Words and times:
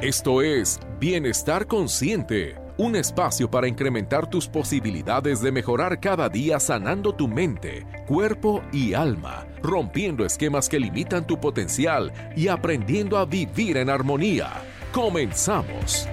Esto 0.00 0.42
es 0.42 0.78
Bienestar 1.00 1.66
Consciente, 1.66 2.54
un 2.76 2.94
espacio 2.94 3.50
para 3.50 3.66
incrementar 3.66 4.30
tus 4.30 4.46
posibilidades 4.46 5.42
de 5.42 5.50
mejorar 5.50 5.98
cada 5.98 6.28
día 6.28 6.60
sanando 6.60 7.12
tu 7.12 7.26
mente, 7.26 7.84
cuerpo 8.06 8.62
y 8.72 8.94
alma, 8.94 9.44
rompiendo 9.60 10.24
esquemas 10.24 10.68
que 10.68 10.78
limitan 10.78 11.26
tu 11.26 11.40
potencial 11.40 12.12
y 12.36 12.46
aprendiendo 12.46 13.18
a 13.18 13.24
vivir 13.24 13.76
en 13.76 13.90
armonía. 13.90 14.62
Comenzamos. 14.92 16.08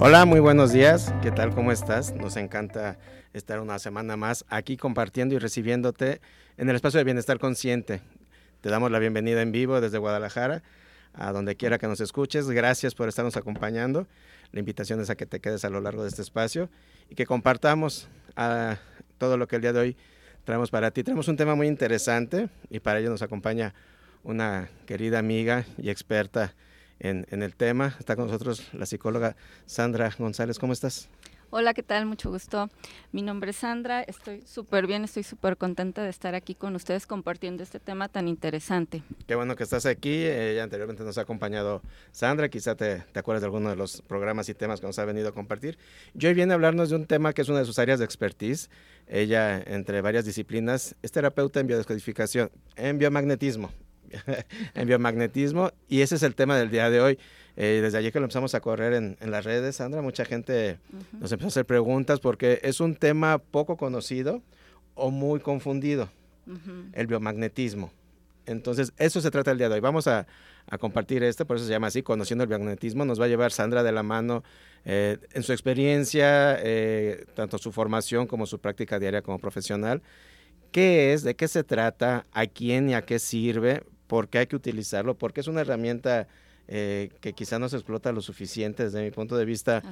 Hola, 0.00 0.24
muy 0.24 0.40
buenos 0.40 0.72
días. 0.72 1.14
¿Qué 1.22 1.30
tal? 1.30 1.54
¿Cómo 1.54 1.70
estás? 1.70 2.12
Nos 2.12 2.36
encanta 2.36 2.98
estar 3.32 3.60
una 3.60 3.78
semana 3.78 4.16
más 4.16 4.44
aquí 4.48 4.76
compartiendo 4.76 5.36
y 5.36 5.38
recibiéndote 5.38 6.20
en 6.58 6.68
el 6.68 6.74
espacio 6.74 6.98
de 6.98 7.04
bienestar 7.04 7.38
consciente. 7.38 8.02
Te 8.60 8.68
damos 8.68 8.90
la 8.90 8.98
bienvenida 8.98 9.40
en 9.40 9.52
vivo 9.52 9.80
desde 9.80 9.98
Guadalajara, 9.98 10.62
a 11.14 11.32
donde 11.32 11.56
quiera 11.56 11.78
que 11.78 11.86
nos 11.86 12.00
escuches. 12.00 12.50
Gracias 12.50 12.96
por 12.96 13.08
estarnos 13.08 13.36
acompañando. 13.36 14.08
La 14.50 14.58
invitación 14.58 15.00
es 15.00 15.08
a 15.08 15.14
que 15.14 15.24
te 15.24 15.38
quedes 15.38 15.64
a 15.64 15.70
lo 15.70 15.80
largo 15.80 16.02
de 16.02 16.08
este 16.08 16.20
espacio 16.20 16.68
y 17.08 17.14
que 17.14 17.26
compartamos 17.26 18.08
ah, 18.36 18.76
todo 19.18 19.36
lo 19.36 19.46
que 19.46 19.56
el 19.56 19.62
día 19.62 19.72
de 19.72 19.80
hoy 19.80 19.96
traemos 20.44 20.70
para 20.70 20.90
ti. 20.90 21.04
Tenemos 21.04 21.28
un 21.28 21.36
tema 21.36 21.54
muy 21.54 21.68
interesante 21.68 22.48
y 22.70 22.80
para 22.80 22.98
ello 22.98 23.10
nos 23.10 23.22
acompaña 23.22 23.72
una 24.24 24.68
querida 24.86 25.20
amiga 25.20 25.64
y 25.76 25.90
experta 25.90 26.54
en, 26.98 27.24
en 27.30 27.44
el 27.44 27.54
tema. 27.54 27.94
Está 28.00 28.16
con 28.16 28.26
nosotros 28.26 28.68
la 28.72 28.84
psicóloga 28.84 29.36
Sandra 29.66 30.10
González. 30.18 30.58
¿Cómo 30.58 30.72
estás? 30.72 31.08
Hola, 31.50 31.72
¿qué 31.72 31.82
tal? 31.82 32.04
Mucho 32.04 32.30
gusto. 32.30 32.68
Mi 33.10 33.22
nombre 33.22 33.52
es 33.52 33.56
Sandra, 33.56 34.02
estoy 34.02 34.42
súper 34.42 34.86
bien, 34.86 35.04
estoy 35.04 35.22
súper 35.22 35.56
contenta 35.56 36.02
de 36.02 36.10
estar 36.10 36.34
aquí 36.34 36.54
con 36.54 36.74
ustedes 36.74 37.06
compartiendo 37.06 37.62
este 37.62 37.80
tema 37.80 38.10
tan 38.10 38.28
interesante. 38.28 39.02
Qué 39.26 39.34
bueno 39.34 39.56
que 39.56 39.62
estás 39.62 39.86
aquí, 39.86 40.12
eh, 40.12 40.60
anteriormente 40.60 41.04
nos 41.04 41.16
ha 41.16 41.22
acompañado 41.22 41.80
Sandra, 42.12 42.50
quizá 42.50 42.74
te, 42.74 42.98
te, 42.98 43.18
acuerdas 43.18 43.40
de 43.40 43.46
alguno 43.46 43.70
de 43.70 43.76
los 43.76 44.02
programas 44.02 44.50
y 44.50 44.54
temas 44.54 44.78
que 44.80 44.86
nos 44.88 44.98
ha 44.98 45.06
venido 45.06 45.30
a 45.30 45.32
compartir. 45.32 45.78
Y 46.12 46.26
hoy 46.26 46.34
viene 46.34 46.52
a 46.52 46.56
hablarnos 46.56 46.90
de 46.90 46.96
un 46.96 47.06
tema 47.06 47.32
que 47.32 47.40
es 47.40 47.48
una 47.48 47.60
de 47.60 47.64
sus 47.64 47.78
áreas 47.78 47.98
de 47.98 48.04
expertise. 48.04 48.68
Ella, 49.06 49.58
entre 49.58 50.02
varias 50.02 50.26
disciplinas, 50.26 50.96
es 51.00 51.12
terapeuta 51.12 51.60
en 51.60 51.66
biodescodificación, 51.66 52.50
en 52.76 52.98
biomagnetismo, 52.98 53.72
en 54.74 54.86
biomagnetismo, 54.86 55.72
y 55.88 56.02
ese 56.02 56.16
es 56.16 56.22
el 56.22 56.34
tema 56.34 56.58
del 56.58 56.70
día 56.70 56.90
de 56.90 57.00
hoy. 57.00 57.18
Eh, 57.60 57.80
desde 57.82 57.98
allí 57.98 58.12
que 58.12 58.20
lo 58.20 58.26
empezamos 58.26 58.54
a 58.54 58.60
correr 58.60 58.92
en, 58.92 59.16
las 59.20 59.44
redes, 59.44 59.74
Sandra, 59.74 60.00
mucha 60.00 60.24
gente 60.24 60.78
nos 61.18 61.32
empezó 61.32 61.48
a 61.48 61.48
hacer 61.48 61.66
preguntas 61.66 62.20
porque 62.20 62.60
es 62.62 62.78
un 62.78 62.94
tema 62.94 63.38
poco 63.38 63.76
conocido 63.76 64.42
o 64.94 65.10
muy 65.10 65.40
confundido, 65.40 66.08
el 66.92 67.08
biomagnetismo. 67.08 67.90
Entonces, 68.46 68.92
eso 68.96 69.20
se 69.20 69.32
trata 69.32 69.50
el 69.50 69.58
día 69.58 69.68
de 69.68 69.74
hoy. 69.74 69.80
Vamos 69.80 70.06
a, 70.06 70.28
compartir 70.78 71.24
esto, 71.24 71.46
por 71.46 71.56
eso 71.56 71.66
se 71.66 71.72
llama 71.72 71.88
así, 71.88 72.02
Conociendo 72.02 72.44
el 72.44 72.48
Biomagnetismo. 72.48 73.04
Nos 73.04 73.20
va 73.20 73.24
a 73.24 73.28
llevar 73.28 73.50
Sandra 73.50 73.82
de 73.82 73.90
la 73.90 74.04
mano 74.04 74.44
eh, 74.84 75.18
en 75.32 75.42
su 75.42 75.52
experiencia, 75.52 76.58
eh, 76.62 77.24
tanto 77.34 77.58
su 77.58 77.72
formación 77.72 78.28
como 78.28 78.46
su 78.46 78.60
práctica 78.60 79.00
diaria 79.00 79.20
como 79.20 79.40
profesional. 79.40 80.00
¿Qué 80.70 81.12
es? 81.12 81.24
¿De 81.24 81.34
qué 81.34 81.48
se 81.48 81.64
trata? 81.64 82.26
¿A 82.32 82.46
quién 82.46 82.88
y 82.88 82.94
a 82.94 83.02
qué 83.02 83.18
sirve? 83.18 83.82
¿Por 84.06 84.28
qué 84.28 84.38
hay 84.38 84.46
que 84.46 84.56
utilizarlo? 84.56 85.16
Porque 85.16 85.40
es 85.40 85.48
una 85.48 85.62
herramienta 85.62 86.28
eh, 86.68 87.10
que 87.20 87.32
quizá 87.32 87.58
no 87.58 87.68
se 87.68 87.76
explota 87.76 88.12
lo 88.12 88.20
suficiente 88.20 88.84
desde 88.84 89.02
mi 89.02 89.10
punto 89.10 89.36
de 89.36 89.44
vista. 89.46 89.82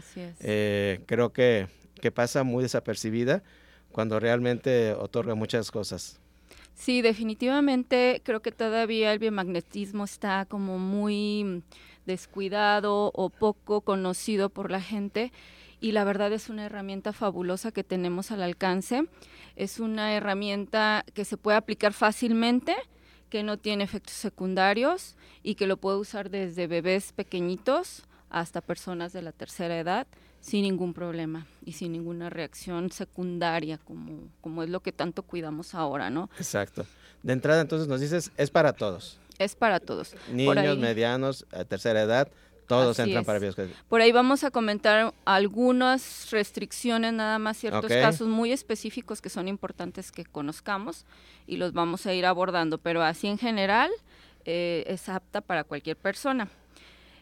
Eh, 0.41 1.00
creo 1.06 1.32
que, 1.32 1.69
que 2.00 2.12
pasa 2.12 2.44
muy 2.44 2.62
desapercibida 2.62 3.42
cuando 3.92 4.20
realmente 4.20 4.92
otorga 4.92 5.34
muchas 5.34 5.70
cosas. 5.70 6.20
Sí, 6.74 7.00
definitivamente 7.00 8.20
creo 8.22 8.42
que 8.42 8.52
todavía 8.52 9.10
el 9.12 9.19
biomagnetismo 9.19 10.04
está 10.04 10.44
como 10.44 10.78
muy 10.78 11.62
descuidado 12.04 13.10
o 13.14 13.30
poco 13.30 13.81
conocido 13.81 14.50
por 14.50 14.70
la 14.70 14.82
gente 14.82 15.32
y 15.81 15.93
la 15.93 16.04
verdad 16.04 16.32
es 16.32 16.50
una 16.50 16.66
herramienta 16.66 17.14
fabulosa 17.14 17.72
que 17.72 17.84
tenemos 17.84 18.31
al 18.31 18.43
alcance. 18.43 19.04
Es 19.56 19.81
una 19.81 20.14
herramienta 20.14 21.04
que 21.14 21.25
se 21.25 21.38
puede 21.38 21.56
aplicar 21.56 21.94
fácilmente 21.94 22.75
que 23.28 23.42
no 23.42 23.59
tiene 23.59 23.84
efectos 23.84 24.14
secundarios 24.14 25.16
y 25.42 25.54
que 25.54 25.66
lo 25.66 25.76
puede 25.76 25.98
usar 25.98 26.31
desde 26.31 26.66
bebés 26.66 27.12
pequeñitos 27.12 28.03
hasta 28.31 28.60
personas 28.60 29.12
de 29.12 29.22
la 29.22 29.32
tercera 29.32 29.78
edad 29.78 30.06
sin 30.41 30.62
ningún 30.62 30.94
problema 30.94 31.47
y 31.64 31.72
sin 31.72 31.92
ninguna 31.92 32.31
reacción 32.31 32.92
secundaria 32.92 33.78
como, 33.78 34.28
como 34.41 34.62
es 34.62 34.70
lo 34.70 34.81
que 34.81 34.92
tanto 34.92 35.22
cuidamos 35.22 35.75
ahora, 35.75 36.09
¿no? 36.10 36.31
Exacto. 36.38 36.87
De 37.22 37.32
entrada 37.32 37.60
entonces 37.60 37.88
nos 37.88 38.00
dices, 38.00 38.31
es 38.37 38.50
para 38.50 38.72
todos. 38.72 39.19
Es 39.38 39.56
para 39.56 39.81
todos. 39.81 40.14
Niños, 40.32 40.78
medianos, 40.78 41.47
a 41.53 41.64
tercera 41.64 42.00
edad, 42.03 42.31
todos 42.66 42.99
entran 42.99 43.25
para 43.25 43.38
bioscodificación. 43.38 43.87
Por 43.88 44.00
ahí 44.00 44.12
vamos 44.12 44.44
a 44.44 44.50
comentar 44.50 45.15
algunas 45.25 46.31
restricciones, 46.31 47.12
nada 47.12 47.38
más 47.38 47.56
ciertos 47.56 47.91
casos 47.91 48.28
muy 48.28 48.53
específicos 48.53 49.21
que 49.21 49.28
son 49.28 49.49
importantes 49.49 50.12
que 50.12 50.25
conozcamos 50.25 51.05
y 51.47 51.56
los 51.56 51.72
vamos 51.72 52.06
a 52.06 52.15
ir 52.15 52.26
abordando, 52.26 52.78
pero 52.78 53.03
así 53.03 53.28
en 53.28 53.38
general 53.38 53.91
eh, 54.44 54.84
es 54.87 55.09
apta 55.09 55.41
para 55.41 55.65
cualquier 55.65 55.97
persona. 55.97 56.49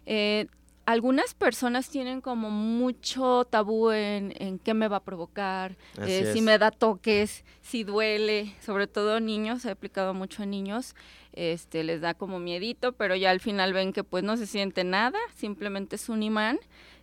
Eh, 0.06 0.46
algunas 0.86 1.34
personas 1.34 1.88
tienen 1.88 2.20
como 2.20 2.50
mucho 2.50 3.44
tabú 3.44 3.90
en, 3.90 4.58
qué 4.62 4.74
me 4.74 4.88
va 4.88 4.98
a 4.98 5.04
provocar, 5.04 5.76
eh, 5.98 6.30
si 6.32 6.42
me 6.42 6.58
da 6.58 6.70
toques, 6.70 7.44
si 7.62 7.84
duele, 7.84 8.54
sobre 8.60 8.86
todo 8.86 9.20
niños, 9.20 9.64
he 9.64 9.70
aplicado 9.70 10.14
mucho 10.14 10.42
a 10.42 10.46
niños, 10.46 10.94
este, 11.32 11.84
les 11.84 12.00
da 12.00 12.14
como 12.14 12.38
miedito, 12.38 12.92
pero 12.92 13.16
ya 13.16 13.30
al 13.30 13.40
final 13.40 13.72
ven 13.72 13.92
que 13.92 14.04
pues 14.04 14.24
no 14.24 14.36
se 14.36 14.46
siente 14.46 14.84
nada, 14.84 15.18
simplemente 15.34 15.96
es 15.96 16.08
un 16.08 16.22
imán 16.22 16.58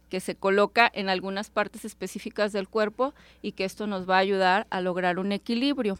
que 0.09 0.19
se 0.19 0.35
coloca 0.35 0.91
en 0.93 1.09
algunas 1.09 1.49
partes 1.49 1.85
específicas 1.85 2.51
del 2.51 2.67
cuerpo 2.67 3.13
y 3.41 3.53
que 3.53 3.63
esto 3.63 3.87
nos 3.87 4.09
va 4.09 4.17
a 4.17 4.19
ayudar 4.19 4.67
a 4.69 4.81
lograr 4.81 5.19
un 5.19 5.31
equilibrio. 5.31 5.97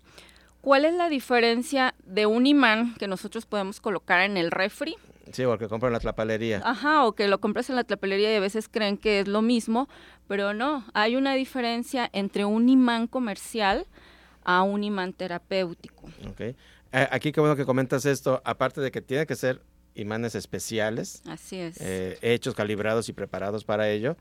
¿Cuál 0.60 0.86
es 0.86 0.94
la 0.94 1.10
diferencia 1.10 1.96
de 2.04 2.26
un 2.26 2.46
imán 2.46 2.94
que 2.96 3.08
nosotros 3.08 3.46
podemos 3.46 3.80
colocar 3.80 4.22
en 4.22 4.38
el 4.38 4.52
refri 4.52 4.98
Sí, 5.32 5.44
o 5.44 5.58
que 5.58 5.68
compran 5.68 5.90
en 5.90 5.94
la 5.94 6.00
tlapalería. 6.00 6.62
Ajá, 6.64 7.06
o 7.06 7.14
que 7.14 7.28
lo 7.28 7.40
compras 7.40 7.70
en 7.70 7.76
la 7.76 7.84
tlapalería 7.84 8.34
y 8.34 8.36
a 8.36 8.40
veces 8.40 8.68
creen 8.68 8.98
que 8.98 9.22
es 9.22 9.28
lo 9.28 9.42
mismo, 9.42 9.88
pero 10.28 10.54
no, 10.54 10.86
hay 10.94 11.16
una 11.16 11.34
diferencia 11.36 12.10
entre 12.14 12.46
un 12.46 12.70
imán 12.70 13.08
comercial 13.08 13.86
a 14.44 14.64
un 14.64 14.84
imán 14.84 15.14
terapéutico. 15.14 16.08
Ok. 16.30 16.42
Eh, 16.42 16.56
aquí 16.92 17.32
qué 17.32 17.40
bueno 17.40 17.56
que 17.56 17.66
comentas 17.66 18.06
esto, 18.06 18.42
aparte 18.44 18.82
de 18.82 18.92
que 18.92 19.02
tiene 19.02 19.26
que 19.26 19.36
ser 19.36 19.62
imanes 19.96 20.36
especiales. 20.36 21.22
Así 21.26 21.58
es. 21.58 21.78
Eh, 21.80 22.18
hechos, 22.22 22.56
calibrados 22.56 23.08
y 23.10 23.14
preparados 23.14 23.64
para 23.64 23.90
ello. 23.90 24.18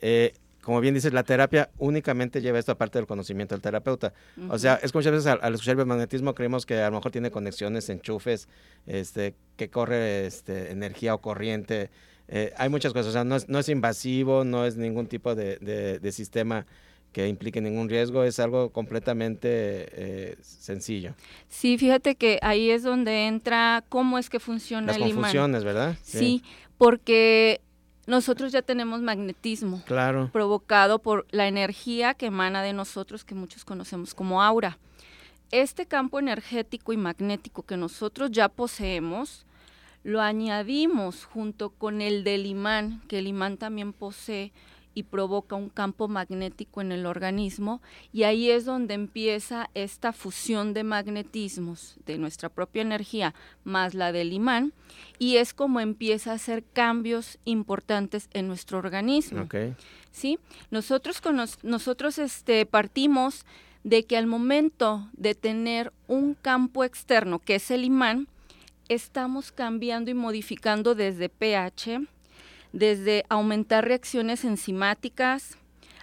Eh, 0.00 0.34
como 0.64 0.80
bien 0.80 0.94
dices, 0.94 1.12
la 1.12 1.22
terapia 1.22 1.70
únicamente 1.78 2.40
lleva 2.40 2.58
esto 2.58 2.72
aparte 2.72 2.98
del 2.98 3.06
conocimiento 3.06 3.54
del 3.54 3.62
terapeuta. 3.62 4.14
O 4.48 4.58
sea, 4.58 4.80
es 4.82 4.92
como 4.92 5.00
muchas 5.00 5.12
veces 5.12 5.26
al, 5.26 5.54
escuchar 5.54 5.72
el 5.72 5.76
biomagnetismo 5.76 6.34
creemos 6.34 6.64
que 6.64 6.78
a 6.78 6.88
lo 6.88 6.96
mejor 6.96 7.12
tiene 7.12 7.30
conexiones, 7.30 7.88
enchufes, 7.90 8.48
este, 8.86 9.34
que 9.56 9.68
corre 9.68 10.26
este, 10.26 10.72
energía 10.72 11.14
o 11.14 11.18
corriente. 11.18 11.90
Eh, 12.28 12.52
hay 12.56 12.70
muchas 12.70 12.92
cosas, 12.92 13.08
o 13.08 13.12
sea, 13.12 13.24
no 13.24 13.36
es, 13.36 13.48
no 13.48 13.58
es 13.58 13.68
invasivo, 13.68 14.44
no 14.44 14.64
es 14.64 14.76
ningún 14.76 15.06
tipo 15.06 15.34
de, 15.34 15.58
de, 15.58 16.12
sistema 16.12 16.64
que 17.12 17.28
implique 17.28 17.60
ningún 17.60 17.90
riesgo, 17.90 18.24
es 18.24 18.40
algo 18.40 18.70
completamente 18.70 19.48
eh, 19.50 20.36
sencillo. 20.40 21.14
Sí, 21.48 21.76
fíjate 21.76 22.14
que 22.14 22.38
ahí 22.40 22.70
es 22.70 22.82
donde 22.82 23.26
entra 23.26 23.84
cómo 23.90 24.18
es 24.18 24.30
que 24.30 24.40
funciona 24.40 24.86
Las 24.86 24.96
el 24.96 25.02
imán. 25.02 25.10
Las 25.10 25.16
confusiones, 25.22 25.64
¿verdad? 25.64 25.96
sí, 26.02 26.42
porque 26.78 27.60
nosotros 28.06 28.52
ya 28.52 28.62
tenemos 28.62 29.00
magnetismo 29.00 29.82
claro. 29.86 30.28
provocado 30.32 30.98
por 30.98 31.26
la 31.30 31.48
energía 31.48 32.14
que 32.14 32.26
emana 32.26 32.62
de 32.62 32.72
nosotros, 32.72 33.24
que 33.24 33.34
muchos 33.34 33.64
conocemos 33.64 34.14
como 34.14 34.42
aura. 34.42 34.78
Este 35.50 35.86
campo 35.86 36.18
energético 36.18 36.92
y 36.92 36.96
magnético 36.96 37.62
que 37.62 37.76
nosotros 37.76 38.30
ya 38.30 38.48
poseemos, 38.48 39.46
lo 40.02 40.20
añadimos 40.20 41.24
junto 41.24 41.70
con 41.70 42.02
el 42.02 42.24
del 42.24 42.46
imán, 42.46 43.02
que 43.08 43.18
el 43.18 43.26
imán 43.26 43.56
también 43.56 43.92
posee, 43.92 44.52
y 44.94 45.04
provoca 45.04 45.56
un 45.56 45.68
campo 45.68 46.08
magnético 46.08 46.80
en 46.80 46.92
el 46.92 47.06
organismo 47.06 47.82
y 48.12 48.22
ahí 48.22 48.50
es 48.50 48.64
donde 48.64 48.94
empieza 48.94 49.70
esta 49.74 50.12
fusión 50.12 50.72
de 50.72 50.84
magnetismos 50.84 51.96
de 52.06 52.18
nuestra 52.18 52.48
propia 52.48 52.82
energía 52.82 53.34
más 53.64 53.94
la 53.94 54.12
del 54.12 54.32
imán 54.32 54.72
y 55.18 55.36
es 55.36 55.52
como 55.52 55.80
empieza 55.80 56.30
a 56.30 56.34
hacer 56.34 56.64
cambios 56.72 57.38
importantes 57.44 58.28
en 58.32 58.48
nuestro 58.48 58.78
organismo. 58.78 59.48
¿Sí? 60.12 60.38
Nosotros 60.70 61.20
nosotros 61.62 62.18
este 62.18 62.66
partimos 62.66 63.44
de 63.82 64.04
que 64.04 64.16
al 64.16 64.26
momento 64.26 65.08
de 65.12 65.34
tener 65.34 65.92
un 66.06 66.34
campo 66.34 66.84
externo 66.84 67.38
que 67.38 67.56
es 67.56 67.70
el 67.70 67.84
imán 67.84 68.28
estamos 68.88 69.52
cambiando 69.52 70.10
y 70.10 70.14
modificando 70.14 70.94
desde 70.94 71.28
pH 71.28 72.00
desde 72.74 73.24
aumentar 73.28 73.86
reacciones 73.86 74.44
enzimáticas, 74.44 75.56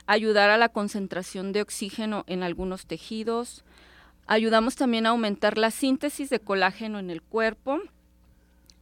ayudar 0.07 0.50
a 0.50 0.57
la 0.57 0.69
concentración 0.69 1.51
de 1.51 1.62
oxígeno 1.62 2.23
en 2.27 2.41
algunos 2.41 2.88
tejidos, 2.88 3.63
Ayudamos 4.27 4.77
también 4.77 5.06
a 5.06 5.09
aumentar 5.09 5.57
la 5.57 5.71
síntesis 5.71 6.29
de 6.29 6.39
colágeno 6.39 7.00
en 7.00 7.09
el 7.09 7.21
cuerpo. 7.21 7.79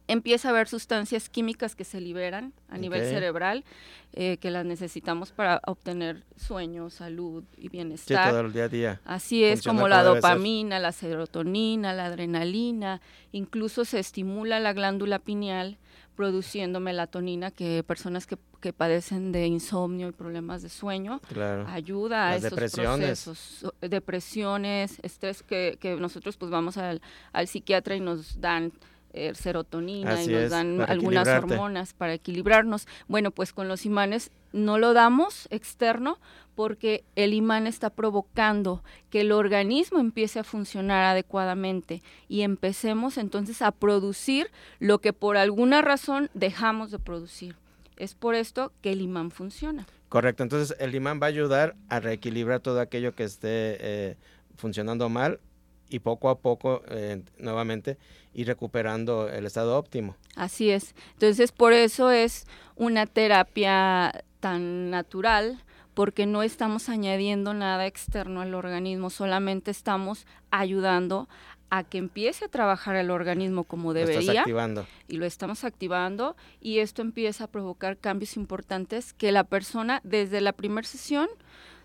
Empieza 0.06 0.46
a 0.46 0.50
haber 0.52 0.68
sustancias 0.68 1.28
químicas 1.28 1.74
que 1.74 1.84
se 1.84 2.00
liberan 2.00 2.52
a 2.68 2.78
nivel 2.78 3.02
cerebral, 3.02 3.64
eh, 4.12 4.36
que 4.36 4.52
las 4.52 4.64
necesitamos 4.64 5.32
para 5.32 5.60
obtener 5.66 6.24
sueño, 6.36 6.88
salud 6.88 7.42
y 7.56 7.68
bienestar. 7.68 8.26
Sí, 8.26 8.30
todo 8.30 8.40
el 8.42 8.52
día 8.52 8.64
a 8.64 8.68
día. 8.68 9.00
Así 9.04 9.42
es, 9.42 9.62
como 9.62 9.88
la 9.88 10.04
dopamina, 10.04 10.78
la 10.78 10.92
serotonina, 10.92 11.92
la 11.94 12.06
adrenalina, 12.06 13.00
incluso 13.32 13.84
se 13.84 13.98
estimula 13.98 14.60
la 14.60 14.72
glándula 14.72 15.18
pineal 15.18 15.78
produciendo 16.20 16.80
melatonina 16.80 17.50
que 17.50 17.82
personas 17.82 18.26
que, 18.26 18.36
que 18.60 18.74
padecen 18.74 19.32
de 19.32 19.46
insomnio 19.46 20.06
y 20.08 20.12
problemas 20.12 20.60
de 20.60 20.68
sueño 20.68 21.18
ayuda 21.66 22.28
a 22.28 22.36
esos 22.36 22.52
procesos. 22.52 23.66
Depresiones 23.80 24.98
estrés 25.02 25.42
que, 25.42 25.78
que 25.80 25.96
nosotros 25.96 26.36
pues 26.36 26.50
vamos 26.50 26.76
al, 26.76 27.00
al 27.32 27.48
psiquiatra 27.48 27.96
y 27.96 28.00
nos 28.00 28.38
dan 28.38 28.70
eh, 29.12 29.34
serotonina 29.34 30.22
y 30.22 30.28
nos 30.28 30.50
dan 30.50 30.80
algunas 30.82 31.26
hormonas 31.26 31.94
para 31.94 32.14
equilibrarnos. 32.14 32.86
Bueno, 33.08 33.30
pues 33.30 33.52
con 33.52 33.68
los 33.68 33.84
imanes 33.86 34.30
no 34.52 34.78
lo 34.78 34.92
damos 34.92 35.48
externo 35.50 36.18
porque 36.54 37.04
el 37.16 37.34
imán 37.34 37.66
está 37.66 37.90
provocando 37.90 38.84
que 39.08 39.22
el 39.22 39.32
organismo 39.32 39.98
empiece 39.98 40.38
a 40.38 40.44
funcionar 40.44 41.04
adecuadamente 41.04 42.02
y 42.28 42.42
empecemos 42.42 43.18
entonces 43.18 43.62
a 43.62 43.72
producir 43.72 44.50
lo 44.78 45.00
que 45.00 45.12
por 45.12 45.36
alguna 45.36 45.82
razón 45.82 46.30
dejamos 46.34 46.90
de 46.90 46.98
producir. 46.98 47.56
Es 47.96 48.14
por 48.14 48.34
esto 48.34 48.72
que 48.80 48.92
el 48.92 49.00
imán 49.00 49.30
funciona. 49.30 49.86
Correcto, 50.08 50.42
entonces 50.42 50.76
el 50.80 50.94
imán 50.94 51.20
va 51.22 51.26
a 51.26 51.30
ayudar 51.30 51.76
a 51.88 52.00
reequilibrar 52.00 52.60
todo 52.60 52.80
aquello 52.80 53.14
que 53.14 53.24
esté 53.24 53.76
eh, 53.80 54.16
funcionando 54.56 55.08
mal 55.08 55.40
y 55.90 55.98
poco 55.98 56.30
a 56.30 56.38
poco 56.38 56.82
eh, 56.88 57.22
nuevamente 57.38 57.98
ir 58.32 58.46
recuperando 58.46 59.28
el 59.28 59.44
estado 59.44 59.76
óptimo. 59.76 60.16
Así 60.36 60.70
es. 60.70 60.94
Entonces, 61.14 61.52
por 61.52 61.72
eso 61.72 62.10
es 62.10 62.46
una 62.76 63.06
terapia 63.06 64.24
tan 64.38 64.90
natural, 64.90 65.62
porque 65.94 66.24
no 66.24 66.42
estamos 66.42 66.88
añadiendo 66.88 67.52
nada 67.52 67.86
externo 67.86 68.40
al 68.40 68.54
organismo, 68.54 69.10
solamente 69.10 69.70
estamos 69.70 70.26
ayudando 70.50 71.28
a 71.68 71.84
que 71.84 71.98
empiece 71.98 72.44
a 72.44 72.48
trabajar 72.48 72.96
el 72.96 73.10
organismo 73.10 73.64
como 73.64 73.92
debería. 73.92 74.40
activando. 74.40 74.86
Y 75.08 75.16
lo 75.16 75.26
estamos 75.26 75.64
activando 75.64 76.36
y 76.60 76.78
esto 76.78 77.02
empieza 77.02 77.44
a 77.44 77.46
provocar 77.46 77.96
cambios 77.96 78.36
importantes 78.36 79.12
que 79.12 79.30
la 79.30 79.44
persona 79.44 80.00
desde 80.02 80.40
la 80.40 80.52
primera 80.52 80.86
sesión 80.86 81.28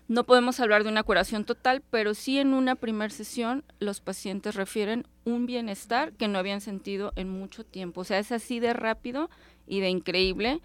no 0.08 0.24
podemos 0.24 0.60
hablar 0.60 0.84
de 0.84 0.90
una 0.90 1.02
curación 1.02 1.44
total, 1.44 1.82
pero 1.90 2.14
sí 2.14 2.38
en 2.38 2.54
una 2.54 2.76
primera 2.76 3.10
sesión 3.10 3.64
los 3.80 4.00
pacientes 4.00 4.54
refieren 4.54 5.06
un 5.24 5.46
bienestar 5.46 6.12
que 6.12 6.28
no 6.28 6.38
habían 6.38 6.60
sentido 6.60 7.12
en 7.16 7.28
mucho 7.28 7.64
tiempo. 7.64 8.02
O 8.02 8.04
sea, 8.04 8.18
es 8.18 8.30
así 8.30 8.60
de 8.60 8.72
rápido 8.72 9.30
y 9.66 9.80
de 9.80 9.90
increíble 9.90 10.60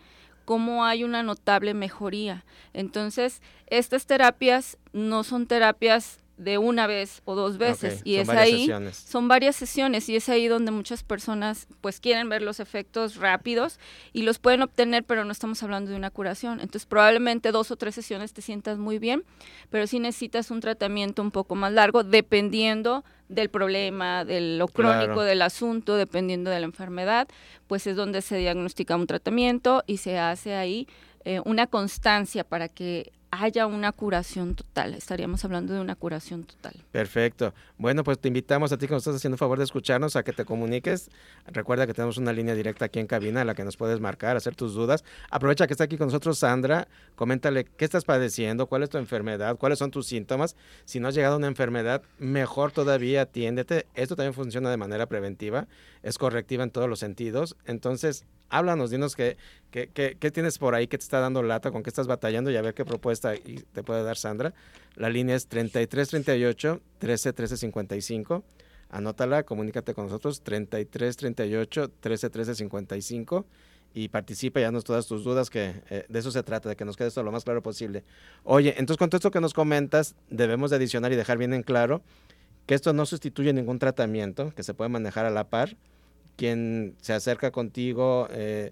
cómo 0.46 0.86
hay 0.86 1.04
una 1.04 1.24
notable 1.24 1.74
mejoría. 1.74 2.46
Entonces, 2.74 3.42
estas 3.68 4.06
terapias 4.06 4.78
no 4.94 5.24
son 5.24 5.48
terapias 5.48 6.20
de 6.42 6.58
una 6.58 6.88
vez 6.88 7.22
o 7.26 7.36
dos 7.36 7.60
veces 7.60 8.02
y 8.04 8.16
es 8.16 8.28
ahí 8.30 8.68
son 8.92 9.28
varias 9.28 9.56
sesiones 9.56 10.10
y 10.10 10.16
es 10.16 10.28
ahí 10.28 10.48
donde 10.48 10.72
muchas 10.72 11.04
personas 11.04 11.68
pues 11.82 12.00
quieren 12.00 12.30
ver 12.30 12.42
los 12.42 12.60
efectos 12.60 13.18
rápidos 13.18 13.80
y 14.12 14.24
los 14.24 14.40
pueden 14.40 14.64
obtener 14.64 15.04
pero 15.04 15.24
no 15.24 15.32
estamos 15.32 15.62
hablando 15.62 15.92
de 15.92 15.98
una 15.98 16.10
curación. 16.10 16.54
Entonces 16.54 16.88
probablemente 16.88 17.52
dos 17.52 17.70
o 17.70 17.76
tres 17.76 17.94
sesiones 17.94 18.34
te 18.34 18.42
sientas 18.42 18.80
muy 18.80 18.98
bien 18.98 19.24
pero 19.70 19.86
si 19.86 20.00
necesitas 20.00 20.50
un 20.50 20.62
tratamiento 20.62 21.22
un 21.22 21.30
poco 21.30 21.54
más 21.54 21.74
largo 21.74 22.04
dependiendo 22.04 23.06
del 23.30 23.50
problema 23.50 24.26
de 24.26 24.58
lo 24.58 24.68
crónico 24.68 25.22
del 25.22 25.44
asunto 25.44 25.96
dependiendo 25.96 26.50
de 26.50 26.60
la 26.60 26.66
enfermedad 26.66 27.28
pues 27.68 27.86
es 27.86 27.96
donde 27.96 28.24
se 28.24 28.38
diagnostica 28.38 28.96
un 28.96 29.06
tratamiento 29.06 29.84
y 29.86 29.98
se 29.98 30.18
hace 30.18 30.56
ahí 30.56 30.88
eh, 31.24 31.40
una 31.46 31.68
constancia 31.68 32.44
para 32.44 32.68
que 32.68 33.12
haya 33.32 33.66
una 33.66 33.94
curación 33.94 34.56
total. 34.56 34.94
Estaríamos 34.94 35.44
hablando 35.46 35.74
de 35.74 35.80
una 35.80 35.96
curación 35.96 36.44
total. 36.44 36.74
Perfecto. 36.92 37.54
Bueno, 37.78 38.04
pues 38.04 38.20
te 38.20 38.28
invitamos 38.28 38.72
a 38.72 38.78
ti 38.78 38.88
que 38.88 38.94
nos 38.94 39.02
estás 39.04 39.16
haciendo 39.16 39.38
favor 39.38 39.58
de 39.58 39.64
escucharnos 39.64 40.18
a 40.18 40.24
que 40.24 40.34
te 40.34 40.44
comuniques. 40.44 41.10
Recuerda 41.48 41.88
que 41.88 41.94
tenemos 41.94 42.18
una 42.18 42.34
línea 42.34 42.54
directa 42.54 42.86
aquí 42.86 43.00
en 43.00 43.08
cabina 43.08 43.42
a 43.42 43.46
la 43.46 43.56
que 43.56 43.64
nos 43.64 43.78
puedes 43.78 44.00
marcar, 44.02 44.36
hacer 44.36 44.56
tus 44.56 44.74
dudas. 44.74 45.04
Aprovecha 45.30 45.66
que 45.66 45.74
está 45.74 45.86
aquí 45.86 45.98
con 45.98 46.08
nosotros 46.08 46.38
Sandra. 46.38 46.88
Coméntale 47.16 47.64
qué 47.64 47.86
estás 47.86 48.04
padeciendo, 48.04 48.68
cuál 48.68 48.84
es 48.84 48.90
tu 48.90 48.98
enfermedad, 48.98 49.58
cuáles 49.58 49.80
son 49.80 49.92
tus 49.92 50.08
síntomas. 50.08 50.58
Si 50.84 51.00
no 51.00 51.08
has 51.08 51.16
llegado 51.16 51.36
a 51.36 51.38
una 51.38 51.48
enfermedad, 51.48 52.04
mejor 52.20 52.74
todavía 52.74 53.22
atiéndete. 53.22 53.88
Esto 53.96 54.18
también 54.18 54.34
funciona 54.34 54.70
de 54.70 54.78
manera 54.78 55.06
preventiva. 55.06 55.68
Es 56.04 56.18
correctiva 56.18 56.64
en 56.64 56.72
todos 56.72 56.90
los 56.90 57.00
sentidos. 57.00 57.56
Entonces, 57.66 58.26
háblanos, 58.52 58.92
dinos 58.92 59.16
qué, 59.16 59.38
qué, 59.72 59.90
qué, 59.90 60.32
tienes 60.32 60.58
por 60.58 60.76
ahí 60.76 60.88
que 60.88 60.98
te 60.98 61.04
está 61.04 61.20
dando 61.20 61.42
lata, 61.42 61.72
con 61.72 61.82
qué 61.82 61.90
estás 61.90 62.08
batallando 62.08 62.52
y 62.52 62.58
a 62.58 62.62
ver 62.62 62.74
qué 62.74 62.86
propuesta 62.86 63.34
te 63.34 63.84
puede 63.84 64.04
dar 64.04 64.18
Sandra. 64.18 64.54
La 64.96 65.10
línea 65.10 65.36
es 65.36 65.48
3338 65.48 66.82
13 67.00 67.34
13 67.34 67.58
55. 67.58 68.44
Anótala, 68.90 69.44
comunícate 69.44 69.94
con 69.94 70.06
nosotros 70.06 70.42
3338 70.42 71.90
13 72.00 72.30
13 72.30 72.56
55 72.56 73.46
y 73.94 74.10
participa 74.10 74.60
y 74.60 74.64
haznos 74.64 74.84
todas 74.84 75.08
tus 75.08 75.24
dudas, 75.24 75.50
que 75.50 75.82
eh, 75.90 76.06
de 76.08 76.20
eso 76.20 76.32
se 76.32 76.44
trata, 76.44 76.70
de 76.70 76.76
que 76.76 76.86
nos 76.86 76.96
quede 76.96 77.08
esto 77.08 77.24
lo 77.24 77.32
más 77.32 77.44
claro 77.44 77.62
posible. 77.62 78.04
Oye, 78.44 78.76
entonces 78.78 78.98
con 78.98 79.10
todo 79.10 79.18
esto 79.18 79.32
que 79.32 79.42
nos 79.42 79.54
comentas, 79.54 80.16
debemos 80.30 80.70
de 80.70 80.78
adicionar 80.78 81.12
y 81.12 81.16
dejar 81.16 81.38
bien 81.38 81.54
en 81.54 81.64
claro 81.64 82.02
que 82.66 82.76
esto 82.76 82.94
no 82.94 83.06
sustituye 83.06 83.54
ningún 83.54 83.80
tratamiento, 83.80 84.54
que 84.56 84.64
se 84.64 84.74
puede 84.74 84.90
manejar 84.90 85.26
a 85.26 85.30
la 85.30 85.50
par, 85.50 85.76
quien 86.42 86.96
se 87.02 87.14
acerca 87.14 87.52
contigo 87.52 88.28
eh, 88.32 88.72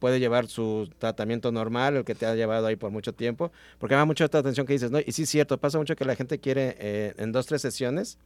puede 0.00 0.18
llevar 0.18 0.48
su 0.48 0.90
tratamiento 0.98 1.52
normal, 1.52 1.98
el 1.98 2.04
que 2.04 2.16
te 2.16 2.26
ha 2.26 2.34
llevado 2.34 2.66
ahí 2.66 2.74
por 2.74 2.90
mucho 2.90 3.12
tiempo, 3.14 3.52
porque 3.78 3.94
me 3.94 3.98
da 3.98 4.04
mucha 4.04 4.24
atención 4.24 4.66
que 4.66 4.72
dices, 4.72 4.90
¿no? 4.90 4.98
Y 4.98 5.12
sí 5.12 5.22
es 5.22 5.28
cierto, 5.28 5.58
pasa 5.58 5.78
mucho 5.78 5.94
que 5.94 6.04
la 6.04 6.16
gente 6.16 6.40
quiere 6.40 6.74
eh, 6.80 7.14
en 7.16 7.30
dos, 7.30 7.46
tres 7.46 7.62
sesiones 7.62 8.18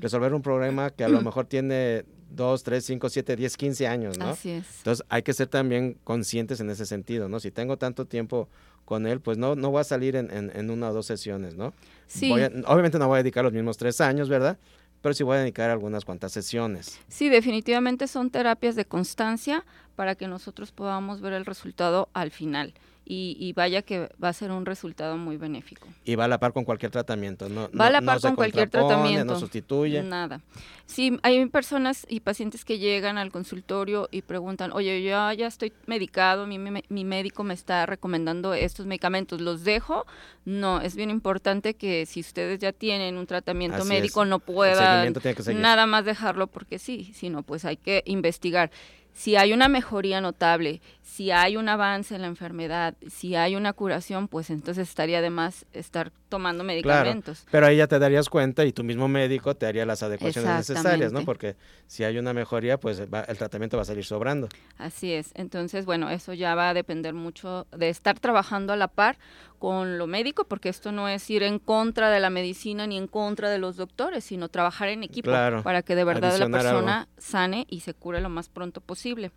resolver 0.00 0.34
un 0.34 0.42
problema 0.42 0.90
que 0.90 1.04
a 1.04 1.08
lo 1.08 1.20
mejor 1.20 1.44
tiene 1.46 2.04
dos, 2.30 2.64
tres, 2.64 2.84
cinco, 2.84 3.08
siete, 3.10 3.36
diez, 3.36 3.56
quince 3.56 3.86
años, 3.86 4.18
¿no? 4.18 4.30
Así 4.30 4.50
es. 4.50 4.78
Entonces 4.78 5.06
hay 5.08 5.22
que 5.22 5.32
ser 5.32 5.46
también 5.46 5.96
conscientes 6.02 6.58
en 6.58 6.70
ese 6.70 6.86
sentido, 6.86 7.28
¿no? 7.28 7.38
Si 7.38 7.52
tengo 7.52 7.76
tanto 7.76 8.06
tiempo 8.06 8.48
con 8.86 9.06
él, 9.06 9.20
pues 9.20 9.38
no, 9.38 9.54
no 9.54 9.70
voy 9.70 9.82
a 9.82 9.84
salir 9.84 10.16
en, 10.16 10.30
en, 10.32 10.70
una 10.70 10.90
o 10.90 10.92
dos 10.92 11.06
sesiones, 11.06 11.54
¿no? 11.54 11.72
Sí. 12.08 12.32
obviamente 12.32 12.98
no 12.98 13.06
voy 13.06 13.20
a 13.20 13.22
dedicar 13.22 13.44
los 13.44 13.52
mismos 13.52 13.76
tres 13.76 14.00
años, 14.00 14.28
¿verdad? 14.28 14.58
Pero 15.02 15.14
sí 15.14 15.22
voy 15.22 15.36
a 15.36 15.40
dedicar 15.40 15.70
algunas 15.70 16.04
cuantas 16.04 16.32
sesiones. 16.32 16.98
Sí, 17.08 17.28
definitivamente 17.28 18.06
son 18.06 18.30
terapias 18.30 18.76
de 18.76 18.84
constancia 18.84 19.64
para 19.96 20.14
que 20.14 20.28
nosotros 20.28 20.72
podamos 20.72 21.20
ver 21.20 21.32
el 21.32 21.46
resultado 21.46 22.08
al 22.12 22.30
final 22.30 22.74
y, 23.12 23.52
vaya 23.54 23.82
que 23.82 24.08
va 24.22 24.28
a 24.28 24.32
ser 24.32 24.52
un 24.52 24.64
resultado 24.64 25.16
muy 25.16 25.36
benéfico. 25.36 25.88
Y 26.04 26.14
va 26.14 26.26
a 26.26 26.28
la 26.28 26.38
par 26.38 26.52
con 26.52 26.64
cualquier 26.64 26.92
tratamiento, 26.92 27.48
¿no? 27.48 27.68
Va 27.72 27.86
a 27.86 27.90
la 27.90 28.02
par 28.02 28.20
con 28.20 28.36
cualquier 28.36 28.70
tratamiento. 28.70 29.24
No 29.34 29.40
sustituye. 29.40 30.00
Nada. 30.04 30.40
Sí, 30.86 31.18
hay 31.22 31.44
personas 31.46 32.06
y 32.08 32.20
pacientes 32.20 32.64
que 32.64 32.78
llegan 32.78 33.18
al 33.18 33.32
consultorio 33.32 34.08
y 34.12 34.22
preguntan, 34.22 34.70
oye, 34.70 35.02
yo 35.02 35.32
ya 35.32 35.46
estoy 35.48 35.72
medicado, 35.86 36.46
mi, 36.46 36.58
mi, 36.58 37.04
médico 37.04 37.42
me 37.42 37.54
está 37.54 37.84
recomendando 37.84 38.54
estos 38.54 38.86
medicamentos, 38.86 39.40
¿los 39.40 39.64
dejo? 39.64 40.06
No, 40.44 40.80
es 40.80 40.94
bien 40.94 41.10
importante 41.10 41.74
que 41.74 42.06
si 42.06 42.20
ustedes 42.20 42.60
ya 42.60 42.72
tienen 42.72 43.16
un 43.16 43.26
tratamiento 43.26 43.84
médico 43.84 44.24
no 44.24 44.38
puedan 44.38 45.12
nada 45.56 45.86
más 45.86 46.04
dejarlo 46.04 46.46
porque 46.46 46.78
sí, 46.78 47.10
sino 47.14 47.42
pues 47.42 47.64
hay 47.64 47.76
que 47.76 48.02
investigar 48.06 48.70
si 49.12 49.36
hay 49.36 49.52
una 49.52 49.68
mejoría 49.68 50.20
notable, 50.20 50.80
si 51.10 51.32
hay 51.32 51.56
un 51.56 51.68
avance 51.68 52.14
en 52.14 52.20
la 52.20 52.28
enfermedad, 52.28 52.94
si 53.08 53.34
hay 53.34 53.56
una 53.56 53.72
curación, 53.72 54.28
pues 54.28 54.48
entonces 54.48 54.88
estaría 54.88 55.20
de 55.20 55.28
más 55.28 55.66
estar 55.72 56.12
tomando 56.28 56.62
medicamentos. 56.62 57.44
pero 57.50 57.66
ahí 57.66 57.78
ya 57.78 57.88
te 57.88 57.98
darías 57.98 58.28
cuenta 58.28 58.64
y 58.64 58.72
tu 58.72 58.84
mismo 58.84 59.08
médico 59.08 59.56
te 59.56 59.66
haría 59.66 59.84
las 59.84 60.04
adecuaciones 60.04 60.48
necesarias, 60.48 61.12
¿no? 61.12 61.24
Porque 61.24 61.56
si 61.88 62.04
hay 62.04 62.16
una 62.16 62.32
mejoría, 62.32 62.78
pues 62.78 63.00
el 63.00 63.38
tratamiento 63.38 63.76
va 63.76 63.82
a 63.82 63.86
salir 63.86 64.04
sobrando. 64.04 64.48
Así 64.78 65.12
es. 65.12 65.32
Entonces, 65.34 65.84
bueno, 65.84 66.10
eso 66.10 66.32
ya 66.32 66.54
va 66.54 66.68
a 66.68 66.74
depender 66.74 67.12
mucho 67.12 67.66
de 67.76 67.88
estar 67.88 68.20
trabajando 68.20 68.72
a 68.72 68.76
la 68.76 68.86
par 68.86 69.18
con 69.58 69.98
lo 69.98 70.06
médico, 70.06 70.44
porque 70.44 70.68
esto 70.68 70.92
no 70.92 71.08
es 71.08 71.28
ir 71.28 71.42
en 71.42 71.58
contra 71.58 72.10
de 72.10 72.20
la 72.20 72.30
medicina 72.30 72.86
ni 72.86 72.96
en 72.96 73.08
contra 73.08 73.50
de 73.50 73.58
los 73.58 73.74
doctores, 73.74 74.22
sino 74.22 74.48
trabajar 74.48 74.88
en 74.88 75.02
equipo 75.02 75.32
para 75.32 75.82
que 75.82 75.96
de 75.96 76.04
verdad 76.04 76.38
la 76.38 76.48
persona 76.48 77.08
sane 77.18 77.66
y 77.68 77.80
se 77.80 77.94
cure 77.94 78.20
lo 78.20 78.28
más 78.28 78.48
pronto 78.48 78.80
posible. 78.80 79.32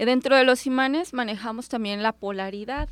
Eh, 0.00 0.06
dentro 0.06 0.34
de 0.34 0.44
los 0.44 0.66
imanes 0.66 1.12
manejamos 1.12 1.68
también 1.68 2.02
la 2.02 2.12
polaridad. 2.12 2.88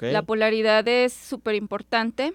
La 0.00 0.22
polaridad 0.22 0.86
es 0.88 1.12
súper 1.12 1.54
importante 1.54 2.34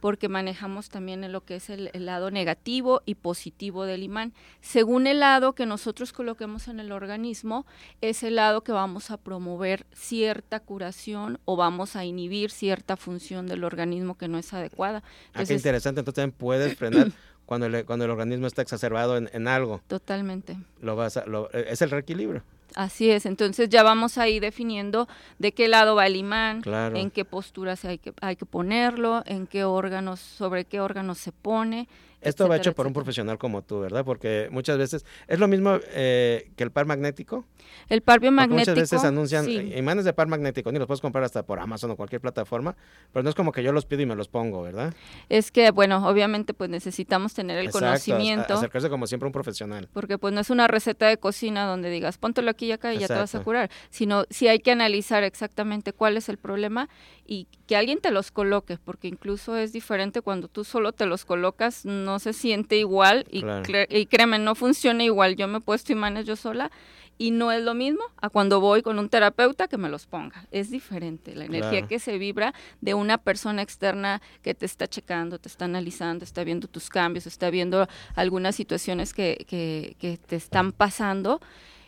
porque 0.00 0.28
manejamos 0.28 0.88
también 0.88 1.30
lo 1.32 1.44
que 1.44 1.56
es 1.56 1.68
el, 1.68 1.90
lado 1.92 2.30
negativo 2.30 3.02
y 3.06 3.16
positivo 3.16 3.84
del 3.84 4.04
imán. 4.04 4.32
Según 4.60 5.08
el 5.08 5.18
lado 5.18 5.54
que 5.54 5.66
nosotros 5.66 6.12
coloquemos 6.12 6.68
en 6.68 6.78
el 6.78 6.92
organismo, 6.92 7.66
es 8.00 8.22
el 8.22 8.36
lado 8.36 8.62
que 8.62 8.70
vamos 8.70 9.10
a 9.10 9.16
promover 9.16 9.84
cierta 9.92 10.60
curación 10.60 11.40
o 11.44 11.56
vamos 11.56 11.96
a 11.96 12.04
inhibir 12.04 12.52
cierta 12.52 12.96
función 12.96 13.48
del 13.48 13.64
organismo 13.64 14.16
que 14.16 14.28
no 14.28 14.38
es 14.38 14.54
adecuada. 14.54 15.02
ah, 15.34 15.44
qué 15.44 15.54
interesante. 15.54 16.00
Entonces 16.02 16.22
también 16.22 16.38
puedes 16.38 16.76
frenar 16.76 17.10
cuando, 17.46 17.66
cuando 17.84 18.04
el 18.04 18.12
organismo 18.12 18.46
está 18.46 18.62
exacerbado 18.62 19.16
en, 19.16 19.48
algo. 19.48 19.82
Totalmente. 19.88 20.56
Lo 20.80 20.94
vas 20.94 21.18
es 21.52 21.82
el 21.82 21.90
reequilibrio. 21.90 22.44
Así 22.74 23.10
es, 23.10 23.26
entonces 23.26 23.68
ya 23.68 23.82
vamos 23.82 24.18
ahí 24.18 24.40
definiendo 24.40 25.08
de 25.38 25.52
qué 25.52 25.68
lado 25.68 25.94
va 25.94 26.06
el 26.06 26.16
imán, 26.16 26.62
en 26.94 27.10
qué 27.10 27.24
posturas 27.24 27.84
hay 27.84 27.98
que, 27.98 28.12
hay 28.20 28.36
que 28.36 28.44
ponerlo, 28.44 29.22
en 29.26 29.46
qué 29.46 29.64
órganos, 29.64 30.20
sobre 30.20 30.64
qué 30.64 30.80
órganos 30.80 31.18
se 31.18 31.32
pone, 31.32 31.88
esto 32.20 32.48
va 32.48 32.56
hecho 32.56 32.74
por 32.74 32.86
un 32.86 32.92
profesional 32.92 33.38
como 33.38 33.62
tú, 33.62 33.80
¿verdad? 33.80 34.04
Porque 34.04 34.48
muchas 34.50 34.78
veces 34.78 35.04
es 35.28 35.38
lo 35.38 35.48
mismo 35.48 35.78
eh, 35.92 36.50
que 36.56 36.64
el 36.64 36.70
par 36.70 36.86
magnético. 36.86 37.44
El 37.88 38.02
par 38.02 38.20
biomagnético. 38.20 38.58
Muchas 38.58 38.74
veces 38.74 39.04
anuncian 39.04 39.48
imanes 39.50 40.04
de 40.04 40.12
par 40.12 40.26
magnético, 40.26 40.72
ni 40.72 40.78
los 40.78 40.86
puedes 40.86 41.00
comprar 41.00 41.24
hasta 41.24 41.44
por 41.44 41.58
Amazon 41.60 41.90
o 41.90 41.96
cualquier 41.96 42.20
plataforma, 42.20 42.76
pero 43.12 43.22
no 43.22 43.28
es 43.28 43.34
como 43.34 43.52
que 43.52 43.62
yo 43.62 43.72
los 43.72 43.86
pido 43.86 44.02
y 44.02 44.06
me 44.06 44.16
los 44.16 44.28
pongo, 44.28 44.62
¿verdad? 44.62 44.94
Es 45.28 45.50
que, 45.50 45.70
bueno, 45.70 46.06
obviamente 46.08 46.54
pues 46.54 46.70
necesitamos 46.70 47.34
tener 47.34 47.58
el 47.58 47.70
conocimiento. 47.70 48.54
acercarse 48.54 48.88
como 48.88 49.06
siempre 49.06 49.26
a 49.26 49.28
un 49.28 49.32
profesional. 49.32 49.88
Porque 49.92 50.18
pues 50.18 50.32
no 50.34 50.40
es 50.40 50.50
una 50.50 50.66
receta 50.68 51.06
de 51.06 51.18
cocina 51.18 51.64
donde 51.66 51.90
digas, 51.90 52.18
póntelo 52.18 52.50
aquí 52.50 52.66
y 52.66 52.72
acá 52.72 52.94
y 52.94 52.98
ya 52.98 53.08
te 53.08 53.14
vas 53.14 53.34
a 53.34 53.42
curar, 53.42 53.70
sino 53.90 54.24
si 54.30 54.48
hay 54.48 54.58
que 54.60 54.72
analizar 54.72 55.22
exactamente 55.22 55.92
cuál 55.92 56.16
es 56.16 56.28
el 56.28 56.38
problema 56.38 56.88
y 57.26 57.48
que 57.66 57.76
alguien 57.76 58.00
te 58.00 58.10
los 58.10 58.30
coloque, 58.30 58.78
porque 58.78 59.08
incluso 59.08 59.56
es 59.56 59.72
diferente 59.72 60.22
cuando 60.22 60.48
tú 60.48 60.64
solo 60.64 60.92
te 60.92 61.06
los 61.06 61.24
colocas, 61.24 61.84
no 61.84 62.18
se 62.18 62.32
siente 62.32 62.76
igual 62.76 63.26
y, 63.30 63.44
y 63.88 64.06
créeme, 64.06 64.38
no 64.38 64.54
funciona 64.54 65.02
igual. 65.02 65.36
Yo 65.36 65.48
me 65.48 65.58
he 65.58 65.60
puesto 65.60 65.92
imanes 65.92 66.26
yo 66.26 66.36
sola 66.36 66.70
y 67.18 67.30
no 67.30 67.50
es 67.50 67.62
lo 67.62 67.74
mismo 67.74 68.02
a 68.20 68.28
cuando 68.28 68.60
voy 68.60 68.82
con 68.82 68.98
un 68.98 69.08
terapeuta 69.08 69.68
que 69.68 69.78
me 69.78 69.88
los 69.88 70.06
ponga. 70.06 70.46
Es 70.50 70.70
diferente 70.70 71.34
la 71.34 71.46
energía 71.46 71.86
que 71.86 71.98
se 71.98 72.18
vibra 72.18 72.54
de 72.80 72.94
una 72.94 73.18
persona 73.18 73.62
externa 73.62 74.20
que 74.42 74.54
te 74.54 74.66
está 74.66 74.86
checando, 74.86 75.38
te 75.38 75.48
está 75.48 75.64
analizando, 75.64 76.24
está 76.24 76.44
viendo 76.44 76.68
tus 76.68 76.88
cambios, 76.88 77.26
está 77.26 77.50
viendo 77.50 77.88
algunas 78.14 78.54
situaciones 78.54 79.12
que, 79.12 79.44
que, 79.48 79.96
que 79.98 80.18
te 80.18 80.36
están 80.36 80.72
pasando 80.72 81.40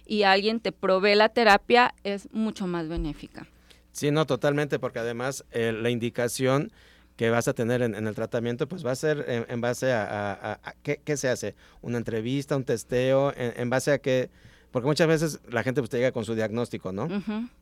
y 0.06 0.22
alguien 0.22 0.60
te 0.60 0.72
provee 0.72 1.14
la 1.14 1.28
terapia 1.28 1.94
es 2.02 2.32
mucho 2.32 2.66
más 2.66 2.88
benéfica. 2.88 3.46
Sí, 3.92 4.10
no, 4.10 4.26
totalmente, 4.26 4.78
porque 4.78 4.98
además 4.98 5.44
eh, 5.50 5.72
la 5.72 5.90
indicación 5.90 6.70
que 7.16 7.30
vas 7.30 7.48
a 7.48 7.52
tener 7.52 7.82
en, 7.82 7.94
el 7.94 8.14
tratamiento, 8.14 8.68
pues 8.68 8.86
va 8.86 8.92
a 8.92 8.94
ser 8.94 9.24
en, 9.48 9.60
base 9.60 9.92
a, 9.92 10.60
¿qué, 10.84 11.16
se 11.16 11.28
hace, 11.28 11.56
una 11.82 11.98
entrevista, 11.98 12.56
un 12.56 12.62
testeo, 12.62 13.32
en, 13.36 13.68
base 13.68 13.90
a 13.90 13.98
qué, 13.98 14.30
porque 14.70 14.86
muchas 14.86 15.08
veces 15.08 15.40
la 15.50 15.64
gente 15.64 15.80
pues 15.80 15.90
te 15.90 15.96
llega 15.96 16.12
con 16.12 16.24
su 16.24 16.36
diagnóstico, 16.36 16.92
¿no? 16.92 17.08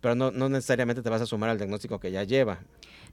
Pero 0.02 0.14
no, 0.14 0.30
no 0.30 0.50
necesariamente 0.50 1.00
te 1.00 1.08
vas 1.08 1.22
a 1.22 1.26
sumar 1.26 1.48
al 1.48 1.56
diagnóstico 1.56 1.98
que 1.98 2.10
ya 2.10 2.22
lleva. 2.22 2.60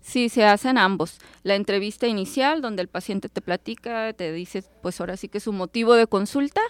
Sí, 0.01 0.27
se 0.27 0.43
hacen 0.43 0.77
ambos. 0.77 1.17
La 1.43 1.55
entrevista 1.55 2.07
inicial, 2.07 2.61
donde 2.61 2.81
el 2.81 2.89
paciente 2.89 3.29
te 3.29 3.39
platica, 3.39 4.11
te 4.11 4.33
dice, 4.33 4.65
pues 4.81 4.99
ahora 4.99 5.15
sí 5.15 5.29
que 5.29 5.37
es 5.37 5.45
su 5.45 5.53
motivo 5.53 5.93
de 5.93 6.07
consulta, 6.07 6.61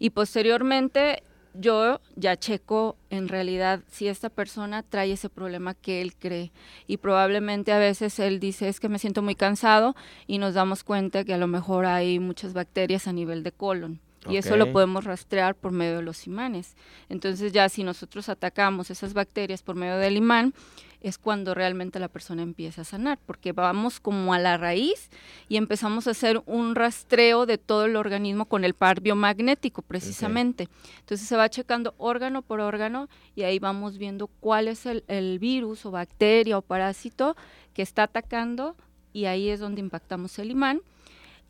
y 0.00 0.10
posteriormente 0.10 1.22
yo 1.54 2.00
ya 2.16 2.36
checo 2.36 2.96
en 3.10 3.28
realidad 3.28 3.80
si 3.90 4.08
esta 4.08 4.30
persona 4.30 4.82
trae 4.82 5.12
ese 5.12 5.28
problema 5.28 5.74
que 5.74 6.00
él 6.00 6.14
cree 6.14 6.50
y 6.86 6.96
probablemente 6.96 7.72
a 7.72 7.78
veces 7.78 8.18
él 8.18 8.40
dice 8.40 8.68
es 8.68 8.80
que 8.80 8.88
me 8.88 8.98
siento 8.98 9.22
muy 9.22 9.34
cansado 9.34 9.94
y 10.26 10.38
nos 10.38 10.54
damos 10.54 10.84
cuenta 10.84 11.24
que 11.24 11.34
a 11.34 11.38
lo 11.38 11.46
mejor 11.46 11.84
hay 11.86 12.18
muchas 12.18 12.52
bacterias 12.52 13.06
a 13.06 13.12
nivel 13.12 13.42
de 13.42 13.52
colon. 13.52 14.00
Y 14.28 14.36
eso 14.36 14.56
lo 14.56 14.72
podemos 14.72 15.04
rastrear 15.04 15.54
por 15.54 15.72
medio 15.72 15.96
de 15.96 16.02
los 16.02 16.26
imanes. 16.26 16.76
Entonces 17.08 17.52
ya 17.52 17.68
si 17.68 17.82
nosotros 17.82 18.28
atacamos 18.28 18.90
esas 18.90 19.14
bacterias 19.14 19.62
por 19.62 19.74
medio 19.74 19.96
del 19.96 20.16
imán, 20.16 20.54
es 21.00 21.18
cuando 21.18 21.54
realmente 21.54 21.98
la 21.98 22.08
persona 22.08 22.42
empieza 22.42 22.82
a 22.82 22.84
sanar, 22.84 23.18
porque 23.26 23.50
vamos 23.50 23.98
como 23.98 24.34
a 24.34 24.38
la 24.38 24.56
raíz 24.56 25.10
y 25.48 25.56
empezamos 25.56 26.06
a 26.06 26.12
hacer 26.12 26.40
un 26.46 26.76
rastreo 26.76 27.44
de 27.44 27.58
todo 27.58 27.86
el 27.86 27.96
organismo 27.96 28.46
con 28.46 28.64
el 28.64 28.74
par 28.74 29.00
biomagnético 29.00 29.82
precisamente. 29.82 30.68
Entonces 31.00 31.26
se 31.26 31.36
va 31.36 31.48
checando 31.48 31.94
órgano 31.98 32.42
por 32.42 32.60
órgano 32.60 33.08
y 33.34 33.42
ahí 33.42 33.58
vamos 33.58 33.98
viendo 33.98 34.28
cuál 34.28 34.68
es 34.68 34.86
el, 34.86 35.02
el 35.08 35.40
virus 35.40 35.84
o 35.84 35.90
bacteria 35.90 36.56
o 36.56 36.62
parásito 36.62 37.36
que 37.74 37.82
está 37.82 38.04
atacando 38.04 38.76
y 39.12 39.24
ahí 39.24 39.48
es 39.48 39.58
donde 39.58 39.80
impactamos 39.80 40.38
el 40.38 40.52
imán 40.52 40.82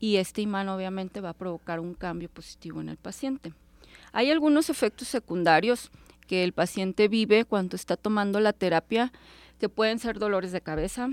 y 0.03 0.17
este 0.17 0.43
imán 0.43 0.69
obviamente 0.69 1.21
va 1.21 1.29
a 1.29 1.33
provocar 1.33 1.79
un 1.79 1.95
cambio 1.95 2.29
positivo 2.29 2.81
en 2.81 2.89
el 2.89 2.97
paciente. 2.97 3.55
Hay 4.13 4.33
algunos 4.33 4.69
efectos 4.69 5.07
secundarios 5.07 5.93
que 6.27 6.43
el 6.43 6.53
paciente 6.53 7.07
vive 7.07 7.45
cuando 7.45 7.77
está 7.77 7.97
tomando 7.97 8.41
la 8.41 8.53
terapia 8.53 9.13
que 9.61 9.69
pueden 9.69 10.01
ser 10.01 10.19
dolores 10.19 10.51
de 10.51 10.61
cabeza. 10.61 11.11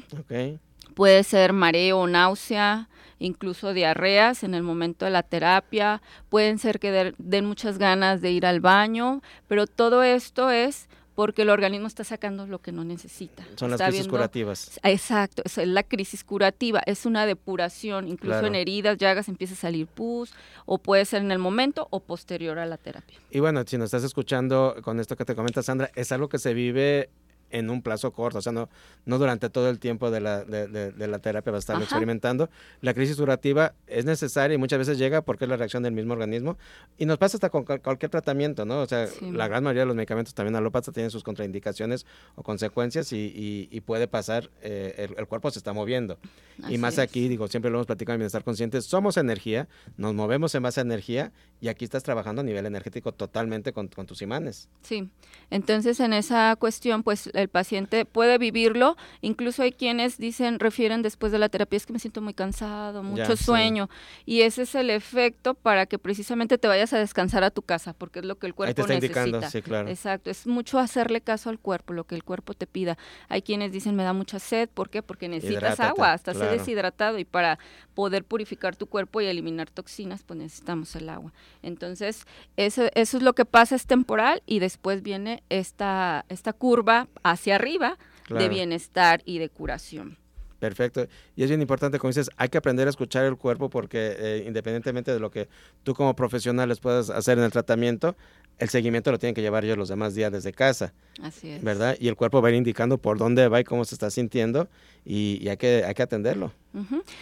Puede 0.96 1.24
ser 1.24 1.54
mareo, 1.54 2.08
náusea, 2.08 2.90
incluso 3.20 3.74
diarreas 3.74 4.44
en 4.44 4.56
el 4.56 4.64
momento 4.64 5.06
de 5.06 5.12
la 5.12 5.22
terapia. 5.22 6.02
Pueden 6.30 6.58
ser 6.58 6.80
que 6.80 7.14
den 7.20 7.46
muchas 7.46 7.78
ganas 7.78 8.22
de 8.22 8.32
ir 8.32 8.48
al 8.48 8.60
baño, 8.60 9.22
pero 9.48 9.68
todo 9.68 10.02
esto 10.02 10.50
es 10.50 10.90
porque 11.20 11.42
el 11.42 11.50
organismo 11.50 11.86
está 11.86 12.06
sacando 12.06 12.48
lo 12.48 12.60
que 12.60 12.72
no 12.72 12.86
necesita. 12.86 13.44
Son 13.56 13.70
las 13.70 13.82
crisis 13.82 14.08
curativas. 14.08 14.80
Exacto, 14.84 15.42
es 15.44 15.58
la 15.68 15.84
crisis 15.84 16.24
curativa, 16.24 16.82
es 16.86 17.06
una 17.06 17.26
depuración, 17.26 18.08
incluso 18.08 18.46
en 18.46 18.56
heridas, 18.56 18.98
llagas 18.98 19.28
empieza 19.28 19.54
a 19.54 19.58
salir 19.58 19.86
pus, 19.86 20.34
o 20.66 20.78
puede 20.78 21.04
ser 21.04 21.22
en 21.22 21.34
el 21.34 21.40
momento 21.40 21.90
o 21.92 22.00
posterior 22.00 22.58
a 22.58 22.66
la 22.66 22.78
terapia. 22.78 23.18
Y 23.32 23.42
bueno, 23.42 23.66
si 23.68 23.78
nos 23.78 23.88
estás 23.88 24.06
escuchando 24.06 24.78
con 24.82 24.98
esto 25.02 25.18
que 25.18 25.26
te 25.26 25.36
comenta 25.36 25.62
Sandra, 25.62 25.92
es 25.94 26.10
algo 26.14 26.30
que 26.30 26.40
se 26.40 26.54
vive 26.54 27.10
en 27.52 27.70
un 27.70 27.82
plazo 27.82 28.12
corto, 28.12 28.40
o 28.40 28.42
sea, 28.42 28.52
no, 28.52 28.70
no 29.06 29.18
durante 29.18 29.50
todo 29.50 29.70
el 29.70 29.80
tiempo 29.80 30.12
de 30.12 30.22
la, 30.22 30.44
de, 30.44 30.68
de, 30.68 31.08
la 31.08 31.20
terapia 31.20 31.52
va 31.52 31.58
a 31.58 31.60
estar 31.60 31.82
experimentando. 31.82 32.50
La 32.82 32.94
crisis 32.94 33.18
durativa 33.18 33.74
es 33.88 34.06
necesaria 34.06 34.56
y 34.56 34.58
muchas 34.58 34.80
veces 34.80 34.98
llega 34.98 35.22
porque 35.22 35.46
es 35.46 35.50
la 35.50 35.58
reacción 35.58 35.84
del 35.84 35.94
mismo 35.94 36.14
organismo 36.14 36.58
y 36.98 37.06
nos 37.06 37.18
pasa 37.18 37.38
hasta 37.38 37.50
con 37.50 37.64
cualquier 37.64 38.10
tratamiento, 38.10 38.66
¿no? 38.66 38.82
O 38.82 38.86
sea, 38.86 39.08
la 39.22 39.48
gran 39.48 39.64
mayoría 39.64 39.82
de 39.82 39.88
los 39.88 39.96
medicamentos 39.96 40.34
también 40.34 40.56
alópatas 40.56 40.94
tienen 40.94 41.12
sus 41.12 41.24
contraindicaciones 41.24 42.06
o 42.36 42.44
consecuencias 42.44 43.12
y, 43.14 43.68
y, 43.72 43.82
puede 43.82 44.08
pasar, 44.08 44.50
eh, 44.62 45.10
el, 45.18 45.28
cuerpo 45.28 45.50
se 45.52 45.60
está 45.60 45.74
moviendo. 45.74 46.20
y 46.68 46.78
más 46.78 47.00
aquí, 47.00 47.28
digo, 47.28 47.48
siempre 47.48 47.72
lo 47.72 47.78
hemos 47.78 47.88
platicado 47.88 48.16
en 48.16 48.20
Bienestar 48.20 48.44
Consciente, 48.44 48.82
somos 48.82 49.18
energía, 49.18 49.68
nos 49.98 50.14
movemos 50.14 50.54
en 50.56 50.64
base 50.64 50.82
a 50.82 50.84
energía 50.84 51.32
y 51.62 51.70
aquí 51.70 51.86
estás 51.86 52.04
trabajando 52.04 52.42
a 52.42 52.44
nivel 52.44 52.66
energético 52.66 53.12
totalmente 53.14 53.74
con, 53.74 53.88
con 53.88 54.06
tus 54.06 54.22
imanes. 54.22 54.70
Sí, 54.82 55.10
entonces 55.50 56.00
en 56.00 56.14
esa 56.14 56.56
cuestión, 56.58 57.04
pues 57.04 57.30
el 57.42 57.50
paciente 57.50 58.06
puede 58.06 58.38
vivirlo. 58.38 58.98
Incluso 59.22 59.64
hay 59.64 59.72
quienes 59.72 60.18
dicen, 60.18 60.60
refieren 60.60 61.02
después 61.02 61.32
de 61.32 61.40
la 61.40 61.50
terapia, 61.50 61.78
es 61.78 61.86
que 61.86 61.94
me 61.94 62.00
siento 62.00 62.22
muy 62.22 62.34
cansado, 62.34 63.04
mucho 63.04 63.36
sueño. 63.36 63.90
Y 64.26 64.42
ese 64.42 64.64
es 64.64 64.76
el 64.76 64.90
efecto 64.90 65.54
para 65.54 65.86
que 65.86 66.00
precisamente 66.00 66.58
te 66.58 66.68
vayas 66.68 66.94
a 66.94 67.00
descansar 67.00 67.44
a 67.44 67.52
tu 67.52 67.62
casa, 67.62 67.94
porque 67.94 68.20
es 68.20 68.26
lo 68.26 68.38
que 68.38 68.48
el 68.48 68.56
cuerpo 68.56 68.88
necesita. 68.88 69.50
sí, 69.50 69.62
claro. 69.62 69.90
Exacto, 69.90 70.30
es 70.30 70.48
mucho 70.48 70.80
hacerle 70.80 71.22
caso 71.22 71.50
al 71.50 71.60
cuerpo, 71.60 71.94
lo 71.94 72.04
que 72.06 72.16
el 72.16 72.24
cuerpo 72.24 72.54
te 72.54 72.68
pida. 72.68 72.98
Hay 73.28 73.42
quienes 73.42 73.72
dicen, 73.72 73.96
me 73.96 74.04
da 74.04 74.14
mucha 74.14 74.40
sed, 74.40 74.70
¿por 74.70 74.90
qué? 74.90 75.02
Porque 75.02 75.28
necesitas 75.28 75.80
agua, 75.80 76.14
hasta 76.14 76.34
ser 76.34 76.52
deshidratado 76.52 77.20
y 77.20 77.26
para 77.26 77.60
poder 77.94 78.24
purificar 78.24 78.76
tu 78.76 78.88
cuerpo 78.88 79.22
y 79.22 79.26
eliminar 79.26 79.70
toxinas, 79.70 80.24
pues 80.24 80.40
necesitamos 80.40 80.96
el 80.96 81.10
agua. 81.10 81.34
Entonces, 81.62 82.26
eso, 82.58 82.84
eso 82.96 83.18
es 83.18 83.24
lo 83.24 83.34
que 83.34 83.46
pasa, 83.46 83.76
es 83.76 83.86
temporal 83.86 84.42
y 84.46 84.60
después 84.60 85.02
viene 85.02 85.44
esta, 85.50 86.26
esta 86.30 86.54
curva 86.54 87.08
hacia 87.32 87.56
arriba 87.56 87.98
de 88.30 88.50
bienestar 88.50 89.22
y 89.26 89.40
de 89.40 89.50
curación. 89.50 90.18
Perfecto. 90.60 91.08
Y 91.36 91.44
es 91.44 91.50
bien 91.50 91.62
importante, 91.62 92.00
como 92.00 92.10
dices, 92.10 92.30
hay 92.36 92.50
que 92.50 92.58
aprender 92.58 92.86
a 92.88 92.90
escuchar 92.90 93.26
el 93.26 93.38
cuerpo 93.38 93.70
porque 93.70 94.16
eh, 94.18 94.44
independientemente 94.46 95.12
de 95.12 95.20
lo 95.20 95.32
que 95.32 95.48
tú 95.84 95.94
como 95.94 96.16
profesional 96.16 96.68
les 96.68 96.80
puedas 96.80 97.10
hacer 97.10 97.38
en 97.38 97.46
el 97.46 97.52
tratamiento, 97.52 98.16
el 98.58 98.68
seguimiento 98.68 99.10
lo 99.12 99.18
tienen 99.18 99.34
que 99.34 99.42
llevar 99.42 99.64
ellos 99.64 99.78
los 99.78 99.88
demás 99.88 100.16
días 100.16 100.32
desde 100.34 100.52
casa. 100.52 100.94
Así 101.24 101.50
es. 101.50 101.64
¿Verdad? 101.64 101.96
Y 101.98 102.10
el 102.10 102.18
cuerpo 102.18 102.42
va 102.42 102.50
a 102.50 102.52
ir 102.52 102.58
indicando 102.58 102.98
por 102.98 103.18
dónde 103.18 103.48
va 103.48 103.62
y 103.62 103.64
cómo 103.64 103.86
se 103.86 103.96
está 103.96 104.12
sintiendo 104.12 104.68
y, 105.06 105.48
hay, 105.48 105.56
que, 105.56 105.86
hay 105.86 105.94
que 105.94 106.04
atenderlo. 106.04 106.52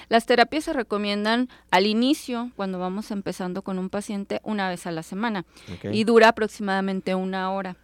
Las 0.10 0.26
terapias 0.26 0.66
se 0.66 0.74
recomiendan 0.74 1.48
al 1.70 1.86
inicio, 1.86 2.52
cuando 2.56 2.80
vamos 2.80 3.12
empezando 3.12 3.62
con 3.62 3.78
un 3.78 3.90
paciente, 3.90 4.42
una 4.44 4.68
vez 4.68 4.88
a 4.88 4.92
la 4.92 5.04
semana 5.04 5.46
y 5.84 6.04
dura 6.04 6.30
aproximadamente 6.30 7.14
una 7.14 7.52
hora. 7.52 7.78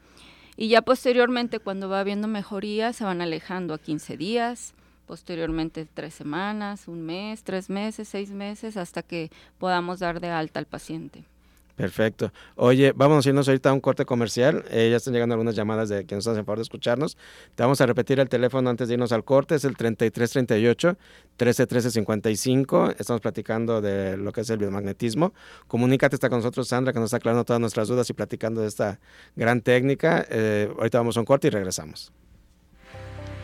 Y 0.55 0.67
ya 0.67 0.81
posteriormente, 0.81 1.59
cuando 1.59 1.89
va 1.89 1.99
habiendo 1.99 2.27
mejoría, 2.27 2.93
se 2.93 3.03
van 3.03 3.21
alejando 3.21 3.73
a 3.73 3.79
15 3.79 4.17
días, 4.17 4.73
posteriormente 5.07 5.87
tres 5.91 6.13
semanas, 6.13 6.87
un 6.87 7.01
mes, 7.01 7.43
tres 7.43 7.69
meses, 7.69 8.07
seis 8.07 8.31
meses, 8.31 8.77
hasta 8.77 9.01
que 9.01 9.31
podamos 9.57 9.99
dar 9.99 10.19
de 10.19 10.29
alta 10.29 10.59
al 10.59 10.65
paciente. 10.65 11.25
Perfecto. 11.75 12.31
Oye, 12.55 12.93
vamos 12.95 13.25
a 13.25 13.29
irnos 13.29 13.47
ahorita 13.47 13.71
a 13.71 13.73
un 13.73 13.79
corte 13.79 14.05
comercial. 14.05 14.63
Eh, 14.69 14.89
ya 14.91 14.97
están 14.97 15.13
llegando 15.13 15.33
algunas 15.33 15.55
llamadas 15.55 15.89
de 15.89 16.05
que 16.05 16.13
nos 16.13 16.27
hacen 16.27 16.45
favor 16.45 16.59
de 16.59 16.63
escucharnos. 16.63 17.17
Te 17.55 17.63
vamos 17.63 17.81
a 17.81 17.87
repetir 17.87 18.19
el 18.19 18.29
teléfono 18.29 18.69
antes 18.69 18.87
de 18.87 18.93
irnos 18.93 19.11
al 19.11 19.23
corte. 19.23 19.55
Es 19.55 19.65
el 19.65 19.75
3338 19.75 20.97
131355. 21.37 22.91
Estamos 22.99 23.21
platicando 23.21 23.81
de 23.81 24.17
lo 24.17 24.31
que 24.31 24.41
es 24.41 24.49
el 24.51 24.59
biomagnetismo. 24.59 25.33
Comunícate, 25.67 26.15
está 26.15 26.29
con 26.29 26.39
nosotros 26.39 26.67
Sandra, 26.67 26.93
que 26.93 26.99
nos 26.99 27.07
está 27.07 27.17
aclarando 27.17 27.43
todas 27.43 27.59
nuestras 27.59 27.87
dudas 27.87 28.07
y 28.09 28.13
platicando 28.13 28.61
de 28.61 28.67
esta 28.67 28.99
gran 29.35 29.61
técnica. 29.61 30.25
Eh, 30.29 30.71
ahorita 30.77 30.99
vamos 30.99 31.17
a 31.17 31.21
un 31.21 31.25
corte 31.25 31.47
y 31.47 31.49
regresamos. 31.49 32.13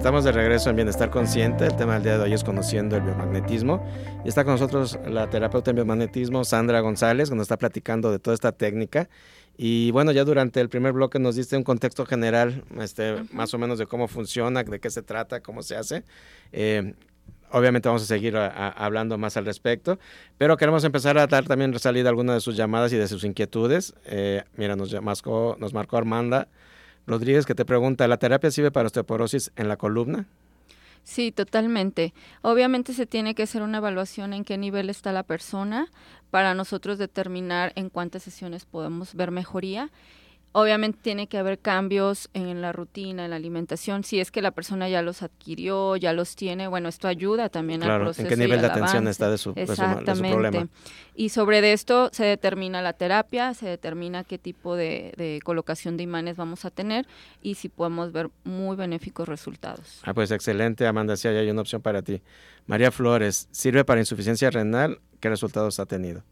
Estamos 0.00 0.24
de 0.24 0.32
regreso 0.32 0.70
en 0.70 0.76
Bienestar 0.76 1.10
Consciente. 1.10 1.66
El 1.66 1.76
tema 1.76 1.92
del 1.92 2.02
día 2.02 2.16
de 2.16 2.24
hoy 2.24 2.32
es 2.32 2.42
conociendo 2.42 2.96
el 2.96 3.02
biomagnetismo. 3.02 3.86
Y 4.24 4.28
está 4.28 4.44
con 4.44 4.54
nosotros 4.54 4.98
la 5.06 5.28
terapeuta 5.28 5.72
en 5.72 5.76
biomagnetismo, 5.76 6.42
Sandra 6.42 6.80
González, 6.80 7.28
que 7.28 7.36
nos 7.36 7.42
está 7.42 7.58
platicando 7.58 8.10
de 8.10 8.18
toda 8.18 8.32
esta 8.32 8.52
técnica. 8.52 9.10
Y 9.58 9.90
bueno, 9.90 10.10
ya 10.12 10.24
durante 10.24 10.58
el 10.62 10.70
primer 10.70 10.94
bloque 10.94 11.18
nos 11.18 11.36
diste 11.36 11.54
un 11.54 11.64
contexto 11.64 12.06
general, 12.06 12.64
este, 12.80 13.24
más 13.30 13.52
o 13.52 13.58
menos 13.58 13.78
de 13.78 13.84
cómo 13.84 14.08
funciona, 14.08 14.64
de 14.64 14.80
qué 14.80 14.88
se 14.88 15.02
trata, 15.02 15.40
cómo 15.42 15.62
se 15.62 15.76
hace. 15.76 16.02
Eh, 16.50 16.94
obviamente 17.50 17.86
vamos 17.90 18.02
a 18.02 18.06
seguir 18.06 18.38
hablando 18.38 19.18
más 19.18 19.36
al 19.36 19.44
respecto, 19.44 19.98
pero 20.38 20.56
queremos 20.56 20.82
empezar 20.82 21.18
a 21.18 21.26
dar 21.26 21.44
también 21.44 21.78
salida 21.78 22.08
a 22.08 22.12
algunas 22.12 22.36
de 22.36 22.40
sus 22.40 22.56
llamadas 22.56 22.90
y 22.94 22.96
de 22.96 23.06
sus 23.06 23.22
inquietudes. 23.22 23.92
Eh, 24.06 24.44
mira, 24.56 24.76
nos, 24.76 24.98
marcó, 25.02 25.58
nos 25.60 25.74
marcó 25.74 25.98
Armanda 25.98 26.48
Rodríguez 27.10 27.44
que 27.44 27.56
te 27.56 27.64
pregunta, 27.64 28.06
¿la 28.06 28.18
terapia 28.18 28.52
sirve 28.52 28.70
para 28.70 28.86
osteoporosis 28.86 29.50
en 29.56 29.66
la 29.66 29.76
columna? 29.76 30.26
Sí, 31.02 31.32
totalmente. 31.32 32.14
Obviamente 32.42 32.92
se 32.92 33.04
tiene 33.04 33.34
que 33.34 33.42
hacer 33.42 33.62
una 33.62 33.78
evaluación 33.78 34.32
en 34.32 34.44
qué 34.44 34.56
nivel 34.56 34.88
está 34.88 35.10
la 35.10 35.24
persona 35.24 35.88
para 36.30 36.54
nosotros 36.54 36.98
determinar 36.98 37.72
en 37.74 37.88
cuántas 37.88 38.22
sesiones 38.22 38.64
podemos 38.64 39.14
ver 39.14 39.32
mejoría 39.32 39.90
Obviamente 40.52 40.98
tiene 41.00 41.28
que 41.28 41.38
haber 41.38 41.60
cambios 41.60 42.28
en 42.34 42.60
la 42.60 42.72
rutina, 42.72 43.24
en 43.24 43.30
la 43.30 43.36
alimentación. 43.36 44.02
Si 44.02 44.18
es 44.18 44.32
que 44.32 44.42
la 44.42 44.50
persona 44.50 44.88
ya 44.88 45.00
los 45.00 45.22
adquirió, 45.22 45.94
ya 45.94 46.12
los 46.12 46.34
tiene, 46.34 46.66
bueno, 46.66 46.88
esto 46.88 47.06
ayuda 47.06 47.48
también 47.50 47.84
al 47.84 48.00
proceso. 48.00 48.22
¿En 48.22 48.28
qué 48.28 48.36
nivel 48.36 48.60
de 48.60 48.66
atención 48.66 49.06
está 49.06 49.30
de 49.30 49.38
su, 49.38 49.54
problema? 49.54 50.68
Y 51.14 51.28
sobre 51.28 51.72
esto 51.72 52.10
se 52.12 52.24
determina 52.24 52.82
la 52.82 52.94
terapia, 52.94 53.54
se 53.54 53.66
determina 53.66 54.24
qué 54.24 54.38
tipo 54.38 54.74
de, 54.74 55.40
colocación 55.44 55.96
de 55.96 56.02
imanes 56.02 56.36
vamos 56.36 56.64
a 56.64 56.70
tener 56.70 57.06
y 57.40 57.54
si 57.54 57.68
podemos 57.68 58.10
ver 58.10 58.30
muy 58.42 58.74
benéficos 58.74 59.28
resultados. 59.28 60.00
Ah, 60.02 60.14
pues 60.14 60.32
excelente, 60.32 60.84
Amanda. 60.84 61.16
Sí, 61.16 61.28
hay 61.28 61.48
una 61.48 61.60
opción 61.60 61.80
para 61.80 62.02
ti. 62.02 62.22
María 62.66 62.90
Flores, 62.90 63.48
¿sirve 63.52 63.84
para 63.84 64.00
insuficiencia 64.00 64.50
renal? 64.50 65.00
¿Qué 65.20 65.28
resultados 65.28 65.78
ha 65.78 65.86
tenido? 65.86 66.24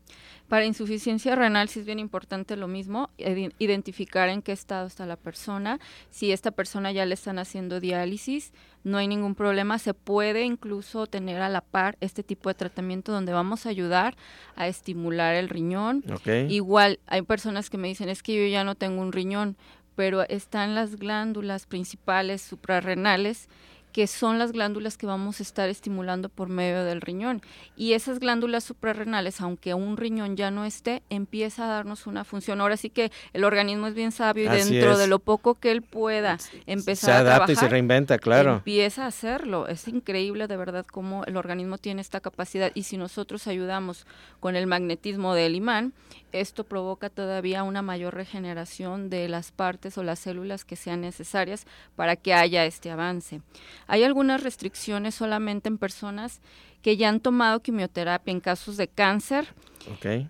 Para 0.48 0.64
insuficiencia 0.64 1.36
renal 1.36 1.68
sí 1.68 1.80
es 1.80 1.86
bien 1.86 1.98
importante 1.98 2.56
lo 2.56 2.68
mismo, 2.68 3.10
identificar 3.58 4.30
en 4.30 4.40
qué 4.40 4.52
estado 4.52 4.86
está 4.86 5.04
la 5.04 5.16
persona. 5.16 5.78
Si 6.10 6.32
esta 6.32 6.52
persona 6.52 6.90
ya 6.90 7.04
le 7.04 7.14
están 7.14 7.38
haciendo 7.38 7.80
diálisis, 7.80 8.52
no 8.82 8.96
hay 8.96 9.08
ningún 9.08 9.34
problema. 9.34 9.78
Se 9.78 9.92
puede 9.92 10.44
incluso 10.44 11.06
tener 11.06 11.42
a 11.42 11.50
la 11.50 11.60
par 11.60 11.98
este 12.00 12.22
tipo 12.22 12.48
de 12.48 12.54
tratamiento 12.54 13.12
donde 13.12 13.34
vamos 13.34 13.66
a 13.66 13.68
ayudar 13.68 14.16
a 14.56 14.68
estimular 14.68 15.34
el 15.34 15.50
riñón. 15.50 16.02
Igual 16.48 16.98
hay 17.06 17.20
personas 17.22 17.68
que 17.68 17.76
me 17.76 17.88
dicen, 17.88 18.08
es 18.08 18.22
que 18.22 18.34
yo 18.34 18.50
ya 18.50 18.64
no 18.64 18.74
tengo 18.74 19.02
un 19.02 19.12
riñón, 19.12 19.58
pero 19.96 20.22
están 20.22 20.74
las 20.74 20.96
glándulas 20.96 21.66
principales 21.66 22.40
suprarrenales 22.40 23.48
que 23.92 24.06
son 24.06 24.38
las 24.38 24.52
glándulas 24.52 24.96
que 24.96 25.06
vamos 25.06 25.40
a 25.40 25.42
estar 25.42 25.68
estimulando 25.68 26.28
por 26.28 26.48
medio 26.48 26.84
del 26.84 27.00
riñón. 27.00 27.42
Y 27.76 27.94
esas 27.94 28.18
glándulas 28.18 28.64
suprarrenales, 28.64 29.40
aunque 29.40 29.74
un 29.74 29.96
riñón 29.96 30.36
ya 30.36 30.50
no 30.50 30.64
esté, 30.64 31.02
empieza 31.10 31.64
a 31.64 31.68
darnos 31.68 32.06
una 32.06 32.24
función. 32.24 32.60
Ahora 32.60 32.76
sí 32.76 32.90
que 32.90 33.10
el 33.32 33.44
organismo 33.44 33.86
es 33.86 33.94
bien 33.94 34.12
sabio 34.12 34.44
y 34.44 34.48
dentro 34.48 34.98
de 34.98 35.06
lo 35.06 35.18
poco 35.18 35.54
que 35.54 35.70
él 35.70 35.82
pueda 35.82 36.38
empezar 36.66 37.22
a 37.22 37.24
trabajar, 37.24 37.50
y 37.50 37.56
se 37.56 37.68
reinventa, 37.68 38.18
claro. 38.18 38.56
Empieza 38.56 39.04
a 39.04 39.08
hacerlo. 39.08 39.68
Es 39.68 39.88
increíble 39.88 40.46
de 40.46 40.56
verdad 40.56 40.86
cómo 40.86 41.24
el 41.24 41.36
organismo 41.36 41.78
tiene 41.78 42.00
esta 42.00 42.20
capacidad 42.20 42.70
y 42.74 42.82
si 42.84 42.96
nosotros 42.96 43.46
ayudamos 43.46 44.06
con 44.40 44.56
el 44.56 44.66
magnetismo 44.66 45.34
del 45.34 45.54
imán, 45.54 45.92
esto 46.32 46.64
provoca 46.64 47.10
todavía 47.10 47.62
una 47.62 47.82
mayor 47.82 48.14
regeneración 48.14 49.10
de 49.10 49.28
las 49.28 49.52
partes 49.52 49.98
o 49.98 50.02
las 50.02 50.18
células 50.18 50.64
que 50.64 50.76
sean 50.76 51.00
necesarias 51.00 51.66
para 51.96 52.16
que 52.16 52.34
haya 52.34 52.64
este 52.64 52.90
avance. 52.90 53.42
Hay 53.86 54.04
algunas 54.04 54.42
restricciones 54.42 55.14
solamente 55.14 55.68
en 55.68 55.78
personas 55.78 56.40
que 56.82 56.96
ya 56.96 57.08
han 57.08 57.20
tomado 57.20 57.60
quimioterapia 57.60 58.32
en 58.32 58.40
casos 58.40 58.76
de 58.76 58.88
cáncer. 58.88 59.48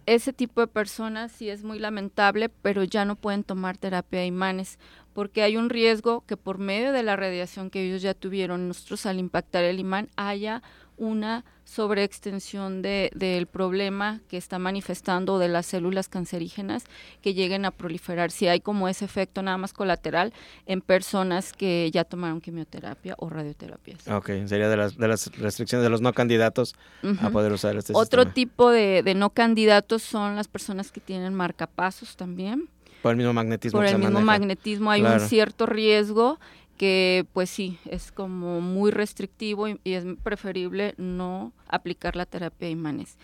Ese 0.06 0.32
tipo 0.32 0.60
de 0.60 0.66
personas 0.68 1.32
sí 1.32 1.50
es 1.50 1.64
muy 1.64 1.78
lamentable, 1.78 2.48
pero 2.48 2.84
ya 2.84 3.04
no 3.04 3.16
pueden 3.16 3.42
tomar 3.42 3.76
terapia 3.76 4.20
de 4.20 4.26
imanes 4.26 4.78
porque 5.18 5.42
hay 5.42 5.56
un 5.56 5.68
riesgo 5.68 6.24
que 6.26 6.36
por 6.36 6.58
medio 6.58 6.92
de 6.92 7.02
la 7.02 7.16
radiación 7.16 7.70
que 7.70 7.84
ellos 7.84 8.02
ya 8.02 8.14
tuvieron, 8.14 8.68
nosotros 8.68 9.04
al 9.04 9.18
impactar 9.18 9.64
el 9.64 9.80
imán 9.80 10.08
haya 10.14 10.62
una 10.96 11.44
sobreextensión 11.68 12.80
de, 12.80 13.10
del 13.14 13.46
problema 13.46 14.20
que 14.28 14.38
está 14.38 14.58
manifestando 14.58 15.38
de 15.38 15.48
las 15.48 15.66
células 15.66 16.08
cancerígenas 16.08 16.84
que 17.20 17.34
lleguen 17.34 17.66
a 17.66 17.70
proliferar. 17.70 18.30
Si 18.30 18.48
hay 18.48 18.60
como 18.60 18.88
ese 18.88 19.04
efecto 19.04 19.42
nada 19.42 19.58
más 19.58 19.74
colateral 19.74 20.32
en 20.64 20.80
personas 20.80 21.52
que 21.52 21.90
ya 21.92 22.04
tomaron 22.04 22.40
quimioterapia 22.40 23.16
o 23.18 23.28
radioterapias. 23.28 24.08
Ok, 24.08 24.30
sería 24.46 24.70
de 24.70 24.78
las, 24.78 24.96
de 24.96 25.08
las 25.08 25.30
restricciones 25.36 25.84
de 25.84 25.90
los 25.90 26.00
no 26.00 26.14
candidatos 26.14 26.74
a 27.20 27.28
poder 27.28 27.52
usar 27.52 27.76
este 27.76 27.92
Otro 27.94 28.26
tipo 28.26 28.70
de, 28.70 29.02
de 29.02 29.14
no 29.14 29.28
candidatos 29.28 30.02
son 30.02 30.36
las 30.36 30.48
personas 30.48 30.90
que 30.90 31.00
tienen 31.00 31.34
marcapasos 31.34 32.16
también. 32.16 32.70
Por 33.02 33.12
el 33.12 33.18
mismo 33.18 33.34
magnetismo. 33.34 33.78
Por 33.78 33.86
el 33.86 33.98
mismo 33.98 34.20
magnetismo 34.22 34.90
hay 34.90 35.02
un 35.02 35.20
cierto 35.20 35.66
riesgo 35.66 36.40
que 36.78 37.26
pues 37.34 37.50
sí, 37.50 37.78
es 37.84 38.10
como 38.10 38.62
muy 38.62 38.90
restrictivo 38.90 39.68
y, 39.68 39.78
es 39.84 40.04
preferible 40.22 40.94
no 40.96 41.52
aplicar 41.68 42.16
la 42.16 42.24
terapia 42.24 42.68
de 42.68 42.72
imanes. 42.72 43.18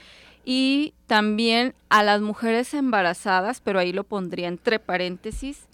Y 0.45 0.93
también 1.07 1.75
a 1.89 2.03
las 2.03 2.21
mujeres 2.21 2.75
embarazadas, 2.75 3.63
pero 3.63 3.79
ahí 3.79 3.93
lo 3.93 4.05
pondría 4.05 4.49
entre 4.49 4.79
paréntesis, 4.79 5.67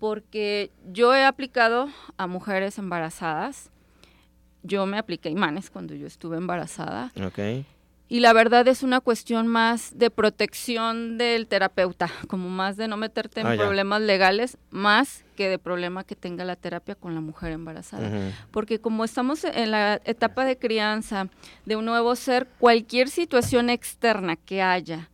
porque 0.00 0.72
yo 0.92 1.14
he 1.14 1.24
aplicado 1.24 1.88
a 2.16 2.26
mujeres 2.26 2.78
embarazadas. 2.78 3.70
Yo 4.64 4.86
me 4.86 4.98
apliqué 4.98 5.30
imanes 5.30 5.70
cuando 5.70 5.94
yo 5.94 6.08
estuve 6.08 6.36
embarazada. 6.36 7.12
Okay 7.26 7.64
y 8.10 8.20
la 8.20 8.32
verdad 8.32 8.66
es 8.68 8.82
una 8.82 9.00
cuestión 9.00 9.46
más 9.46 9.98
de 9.98 10.10
protección 10.10 11.18
del 11.18 11.46
terapeuta, 11.46 12.10
como 12.26 12.48
más 12.48 12.76
de 12.78 12.88
no 12.88 12.96
meterte 12.96 13.40
en 13.40 13.46
ah, 13.46 13.54
problemas 13.54 14.00
legales, 14.00 14.56
más 14.70 15.24
que 15.36 15.48
de 15.48 15.58
problema 15.58 16.04
que 16.04 16.16
tenga 16.16 16.44
la 16.44 16.56
terapia 16.56 16.94
con 16.94 17.14
la 17.14 17.20
mujer 17.20 17.52
embarazada. 17.52 18.10
Porque 18.50 18.80
como 18.80 19.04
estamos 19.04 19.44
en 19.44 19.70
la 19.72 20.00
etapa 20.04 20.46
de 20.46 20.56
crianza 20.56 21.28
de 21.66 21.76
un 21.76 21.84
nuevo 21.84 22.16
ser, 22.16 22.48
cualquier 22.58 23.10
situación 23.10 23.68
externa 23.68 24.36
que 24.36 24.62
haya 24.62 25.10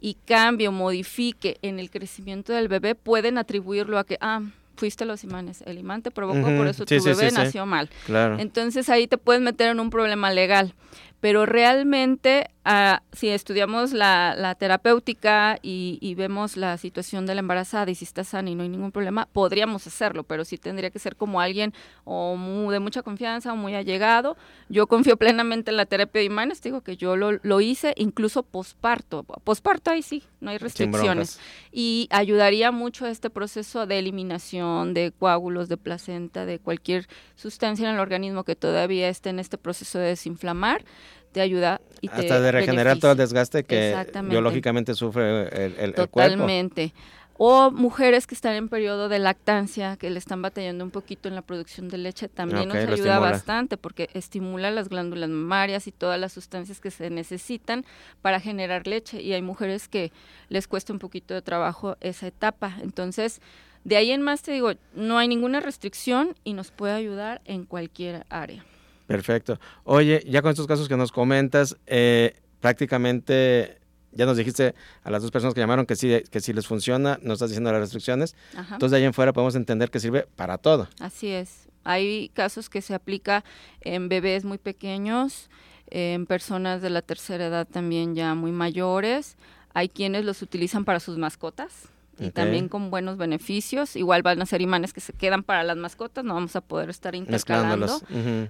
y 0.00 0.14
cambie 0.14 0.68
o 0.68 0.72
modifique 0.72 1.58
en 1.60 1.78
el 1.78 1.90
crecimiento 1.90 2.54
del 2.54 2.68
bebé, 2.68 2.94
pueden 2.94 3.36
atribuirlo 3.36 3.98
a 3.98 4.04
que, 4.04 4.16
ah, 4.20 4.40
fuiste 4.78 5.04
los 5.04 5.22
imanes, 5.24 5.62
el 5.66 5.78
imán 5.78 6.02
te 6.02 6.10
provocó, 6.10 6.46
por 6.56 6.66
eso 6.66 6.86
tu 6.86 7.02
bebé 7.02 7.30
nació 7.30 7.66
mal. 7.66 7.90
Entonces 8.38 8.88
ahí 8.88 9.06
te 9.06 9.18
puedes 9.18 9.42
meter 9.42 9.68
en 9.70 9.80
un 9.80 9.90
problema 9.90 10.30
legal 10.30 10.72
pero 11.20 11.46
realmente 11.46 12.50
Ah, 12.70 13.00
si 13.14 13.30
estudiamos 13.30 13.94
la, 13.94 14.54
terapéutica 14.58 15.58
y, 15.62 16.14
vemos 16.18 16.58
la 16.58 16.76
situación 16.76 17.24
de 17.24 17.34
la 17.34 17.38
embarazada 17.40 17.90
y 17.90 17.94
si 17.94 18.04
está 18.04 18.24
sana 18.24 18.50
y 18.50 18.54
no 18.54 18.62
hay 18.62 18.68
ningún 18.68 18.92
problema, 18.92 19.26
podríamos 19.32 19.86
hacerlo, 19.86 20.22
pero 20.22 20.44
sí 20.44 20.58
tendría 20.58 20.90
que 20.90 20.98
ser 20.98 21.16
como 21.16 21.40
alguien 21.40 21.72
o 22.04 22.36
de 22.70 22.78
mucha 22.78 23.00
confianza 23.00 23.54
o 23.54 23.56
muy 23.56 23.74
allegado. 23.74 24.36
Yo 24.68 24.86
confío 24.86 25.16
plenamente 25.16 25.70
en 25.70 25.78
la 25.78 25.86
terapia 25.86 26.18
de 26.18 26.26
imanes, 26.26 26.60
digo 26.60 26.82
que 26.82 26.98
yo 26.98 27.16
lo, 27.16 27.60
hice 27.62 27.94
incluso 27.96 28.42
posparto. 28.42 29.22
Posparto 29.22 29.90
ahí 29.90 30.02
sí, 30.02 30.24
no 30.40 30.50
hay 30.50 30.58
restricciones. 30.58 31.40
Y 31.72 32.06
ayudaría 32.10 32.70
mucho 32.70 33.06
a 33.06 33.10
este 33.10 33.30
proceso 33.30 33.86
de 33.86 33.98
eliminación 33.98 34.92
de 34.92 35.10
coágulos, 35.18 35.70
de 35.70 35.78
placenta, 35.78 36.44
de 36.44 36.58
cualquier 36.58 37.08
sustancia 37.34 37.88
en 37.88 37.94
el 37.94 38.00
organismo 38.00 38.44
que 38.44 38.56
todavía 38.56 39.08
esté 39.08 39.30
en 39.30 39.38
este 39.38 39.56
proceso 39.56 39.98
de 39.98 40.08
desinflamar 40.08 40.84
te 41.32 41.40
ayuda 41.40 41.80
y 42.00 42.08
te 42.08 42.14
hasta 42.14 42.40
de 42.40 42.52
regenerar 42.52 42.98
todo 42.98 43.12
el 43.12 43.18
desgaste 43.18 43.64
que 43.64 43.94
biológicamente 44.24 44.94
sufre 44.94 45.48
el, 45.66 45.74
el, 45.78 45.94
Totalmente. 45.94 46.92
O 47.40 47.70
mujeres 47.70 48.26
que 48.26 48.34
están 48.34 48.54
en 48.54 48.68
periodo 48.68 49.08
de 49.08 49.20
lactancia, 49.20 49.96
que 49.96 50.10
le 50.10 50.18
están 50.18 50.42
batallando 50.42 50.82
un 50.82 50.90
poquito 50.90 51.28
en 51.28 51.36
la 51.36 51.42
producción 51.42 51.88
de 51.88 51.96
leche, 51.96 52.28
también 52.28 52.66
nos 52.66 52.76
ayuda 52.76 53.20
bastante 53.20 53.76
porque 53.76 54.10
estimula 54.12 54.72
las 54.72 54.88
glándulas 54.88 55.30
mamarias 55.30 55.86
y 55.86 55.92
todas 55.92 56.18
las 56.18 56.32
sustancias 56.32 56.80
que 56.80 56.90
se 56.90 57.10
necesitan 57.10 57.84
para 58.22 58.40
generar 58.40 58.88
leche. 58.88 59.22
Y 59.22 59.34
hay 59.34 59.42
mujeres 59.42 59.86
que 59.86 60.10
les 60.48 60.66
cuesta 60.66 60.92
un 60.92 60.98
poquito 60.98 61.32
de 61.32 61.40
trabajo 61.40 61.96
esa 62.00 62.26
etapa. 62.26 62.76
Entonces, 62.82 63.40
De 63.84 63.96
ahí 63.96 64.10
en 64.10 64.20
más 64.20 64.42
te 64.42 64.50
digo, 64.50 64.72
no 64.94 65.18
hay 65.18 65.28
ninguna 65.28 65.60
restricción 65.60 66.34
y 66.42 66.54
nos 66.54 66.72
puede 66.72 66.94
ayudar 66.94 67.40
en 67.44 67.64
cualquier 67.64 68.26
área. 68.28 68.64
Perfecto. 69.08 69.58
Oye, 69.84 70.22
ya 70.28 70.42
con 70.42 70.50
estos 70.50 70.66
casos 70.66 70.86
que 70.86 70.96
nos 70.96 71.12
comentas, 71.12 71.78
eh, 71.86 72.36
prácticamente 72.60 73.78
ya 74.12 74.26
nos 74.26 74.36
dijiste 74.36 74.74
a 75.02 75.10
las 75.10 75.22
dos 75.22 75.30
personas 75.30 75.54
que 75.54 75.60
llamaron 75.60 75.86
que 75.86 75.96
sí, 75.96 76.22
que 76.30 76.40
si 76.40 76.52
les 76.52 76.66
funciona, 76.66 77.18
nos 77.22 77.36
estás 77.36 77.48
diciendo 77.48 77.72
las 77.72 77.80
restricciones. 77.80 78.36
Entonces 78.54 78.90
de 78.90 78.98
ahí 78.98 79.04
en 79.04 79.14
fuera 79.14 79.32
podemos 79.32 79.54
entender 79.54 79.90
que 79.90 79.98
sirve 79.98 80.28
para 80.36 80.58
todo. 80.58 80.88
Así 81.00 81.28
es. 81.28 81.70
Hay 81.84 82.30
casos 82.34 82.68
que 82.68 82.82
se 82.82 82.92
aplica 82.92 83.44
en 83.80 84.10
bebés 84.10 84.44
muy 84.44 84.58
pequeños, 84.58 85.48
en 85.86 86.26
personas 86.26 86.82
de 86.82 86.90
la 86.90 87.00
tercera 87.00 87.46
edad 87.46 87.66
también 87.66 88.14
ya 88.14 88.34
muy 88.34 88.52
mayores. 88.52 89.38
Hay 89.72 89.88
quienes 89.88 90.26
los 90.26 90.42
utilizan 90.42 90.84
para 90.84 91.00
sus 91.00 91.16
mascotas 91.16 91.88
y 92.18 92.30
también 92.30 92.68
con 92.68 92.90
buenos 92.90 93.16
beneficios. 93.16 93.96
Igual 93.96 94.22
van 94.22 94.42
a 94.42 94.46
ser 94.46 94.60
imanes 94.60 94.92
que 94.92 95.00
se 95.00 95.12
quedan 95.12 95.42
para 95.42 95.62
las 95.64 95.76
mascotas, 95.76 96.24
no 96.24 96.34
vamos 96.34 96.56
a 96.56 96.60
poder 96.60 96.90
estar 96.90 97.14
intercalando, 97.14 98.00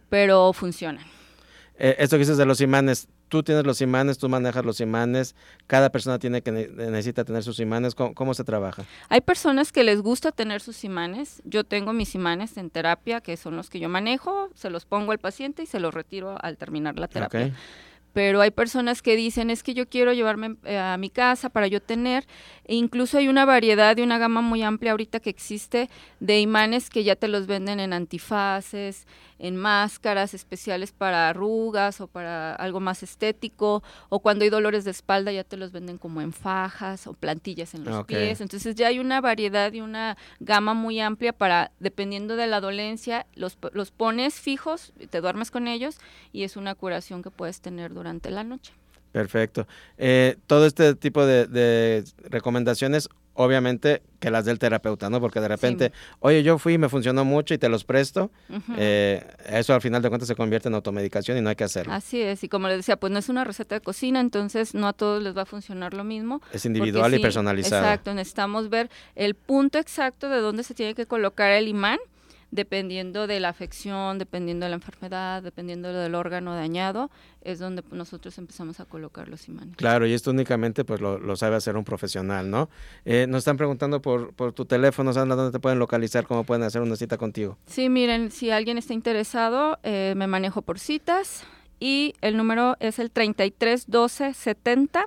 pero 0.08 0.52
funcionan. 0.52 1.04
Eh, 1.80 1.94
esto 2.00 2.16
que 2.16 2.20
dices 2.20 2.36
de 2.36 2.44
los 2.44 2.60
imanes, 2.60 3.06
tú 3.28 3.44
tienes 3.44 3.64
los 3.64 3.80
imanes, 3.80 4.18
tú 4.18 4.28
manejas 4.28 4.64
los 4.64 4.80
imanes, 4.80 5.36
cada 5.68 5.90
persona 5.90 6.18
tiene 6.18 6.42
que 6.42 6.50
necesita 6.50 7.24
tener 7.24 7.44
sus 7.44 7.60
imanes, 7.60 7.94
¿Cómo, 7.94 8.34
se 8.34 8.42
trabaja? 8.42 8.84
Hay 9.08 9.20
personas 9.20 9.70
que 9.70 9.84
les 9.84 10.02
gusta 10.02 10.32
tener 10.32 10.60
sus 10.60 10.82
imanes, 10.82 11.40
yo 11.44 11.62
tengo 11.62 11.92
mis 11.92 12.16
imanes 12.16 12.56
en 12.56 12.70
terapia, 12.70 13.20
que 13.20 13.36
son 13.36 13.54
los 13.54 13.70
que 13.70 13.78
yo 13.78 13.88
manejo, 13.88 14.50
se 14.54 14.70
los 14.70 14.86
pongo 14.86 15.12
al 15.12 15.18
paciente 15.18 15.62
y 15.62 15.66
se 15.66 15.78
los 15.78 15.94
retiro 15.94 16.36
al 16.42 16.56
terminar 16.56 16.98
la 16.98 17.06
terapia 17.06 17.52
pero 18.12 18.40
hay 18.40 18.50
personas 18.50 19.02
que 19.02 19.16
dicen 19.16 19.50
es 19.50 19.62
que 19.62 19.74
yo 19.74 19.88
quiero 19.88 20.12
llevarme 20.12 20.56
eh, 20.64 20.78
a 20.78 20.96
mi 20.96 21.10
casa 21.10 21.50
para 21.50 21.66
yo 21.66 21.80
tener, 21.80 22.26
e 22.64 22.74
incluso 22.74 23.18
hay 23.18 23.28
una 23.28 23.44
variedad 23.44 23.96
y 23.96 24.02
una 24.02 24.18
gama 24.18 24.40
muy 24.40 24.62
amplia 24.62 24.92
ahorita 24.92 25.20
que 25.20 25.30
existe 25.30 25.88
de 26.20 26.40
imanes 26.40 26.90
que 26.90 27.04
ya 27.04 27.16
te 27.16 27.28
los 27.28 27.46
venden 27.46 27.80
en 27.80 27.92
antifaces, 27.92 29.06
en 29.38 29.56
máscaras 29.56 30.34
especiales 30.34 30.92
para 30.92 31.28
arrugas 31.28 32.00
o 32.00 32.06
para 32.06 32.54
algo 32.54 32.80
más 32.80 33.02
estético, 33.02 33.82
o 34.08 34.20
cuando 34.20 34.44
hay 34.44 34.50
dolores 34.50 34.84
de 34.84 34.90
espalda 34.90 35.32
ya 35.32 35.44
te 35.44 35.56
los 35.56 35.72
venden 35.72 35.98
como 35.98 36.20
en 36.20 36.32
fajas 36.32 37.06
o 37.06 37.12
plantillas 37.12 37.74
en 37.74 37.84
los 37.84 38.04
pies. 38.06 38.40
Entonces 38.40 38.74
ya 38.74 38.88
hay 38.88 38.98
una 38.98 39.20
variedad 39.20 39.72
y 39.72 39.80
una 39.80 40.16
gama 40.40 40.74
muy 40.74 41.00
amplia 41.00 41.32
para, 41.32 41.70
dependiendo 41.78 42.36
de 42.36 42.46
la 42.46 42.60
dolencia, 42.60 43.26
los, 43.34 43.58
los 43.72 43.90
pones 43.90 44.34
fijos, 44.40 44.92
te 45.10 45.20
duermes 45.20 45.50
con 45.50 45.68
ellos 45.68 45.98
y 46.32 46.42
es 46.42 46.56
una 46.56 46.74
curación 46.74 47.22
que 47.22 47.30
puedes 47.30 47.60
tener 47.60 47.94
durante 47.94 48.30
la 48.30 48.44
noche. 48.44 48.72
Perfecto. 49.12 49.66
Eh, 49.96 50.36
todo 50.46 50.66
este 50.66 50.94
tipo 50.94 51.24
de, 51.24 51.46
de 51.46 52.04
recomendaciones 52.24 53.08
obviamente 53.38 54.02
que 54.18 54.30
las 54.32 54.44
del 54.44 54.58
terapeuta, 54.58 55.08
¿no? 55.08 55.20
Porque 55.20 55.40
de 55.40 55.46
repente, 55.46 55.92
oye, 56.18 56.42
yo 56.42 56.58
fui 56.58 56.74
y 56.74 56.78
me 56.78 56.88
funcionó 56.88 57.24
mucho 57.24 57.54
y 57.54 57.58
te 57.58 57.68
los 57.68 57.84
presto, 57.84 58.32
eh, 58.76 59.24
eso 59.48 59.74
al 59.74 59.80
final 59.80 60.02
de 60.02 60.08
cuentas 60.08 60.26
se 60.26 60.34
convierte 60.34 60.68
en 60.68 60.74
automedicación 60.74 61.38
y 61.38 61.40
no 61.40 61.48
hay 61.48 61.54
que 61.54 61.62
hacerlo. 61.62 61.92
Así 61.92 62.20
es, 62.20 62.42
y 62.42 62.48
como 62.48 62.66
les 62.66 62.78
decía, 62.78 62.96
pues 62.96 63.12
no 63.12 63.18
es 63.20 63.28
una 63.28 63.44
receta 63.44 63.76
de 63.76 63.80
cocina, 63.80 64.18
entonces 64.18 64.74
no 64.74 64.88
a 64.88 64.92
todos 64.92 65.22
les 65.22 65.36
va 65.36 65.42
a 65.42 65.46
funcionar 65.46 65.94
lo 65.94 66.02
mismo. 66.02 66.42
Es 66.52 66.66
individual 66.66 67.14
y 67.14 67.20
personalizado. 67.20 67.84
Exacto, 67.84 68.12
necesitamos 68.12 68.70
ver 68.70 68.90
el 69.14 69.36
punto 69.36 69.78
exacto 69.78 70.28
de 70.28 70.38
dónde 70.40 70.64
se 70.64 70.74
tiene 70.74 70.96
que 70.96 71.06
colocar 71.06 71.52
el 71.52 71.68
imán 71.68 72.00
dependiendo 72.50 73.26
de 73.26 73.40
la 73.40 73.50
afección, 73.50 74.18
dependiendo 74.18 74.64
de 74.64 74.70
la 74.70 74.76
enfermedad, 74.76 75.42
dependiendo 75.42 75.92
del 75.92 76.14
órgano 76.14 76.54
dañado, 76.54 77.10
es 77.42 77.58
donde 77.58 77.82
nosotros 77.90 78.36
empezamos 78.38 78.80
a 78.80 78.84
colocar 78.84 79.28
los 79.28 79.48
imanes. 79.48 79.76
Claro, 79.76 80.06
y 80.06 80.12
esto 80.12 80.30
únicamente 80.30 80.84
pues 80.84 81.00
lo, 81.00 81.36
sabe 81.36 81.56
hacer 81.56 81.76
un 81.76 81.84
profesional, 81.84 82.50
¿no? 82.50 82.68
Eh, 83.04 83.26
nos 83.28 83.38
están 83.38 83.56
preguntando 83.56 84.00
por, 84.00 84.32
por 84.32 84.52
tu 84.52 84.64
teléfono, 84.64 85.12
Sandra, 85.12 85.36
¿dónde 85.36 85.52
te 85.52 85.60
pueden 85.60 85.78
localizar? 85.78 86.26
¿Cómo 86.26 86.44
pueden 86.44 86.62
hacer 86.62 86.82
una 86.82 86.96
cita 86.96 87.16
contigo? 87.16 87.58
Sí, 87.66 87.88
miren, 87.88 88.30
si 88.30 88.50
alguien 88.50 88.78
está 88.78 88.94
interesado, 88.94 89.78
eh, 89.82 90.14
me 90.16 90.26
manejo 90.26 90.62
por 90.62 90.78
citas 90.78 91.44
y 91.80 92.14
el 92.20 92.36
número 92.36 92.76
es 92.80 92.98
el 92.98 93.10
33 93.10 93.84
12 93.88 94.34
70 94.34 95.06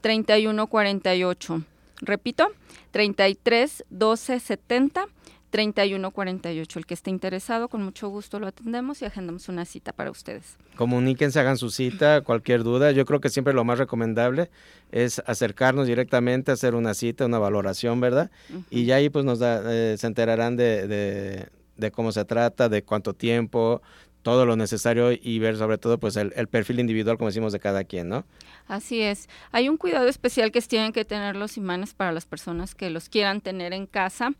31 0.00 0.66
48. 0.66 1.62
Repito, 2.02 2.48
33 2.90 3.84
12 3.88 4.40
70 4.40 5.06
3148. 5.54 6.80
El 6.80 6.84
que 6.84 6.94
esté 6.94 7.10
interesado, 7.10 7.68
con 7.68 7.80
mucho 7.80 8.08
gusto 8.08 8.40
lo 8.40 8.48
atendemos 8.48 9.00
y 9.02 9.04
agendamos 9.04 9.48
una 9.48 9.64
cita 9.64 9.92
para 9.92 10.10
ustedes. 10.10 10.56
Comuníquense, 10.74 11.38
hagan 11.38 11.58
su 11.58 11.70
cita, 11.70 12.22
cualquier 12.22 12.64
duda. 12.64 12.90
Yo 12.90 13.04
creo 13.04 13.20
que 13.20 13.28
siempre 13.28 13.54
lo 13.54 13.62
más 13.62 13.78
recomendable 13.78 14.50
es 14.90 15.22
acercarnos 15.26 15.86
directamente, 15.86 16.50
hacer 16.50 16.74
una 16.74 16.92
cita, 16.92 17.26
una 17.26 17.38
valoración, 17.38 18.00
¿verdad? 18.00 18.32
Y 18.68 18.86
ya 18.86 18.96
ahí 18.96 19.10
pues 19.10 19.24
nos 19.24 19.38
da, 19.38 19.62
eh, 19.72 19.96
se 19.96 20.08
enterarán 20.08 20.56
de, 20.56 21.48
de, 21.76 21.90
cómo 21.92 22.10
se 22.10 22.24
trata, 22.24 22.68
de 22.68 22.82
cuánto 22.82 23.14
tiempo, 23.14 23.80
todo 24.22 24.46
lo 24.46 24.56
necesario 24.56 25.12
y 25.12 25.38
ver 25.38 25.56
sobre 25.56 25.78
todo 25.78 25.98
pues 25.98 26.16
el, 26.16 26.32
el, 26.34 26.48
perfil 26.48 26.80
individual 26.80 27.16
como 27.16 27.28
decimos 27.28 27.52
de 27.52 27.60
cada 27.60 27.84
quien, 27.84 28.08
¿no? 28.08 28.24
Así 28.66 29.02
es. 29.02 29.28
Hay 29.52 29.68
un 29.68 29.76
cuidado 29.76 30.08
especial 30.08 30.50
que 30.50 30.60
tienen 30.62 30.92
que 30.92 31.04
tener 31.04 31.36
los 31.36 31.56
imanes 31.56 31.94
para 31.94 32.10
las 32.10 32.26
personas 32.26 32.74
que 32.74 32.90
los 32.90 33.08
quieran 33.08 33.40
tener 33.40 33.72
en 33.72 33.86
casa 33.86 34.32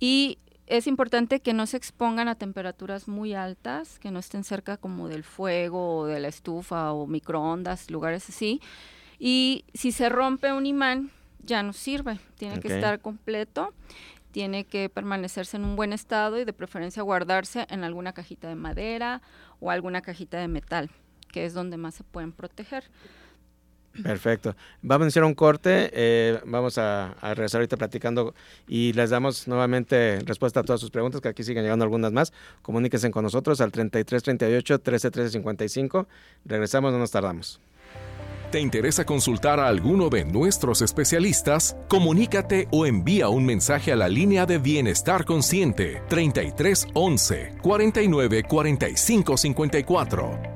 y 0.00 0.38
es 0.66 0.86
importante 0.86 1.40
que 1.40 1.54
no 1.54 1.66
se 1.66 1.76
expongan 1.76 2.28
a 2.28 2.34
temperaturas 2.34 3.08
muy 3.08 3.34
altas, 3.34 3.98
que 3.98 4.10
no 4.10 4.18
estén 4.18 4.44
cerca 4.44 4.76
como 4.76 5.08
del 5.08 5.22
fuego 5.22 5.98
o 5.98 6.06
de 6.06 6.20
la 6.20 6.28
estufa 6.28 6.92
o 6.92 7.06
microondas, 7.06 7.90
lugares 7.90 8.28
así. 8.28 8.60
Y 9.18 9.64
si 9.74 9.92
se 9.92 10.08
rompe 10.08 10.52
un 10.52 10.66
imán, 10.66 11.10
ya 11.44 11.62
no 11.62 11.72
sirve, 11.72 12.18
tiene 12.36 12.60
que 12.60 12.68
estar 12.68 13.00
completo, 13.00 13.72
tiene 14.32 14.64
que 14.64 14.88
permanecerse 14.88 15.56
en 15.56 15.64
un 15.64 15.76
buen 15.76 15.92
estado 15.92 16.38
y 16.38 16.44
de 16.44 16.52
preferencia 16.52 17.02
guardarse 17.02 17.66
en 17.70 17.84
alguna 17.84 18.12
cajita 18.12 18.48
de 18.48 18.56
madera 18.56 19.22
o 19.60 19.70
alguna 19.70 20.02
cajita 20.02 20.38
de 20.38 20.48
metal, 20.48 20.90
que 21.32 21.46
es 21.46 21.54
donde 21.54 21.76
más 21.76 21.94
se 21.94 22.04
pueden 22.04 22.32
proteger. 22.32 22.84
Perfecto. 24.02 24.54
Vamos 24.82 25.06
a 25.06 25.08
hacer 25.08 25.24
un 25.24 25.34
corte, 25.34 25.90
eh, 25.92 26.40
vamos 26.44 26.78
a, 26.78 27.14
regresar 27.22 27.60
ahorita 27.60 27.76
platicando 27.76 28.34
y 28.68 28.92
les 28.92 29.10
damos 29.10 29.48
nuevamente 29.48 30.20
respuesta 30.24 30.60
a 30.60 30.62
todas 30.62 30.80
sus 30.80 30.90
preguntas, 30.90 31.20
que 31.20 31.28
aquí 31.28 31.42
siguen 31.42 31.64
llegando 31.64 31.84
algunas 31.84 32.12
más. 32.12 32.32
Comuníquense 32.62 33.10
con 33.10 33.24
nosotros 33.24 33.60
al 33.60 33.72
3338 33.72 34.74
131355. 34.74 36.06
Regresamos, 36.44 36.92
no 36.92 36.98
nos 36.98 37.10
tardamos. 37.10 37.60
¿Te 38.50 38.60
interesa 38.60 39.04
consultar 39.04 39.58
a 39.58 39.66
alguno 39.66 40.08
de 40.08 40.24
nuestros 40.24 40.80
especialistas? 40.80 41.76
Comunícate 41.88 42.68
o 42.70 42.86
envía 42.86 43.28
un 43.28 43.44
mensaje 43.44 43.92
a 43.92 43.96
la 43.96 44.08
línea 44.08 44.46
de 44.46 44.58
Bienestar 44.58 45.24
Consciente 45.24 46.02
3311 46.08 47.56
49 47.60 48.44
45 48.44 49.36
54. 49.36 50.55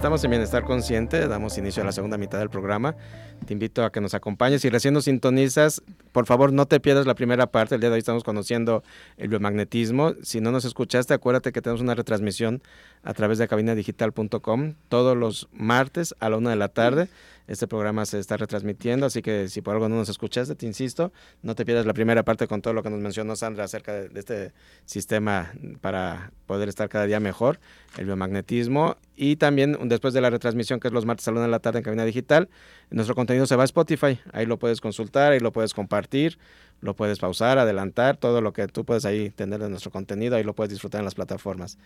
Estamos 0.00 0.24
en 0.24 0.30
Bienestar 0.30 0.64
Consciente, 0.64 1.28
damos 1.28 1.58
inicio 1.58 1.82
a 1.82 1.84
la 1.84 1.92
segunda 1.92 2.16
mitad 2.16 2.38
del 2.38 2.48
programa. 2.48 2.96
Te 3.44 3.52
invito 3.52 3.84
a 3.84 3.92
que 3.92 4.00
nos 4.00 4.14
acompañes. 4.14 4.62
Si 4.62 4.70
recién 4.70 4.94
nos 4.94 5.04
sintonizas, 5.04 5.82
por 6.12 6.24
favor 6.24 6.54
no 6.54 6.64
te 6.64 6.80
pierdas 6.80 7.04
la 7.04 7.14
primera 7.14 7.48
parte. 7.48 7.74
El 7.74 7.82
día 7.82 7.90
de 7.90 7.96
hoy 7.96 7.98
estamos 7.98 8.24
conociendo 8.24 8.82
el 9.18 9.28
biomagnetismo. 9.28 10.14
Si 10.22 10.40
no 10.40 10.52
nos 10.52 10.64
escuchaste, 10.64 11.12
acuérdate 11.12 11.52
que 11.52 11.60
tenemos 11.60 11.82
una 11.82 11.94
retransmisión 11.94 12.62
a 13.02 13.12
través 13.12 13.36
de 13.36 13.46
cabinadigital.com 13.46 14.72
todos 14.88 15.18
los 15.18 15.50
martes 15.52 16.14
a 16.18 16.30
la 16.30 16.38
una 16.38 16.48
de 16.48 16.56
la 16.56 16.68
tarde. 16.68 17.10
Este 17.50 17.66
programa 17.66 18.06
se 18.06 18.20
está 18.20 18.36
retransmitiendo, 18.36 19.06
así 19.06 19.22
que 19.22 19.48
si 19.48 19.60
por 19.60 19.74
algo 19.74 19.88
no 19.88 19.96
nos 19.96 20.08
escuchaste, 20.08 20.54
te 20.54 20.66
insisto, 20.66 21.12
no 21.42 21.56
te 21.56 21.64
pierdas 21.64 21.84
la 21.84 21.94
primera 21.94 22.22
parte 22.22 22.46
con 22.46 22.62
todo 22.62 22.74
lo 22.74 22.84
que 22.84 22.90
nos 22.90 23.00
mencionó 23.00 23.34
Sandra 23.34 23.64
acerca 23.64 23.92
de, 23.92 24.20
este 24.20 24.52
sistema 24.84 25.52
para 25.80 26.30
poder 26.46 26.68
estar 26.68 26.88
cada 26.88 27.06
día 27.06 27.18
mejor, 27.18 27.58
el 27.98 28.06
biomagnetismo. 28.06 28.98
Y 29.16 29.34
también 29.34 29.76
después 29.88 30.14
de 30.14 30.20
la 30.20 30.30
retransmisión, 30.30 30.78
que 30.78 30.86
es 30.86 30.94
los 30.94 31.06
martes 31.06 31.26
a 31.26 31.32
la 31.32 31.38
una 31.38 31.46
de 31.46 31.50
la 31.50 31.58
tarde 31.58 31.78
en 31.80 31.84
Cabina 31.84 32.04
Digital, 32.04 32.48
nuestro 32.90 33.16
contenido 33.16 33.46
se 33.46 33.56
va 33.56 33.64
a 33.64 33.64
Spotify. 33.64 34.20
Ahí 34.32 34.46
lo 34.46 34.60
puedes 34.60 34.80
consultar, 34.80 35.32
ahí 35.32 35.40
lo 35.40 35.50
puedes 35.50 35.74
compartir, 35.74 36.38
lo 36.80 36.94
puedes 36.94 37.18
pausar, 37.18 37.58
adelantar, 37.58 38.16
todo 38.16 38.40
lo 38.40 38.52
que 38.52 38.66
tú 38.68 38.84
puedes 38.84 39.04
ahí 39.04 39.30
tener 39.30 39.60
de 39.60 39.68
nuestro 39.68 39.90
contenido, 39.90 40.36
ahí 40.36 40.44
lo 40.44 40.54
puedes 40.54 40.70
disfrutar 40.70 41.00
en 41.00 41.04
las 41.04 41.14
plataformas. 41.14 41.78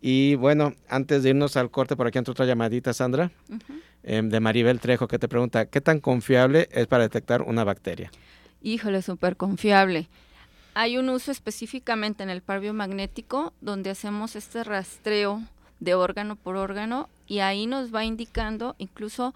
Y 0.00 0.34
bueno, 0.34 0.74
antes 0.88 1.22
de 1.22 1.30
irnos 1.30 1.56
al 1.56 1.70
corte, 1.70 1.96
por 1.96 2.06
aquí 2.06 2.18
entra 2.18 2.32
otra 2.32 2.46
llamadita, 2.46 2.92
Sandra, 2.92 3.30
em, 4.02 4.28
de 4.28 4.40
Maribel 4.40 4.80
Trejo, 4.80 5.08
que 5.08 5.18
te 5.18 5.28
pregunta, 5.28 5.66
¿qué 5.66 5.80
tan 5.80 6.00
confiable 6.00 6.68
es 6.70 6.86
para 6.86 7.04
detectar 7.04 7.42
una 7.42 7.64
bacteria? 7.64 8.10
Híjole, 8.62 9.02
súper 9.02 9.36
confiable. 9.36 10.08
Hay 10.74 10.98
un 10.98 11.08
uso 11.08 11.30
específicamente 11.30 12.22
en 12.22 12.30
el 12.30 12.42
par 12.42 12.60
biomagnético 12.60 13.54
donde 13.62 13.90
hacemos 13.90 14.36
este 14.36 14.62
rastreo 14.62 15.42
de 15.80 15.94
órgano 15.94 16.36
por 16.36 16.56
órgano 16.56 17.08
y 17.26 17.38
ahí 17.38 17.66
nos 17.66 17.94
va 17.94 18.04
indicando 18.04 18.74
incluso 18.78 19.34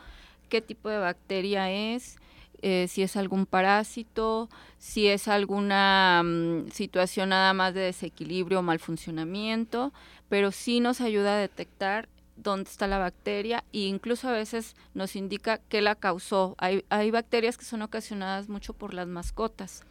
qué 0.51 0.61
tipo 0.61 0.91
de 0.91 0.99
bacteria 0.99 1.71
es, 1.71 2.17
eh, 2.63 2.87
si 2.89 3.03
es 3.03 3.17
algún 3.17 3.47
parásito, 3.47 4.49
si 4.79 5.09
es 5.09 5.29
alguna 5.29 6.23
mm, 6.25 6.71
situación 6.71 7.31
nada 7.31 7.53
más 7.55 7.75
de 7.75 7.81
desequilibrio 7.81 8.61
o 8.61 8.63
mal 8.63 8.79
funcionamiento, 8.79 9.93
pero 10.29 10.53
sí 10.53 10.81
nos 10.81 11.01
ayuda 11.01 11.35
a 11.35 11.39
detectar 11.39 12.09
dónde 12.37 12.71
está 12.71 12.87
la 12.87 12.99
bacteria 12.99 13.65
e 13.73 13.81
incluso 13.81 14.29
a 14.29 14.33
veces 14.33 14.75
nos 14.95 15.17
indica 15.17 15.61
qué 15.69 15.81
la 15.81 15.95
causó. 15.95 16.55
Hay, 16.59 16.85
hay 16.89 17.11
bacterias 17.11 17.57
que 17.57 17.65
son 17.65 17.83
ocasionadas 17.83 18.49
mucho 18.49 18.73
por 18.73 18.95
las 18.95 19.07
mascotas 19.07 19.83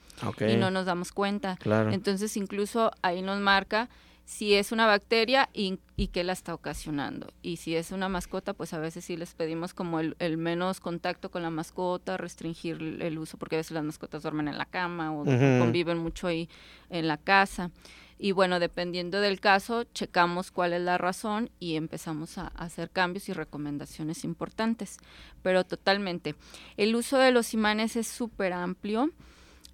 y 0.47 0.58
no 0.58 0.71
nos 0.71 0.86
damos 0.86 1.12
cuenta. 1.12 1.58
Entonces 1.91 2.36
incluso 2.38 2.91
ahí 3.01 3.21
nos 3.21 3.39
marca 3.39 3.89
si 4.30 4.54
es 4.54 4.72
una 4.72 4.86
bacteria 4.86 5.50
y, 5.54 5.80
y, 5.96 6.10
qué 6.10 6.24
la 6.24 6.34
está 6.34 6.54
ocasionando. 6.54 7.34
Y 7.42 7.58
si 7.58 7.76
es 7.76 7.92
una 7.92 8.10
mascota, 8.10 8.54
pues 8.54 8.74
a 8.76 8.78
veces 8.78 9.04
sí 9.04 9.18
les 9.18 9.34
pedimos 9.34 9.74
como 9.74 10.00
el, 10.00 10.38
menos 10.38 10.80
contacto 10.80 11.32
con 11.32 11.42
la 11.42 11.50
mascota, 11.50 12.15
restringir 12.15 13.00
el 13.02 13.18
uso, 13.18 13.39
porque 13.39 13.56
a 13.56 13.58
veces 13.58 13.72
las 13.72 13.84
mascotas 13.84 14.22
duermen 14.22 14.48
en 14.48 14.60
la 14.60 14.65
cama 14.65 15.12
o 15.12 15.26
conviven 15.26 15.98
mucho 15.98 16.28
ahí 16.28 16.48
en 16.92 17.08
la 17.08 17.18
casa. 17.18 17.72
Y 18.20 18.32
bueno, 18.32 18.60
dependiendo 18.60 19.20
del 19.20 19.39
caso, 19.39 19.86
checamos 19.96 20.52
cuál 20.52 20.74
es 20.74 20.82
la 20.82 21.00
razón 21.00 21.50
y 21.60 21.76
empezamos 21.76 22.38
a, 22.38 22.52
a 22.56 22.65
hacer 22.65 22.92
cambios 22.92 23.30
y 23.30 23.34
recomendaciones 23.34 24.24
importantes. 24.24 25.00
Pero 25.42 25.63
totalmente. 25.63 26.36
El 26.78 26.96
uso 26.96 27.18
de 27.18 27.32
los 27.32 27.56
imanes 27.56 27.96
es 27.96 28.06
súper 28.06 28.54
amplio. 28.54 29.10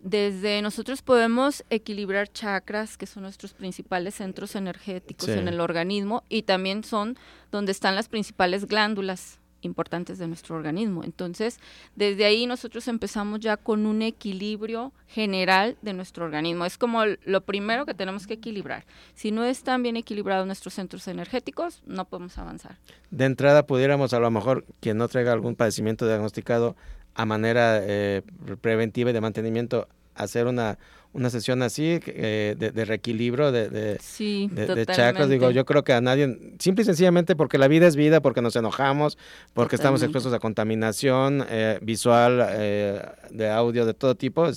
Desde 0.06 0.62
nosotros 0.62 1.02
podemos 1.02 1.66
equilibrar 1.72 2.32
chakras, 2.32 2.96
que 2.96 3.08
son 3.08 3.24
nuestros 3.24 3.54
principales 3.54 4.14
centros 4.14 4.56
energéticos 4.56 5.30
en 5.30 5.48
el 5.48 5.60
organismo, 5.60 6.24
y 6.30 6.44
también 6.44 6.84
son 6.84 7.18
donde 7.52 7.72
están 7.72 7.96
las 7.96 8.08
principales 8.08 8.68
glándulas 8.68 9.40
importantes 9.62 10.20
de 10.20 10.28
nuestro 10.28 10.58
organismo. 10.58 11.04
Entonces, 11.04 11.60
desde 11.96 12.24
ahí 12.26 12.46
nosotros 12.46 12.88
empezamos 12.88 13.40
ya 13.40 13.58
con 13.58 13.88
un 13.88 14.04
equilibrio 14.04 14.94
general 15.08 15.76
de 15.82 15.94
nuestro 15.94 16.26
organismo. 16.26 16.66
Es 16.66 16.78
como 16.78 17.02
lo 17.26 17.42
primero 17.42 17.88
que 17.88 17.96
tenemos 17.96 18.28
que 18.28 18.36
equilibrar. 18.36 18.86
Si 19.16 19.32
no 19.32 19.44
están 19.44 19.82
bien 19.82 19.98
equilibrados 19.98 20.46
nuestros 20.46 20.76
centros 20.76 21.08
energéticos, 21.08 21.82
no 21.88 22.06
podemos 22.06 22.38
avanzar. 22.38 22.78
De 23.10 23.26
entrada, 23.26 23.66
pudiéramos 23.66 24.14
a 24.14 24.20
lo 24.20 24.30
mejor, 24.30 24.66
quien 24.82 24.98
no 24.98 25.08
traiga 25.08 25.34
algún 25.34 25.56
padecimiento 25.56 26.06
diagnosticado, 26.06 26.76
a 27.16 27.26
manera 27.26 27.80
eh, 27.82 28.22
preventiva 28.62 29.10
y 29.10 29.14
de 29.14 29.22
mantenimiento 29.22 29.88
hacer 30.16 30.48
una, 30.48 30.78
una 31.14 31.30
sesión 31.30 31.62
así 31.62 32.00
eh, 32.08 32.56
de, 32.58 32.86
reequilibrio 32.86 33.52
de, 33.52 33.70
de, 33.70 33.98
sí, 34.02 34.50
de, 34.52 34.86
chakras. 34.86 35.30
Digo, 35.30 35.50
yo 35.52 35.66
creo 35.66 35.84
que 35.84 35.94
a 35.94 36.02
nadie, 36.02 36.56
simple 36.60 36.84
y 36.84 36.86
sencillamente 36.86 37.36
porque 37.36 37.58
la 37.58 37.68
vida 37.68 37.88
es 37.88 37.96
vida, 37.96 38.22
porque 38.22 38.42
nos 38.42 38.56
enojamos, 38.56 39.18
porque 39.54 39.76
estamos 39.76 40.04
expuestos 40.04 40.34
a 40.34 40.40
contaminación 40.40 41.46
eh, 41.50 41.80
visual, 41.82 42.38
de 42.38 43.50
audio, 43.50 43.86
de 43.86 43.94
todo 43.94 44.16
tipo. 44.16 44.48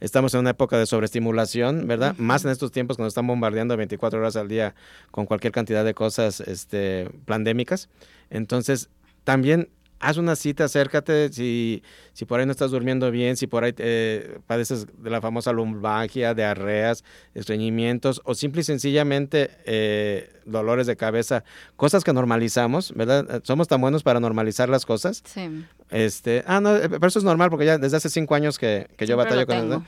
Estamos 0.00 0.34
en 0.34 0.40
una 0.40 0.50
época 0.50 0.78
de 0.78 0.86
sobreestimulación, 0.86 1.86
¿verdad? 1.86 2.16
Más 2.18 2.44
en 2.44 2.50
estos 2.50 2.72
tiempos 2.72 2.96
cuando 2.96 3.08
están 3.08 3.26
bombardeando 3.26 3.76
24 3.76 4.20
horas 4.20 4.36
al 4.36 4.48
día 4.48 4.74
con 5.10 5.26
cualquier 5.26 5.52
cantidad 5.52 5.84
de 5.84 5.94
cosas 5.94 6.40
este, 6.40 7.08
pandémicas. 7.26 7.88
Entonces, 8.30 8.88
también 9.24 9.68
haz 9.98 10.18
una 10.18 10.36
cita, 10.36 10.64
acércate, 10.64 11.32
si, 11.32 11.82
si 12.14 12.24
por 12.26 12.38
ahí 12.38 12.46
no 12.46 12.52
estás 12.52 12.70
durmiendo 12.70 13.10
bien, 13.10 13.36
si 13.36 13.48
por 13.48 13.64
ahí 13.64 13.74
eh, 13.76 14.38
padeces 14.46 14.86
de 15.02 15.10
la 15.10 15.20
famosa 15.20 15.52
lumbalgia, 15.52 16.32
diarreas, 16.32 17.02
estreñimientos 17.34 18.22
o 18.24 18.36
simple 18.36 18.60
y 18.60 18.64
sencillamente 18.64 19.50
eh, 19.66 20.30
dolores 20.46 20.86
de 20.86 20.96
cabeza, 20.96 21.42
cosas 21.74 22.04
que 22.04 22.12
normalizamos, 22.12 22.94
¿verdad? 22.94 23.42
Somos 23.42 23.66
tan 23.66 23.80
buenos 23.80 24.04
para 24.04 24.20
normalizar 24.20 24.68
las 24.68 24.86
cosas. 24.86 25.24
Sí. 25.26 25.64
Este, 25.90 26.44
ah, 26.46 26.60
no, 26.60 26.76
eh, 26.76 26.88
pero 26.88 27.08
eso 27.08 27.18
es 27.18 27.24
normal 27.24 27.50
porque 27.50 27.66
ya 27.66 27.78
desde 27.78 27.96
hace 27.96 28.08
cinco 28.08 28.36
años 28.36 28.58
que, 28.58 28.86
que 28.96 29.06
yo 29.06 29.16
batallo 29.16 29.44
con 29.44 29.56
eso. 29.56 29.82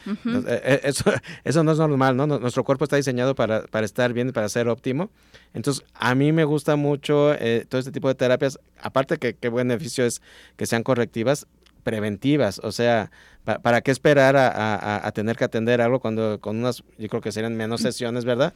eso. 0.83 1.05
Eso 1.45 1.63
no 1.63 1.73
es 1.73 1.79
normal, 1.79 2.17
¿no? 2.17 2.27
Nuestro 2.27 2.65
cuerpo 2.65 2.85
está 2.85 2.97
diseñado 2.97 3.37
para, 3.37 3.63
para 3.63 3.87
estar 3.87 4.13
bien, 4.13 4.33
para 4.33 4.49
ser 4.49 4.69
óptimo. 4.69 5.11
Entonces, 5.55 5.85
a 5.95 6.15
mí 6.17 6.33
me 6.33 6.45
gusta 6.45 6.75
mucho 6.75 7.35
todo 7.69 7.79
este 7.79 7.93
tipo 7.93 8.09
de 8.09 8.17
terapias, 8.17 8.59
aparte 8.81 9.19
que 9.19 9.35
qué 9.35 9.49
beneficio 9.49 10.05
es 10.05 10.21
que 10.57 10.67
sean 10.67 10.83
correctivas, 10.83 11.47
preventivas, 11.87 12.59
o 12.65 12.73
sea, 12.73 13.13
¿para 13.45 13.81
qué 13.81 13.93
esperar 13.93 14.37
a, 14.37 15.07
a, 15.07 15.13
tener 15.13 15.37
que 15.37 15.45
atender 15.45 15.81
algo 15.81 16.01
cuando 16.01 16.41
con 16.41 16.57
unas, 16.57 16.83
yo 16.99 17.09
creo 17.09 17.21
que 17.21 17.31
serían 17.31 17.55
menos 17.55 17.81
sesiones, 17.81 18.25
¿verdad? 18.25 18.53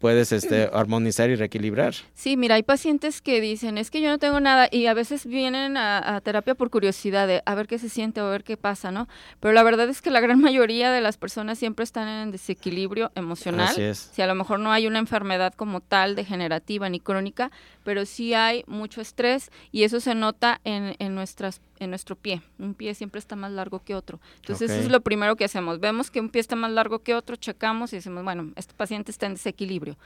puedes 0.00 0.32
este, 0.32 0.68
armonizar 0.72 1.28
y 1.28 1.36
reequilibrar. 1.36 1.94
Sí, 2.14 2.36
mira, 2.36 2.54
hay 2.54 2.62
pacientes 2.62 3.20
que 3.20 3.40
dicen, 3.40 3.76
es 3.76 3.90
que 3.90 4.00
yo 4.00 4.08
no 4.08 4.18
tengo 4.18 4.40
nada 4.40 4.66
y 4.72 4.86
a 4.86 4.94
veces 4.94 5.26
vienen 5.26 5.76
a, 5.76 6.20
terapia 6.24 6.54
por 6.54 6.70
curiosidad 6.70 7.28
de 7.28 7.42
a 7.44 7.54
ver 7.54 7.66
qué 7.66 7.78
se 7.78 7.90
siente 7.90 8.20
o 8.22 8.26
a 8.26 8.30
ver 8.30 8.42
qué 8.42 8.56
pasa, 8.56 8.90
¿no? 8.90 9.08
Pero 9.40 9.52
la 9.52 9.62
verdad 9.62 9.88
es 9.90 10.00
que 10.00 10.10
la 10.10 10.20
gran 10.20 10.40
mayoría 10.40 10.90
de 10.90 11.02
las 11.02 11.18
personas 11.18 11.58
siempre 11.58 11.84
están 11.84 12.08
en 12.08 12.30
desequilibrio 12.32 13.12
emocional. 13.14 13.68
Así 13.68 13.82
es. 13.82 14.10
Si 14.14 14.22
a 14.22 14.26
lo 14.26 14.34
mejor 14.34 14.58
no 14.58 14.72
hay 14.72 14.86
una 14.86 14.98
enfermedad 14.98 15.52
como 15.52 15.80
tal 15.80 16.16
degenerativa 16.16 16.88
ni 16.88 16.98
crónica, 16.98 17.50
pero 17.84 18.06
sí 18.06 18.34
hay 18.34 18.64
mucho 18.66 19.00
estrés 19.00 19.50
y 19.72 19.84
eso 19.84 20.00
se 20.00 20.14
nota 20.14 20.60
en, 20.64 20.96
en 20.98 21.14
nuestras 21.14 21.60
en 21.80 21.90
nuestro 21.90 22.14
pie. 22.14 22.42
Un 22.58 22.74
pie 22.74 22.94
siempre 22.94 23.18
está 23.18 23.36
más 23.36 23.50
largo 23.50 23.82
que 23.82 23.94
otro. 23.94 24.20
Entonces, 24.36 24.70
eso 24.70 24.80
es 24.80 24.90
lo 24.90 25.00
primero 25.00 25.34
que 25.34 25.46
hacemos. 25.46 25.80
Vemos 25.80 26.10
que 26.10 26.20
un 26.20 26.28
pie 26.28 26.40
está 26.40 26.54
más 26.54 26.70
largo 26.70 26.98
que 26.98 27.14
otro, 27.14 27.36
checamos 27.36 27.92
y 27.94 27.96
decimos, 27.96 28.22
bueno, 28.22 28.52
este 28.56 28.74
paciente 28.74 29.10
está 29.10 29.24
en 29.26 29.34
desequilibrio. 29.34 29.96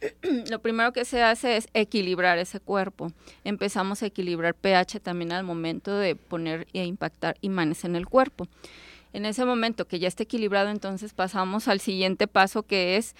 lo 0.50 0.60
primero 0.60 0.92
que 0.92 1.04
se 1.04 1.22
hace 1.22 1.56
es 1.56 1.68
equilibrar 1.74 2.38
ese 2.38 2.60
cuerpo. 2.60 3.12
Empezamos 3.44 4.02
a 4.02 4.06
equilibrar 4.06 4.54
pH 4.54 5.00
también 5.00 5.32
al 5.32 5.44
momento 5.44 5.96
de 5.96 6.16
poner 6.16 6.66
e 6.72 6.84
impactar 6.84 7.36
imanes 7.40 7.84
en 7.84 7.96
el 7.96 8.06
cuerpo. 8.06 8.48
En 9.12 9.26
ese 9.26 9.44
momento 9.44 9.86
que 9.86 9.98
ya 9.98 10.08
está 10.08 10.22
equilibrado, 10.22 10.70
entonces 10.70 11.12
pasamos 11.12 11.68
al 11.68 11.80
siguiente 11.80 12.26
paso 12.26 12.62
que 12.62 12.96
es 12.96 13.14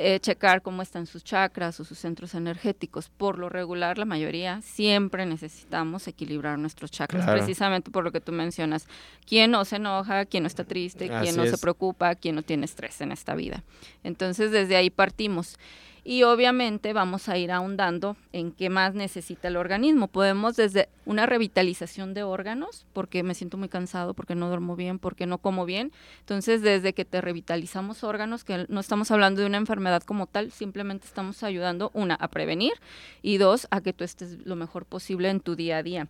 eh, 0.00 0.20
checar 0.20 0.62
cómo 0.62 0.80
están 0.80 1.06
sus 1.06 1.24
chakras 1.24 1.80
o 1.80 1.84
sus 1.84 1.98
centros 1.98 2.36
energéticos. 2.36 3.08
Por 3.08 3.36
lo 3.36 3.48
regular, 3.48 3.98
la 3.98 4.04
mayoría 4.04 4.62
siempre 4.62 5.26
necesitamos 5.26 6.06
equilibrar 6.06 6.56
nuestros 6.56 6.92
chakras, 6.92 7.28
precisamente 7.28 7.90
por 7.90 8.04
lo 8.04 8.12
que 8.12 8.20
tú 8.20 8.30
mencionas. 8.30 8.86
¿Quién 9.26 9.50
no 9.50 9.64
se 9.64 9.74
enoja? 9.74 10.24
¿Quién 10.26 10.44
no 10.44 10.46
está 10.46 10.62
triste? 10.62 11.08
¿Quién 11.08 11.36
no 11.36 11.44
se 11.46 11.58
preocupa? 11.58 12.14
¿Quién 12.14 12.36
no 12.36 12.42
tiene 12.42 12.66
estrés 12.66 13.00
en 13.00 13.10
esta 13.10 13.34
vida? 13.34 13.64
Entonces, 14.04 14.52
desde 14.52 14.76
ahí 14.76 14.88
partimos 14.88 15.58
y 16.04 16.22
obviamente 16.22 16.92
vamos 16.92 17.28
a 17.28 17.36
ir 17.36 17.50
ahondando 17.52 18.16
en 18.32 18.52
qué 18.52 18.70
más 18.70 18.94
necesita 18.94 19.48
el 19.48 19.56
organismo. 19.56 20.08
Podemos 20.08 20.56
desde 20.56 20.88
una 21.06 21.26
revitalización 21.26 22.14
de 22.14 22.22
órganos, 22.22 22.86
porque 22.92 23.22
me 23.22 23.34
siento 23.34 23.56
muy 23.56 23.68
cansado, 23.68 24.14
porque 24.14 24.34
no 24.34 24.48
duermo 24.48 24.76
bien, 24.76 24.98
porque 24.98 25.26
no 25.26 25.38
como 25.38 25.66
bien. 25.66 25.92
Entonces, 26.20 26.62
desde 26.62 26.92
que 26.92 27.04
te 27.04 27.20
revitalizamos 27.20 28.04
órganos, 28.04 28.44
que 28.44 28.66
no 28.68 28.80
estamos 28.80 29.10
hablando 29.10 29.40
de 29.40 29.46
una 29.46 29.58
enfermedad 29.58 30.02
como 30.02 30.26
tal, 30.26 30.50
simplemente 30.52 31.06
estamos 31.06 31.42
ayudando, 31.42 31.90
una, 31.94 32.14
a 32.14 32.28
prevenir 32.28 32.72
y 33.22 33.38
dos, 33.38 33.66
a 33.70 33.80
que 33.80 33.92
tú 33.92 34.04
estés 34.04 34.44
lo 34.46 34.56
mejor 34.56 34.84
posible 34.84 35.30
en 35.30 35.40
tu 35.40 35.56
día 35.56 35.78
a 35.78 35.82
día. 35.82 36.08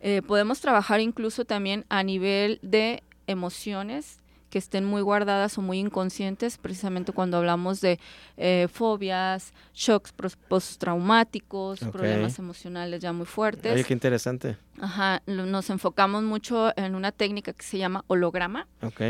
Eh, 0.00 0.20
podemos 0.20 0.60
trabajar 0.60 1.00
incluso 1.00 1.44
también 1.44 1.86
a 1.88 2.02
nivel 2.02 2.58
de 2.62 3.02
emociones 3.26 4.20
que 4.54 4.58
estén 4.58 4.84
muy 4.84 5.02
guardadas 5.02 5.58
o 5.58 5.62
muy 5.62 5.80
inconscientes, 5.80 6.58
precisamente 6.58 7.10
cuando 7.10 7.38
hablamos 7.38 7.80
de 7.80 7.98
eh, 8.36 8.68
fobias, 8.72 9.52
shocks 9.74 10.14
postraumáticos, 10.46 11.80
problemas 11.80 12.38
emocionales 12.38 13.00
ya 13.00 13.12
muy 13.12 13.26
fuertes. 13.26 13.72
Oye, 13.72 13.82
qué 13.82 13.94
interesante. 13.94 14.56
Ajá, 14.78 15.22
nos 15.26 15.70
enfocamos 15.70 16.22
mucho 16.22 16.72
en 16.76 16.94
una 16.94 17.10
técnica 17.10 17.52
que 17.52 17.64
se 17.64 17.78
llama 17.78 18.04
holograma. 18.06 18.68
Ok. 18.80 19.00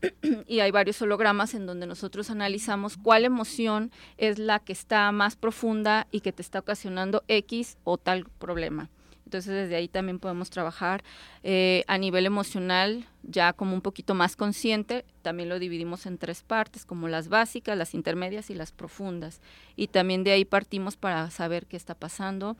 Y 0.46 0.60
hay 0.60 0.70
varios 0.70 1.02
hologramas 1.02 1.52
en 1.52 1.66
donde 1.66 1.86
nosotros 1.86 2.30
analizamos 2.30 2.96
cuál 2.96 3.26
emoción 3.26 3.90
es 4.16 4.38
la 4.38 4.58
que 4.58 4.72
está 4.72 5.12
más 5.12 5.36
profunda 5.36 6.06
y 6.12 6.20
que 6.20 6.32
te 6.32 6.40
está 6.40 6.60
ocasionando 6.60 7.24
X 7.28 7.76
o 7.84 7.98
tal 7.98 8.24
problema. 8.38 8.88
Entonces 9.24 9.52
desde 9.52 9.76
ahí 9.76 9.88
también 9.88 10.18
podemos 10.18 10.50
trabajar 10.50 11.02
eh, 11.42 11.84
a 11.86 11.98
nivel 11.98 12.26
emocional, 12.26 13.06
ya 13.22 13.52
como 13.52 13.74
un 13.74 13.80
poquito 13.80 14.14
más 14.14 14.36
consciente, 14.36 15.04
también 15.22 15.48
lo 15.48 15.58
dividimos 15.58 16.06
en 16.06 16.18
tres 16.18 16.42
partes, 16.42 16.84
como 16.84 17.08
las 17.08 17.28
básicas, 17.28 17.76
las 17.76 17.94
intermedias 17.94 18.50
y 18.50 18.54
las 18.54 18.72
profundas. 18.72 19.40
Y 19.76 19.88
también 19.88 20.24
de 20.24 20.32
ahí 20.32 20.44
partimos 20.44 20.96
para 20.96 21.30
saber 21.30 21.66
qué 21.66 21.76
está 21.76 21.94
pasando. 21.94 22.56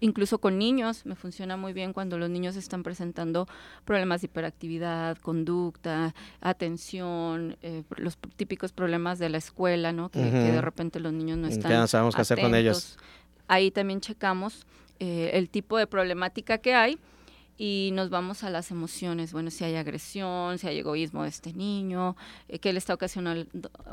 Incluso 0.00 0.38
con 0.38 0.58
niños, 0.58 1.06
me 1.06 1.16
funciona 1.16 1.56
muy 1.56 1.72
bien 1.72 1.92
cuando 1.92 2.16
los 2.16 2.30
niños 2.30 2.54
están 2.54 2.82
presentando 2.84 3.48
problemas 3.84 4.20
de 4.20 4.26
hiperactividad, 4.26 5.18
conducta, 5.18 6.14
atención, 6.40 7.56
eh, 7.62 7.82
los 7.96 8.16
típicos 8.36 8.72
problemas 8.72 9.18
de 9.18 9.28
la 9.28 9.38
escuela, 9.38 9.92
¿no? 9.92 10.08
Que, 10.08 10.20
de 10.20 10.60
repente 10.60 11.00
los 11.00 11.12
niños 11.12 11.38
no 11.38 11.48
están. 11.48 11.70
Ya 11.72 11.80
no 11.80 11.86
sabemos 11.88 12.14
qué 12.14 12.22
hacer 12.22 12.40
con 12.40 12.54
ellos. 12.54 12.96
Ahí 13.48 13.70
también 13.70 14.00
checamos 14.00 14.66
eh, 14.98 15.30
el 15.34 15.48
tipo 15.48 15.78
de 15.78 15.86
problemática 15.86 16.58
que 16.58 16.74
hay 16.74 16.98
y 17.58 17.90
nos 17.92 18.10
vamos 18.10 18.44
a 18.44 18.50
las 18.50 18.70
emociones. 18.70 19.32
Bueno, 19.32 19.50
si 19.50 19.64
hay 19.64 19.76
agresión, 19.76 20.58
si 20.58 20.66
hay 20.66 20.78
egoísmo 20.78 21.22
de 21.22 21.28
este 21.28 21.52
niño, 21.52 22.16
eh, 22.48 22.58
qué 22.58 22.72
le 22.72 22.78
está 22.78 22.94
ocasionando, 22.94 23.46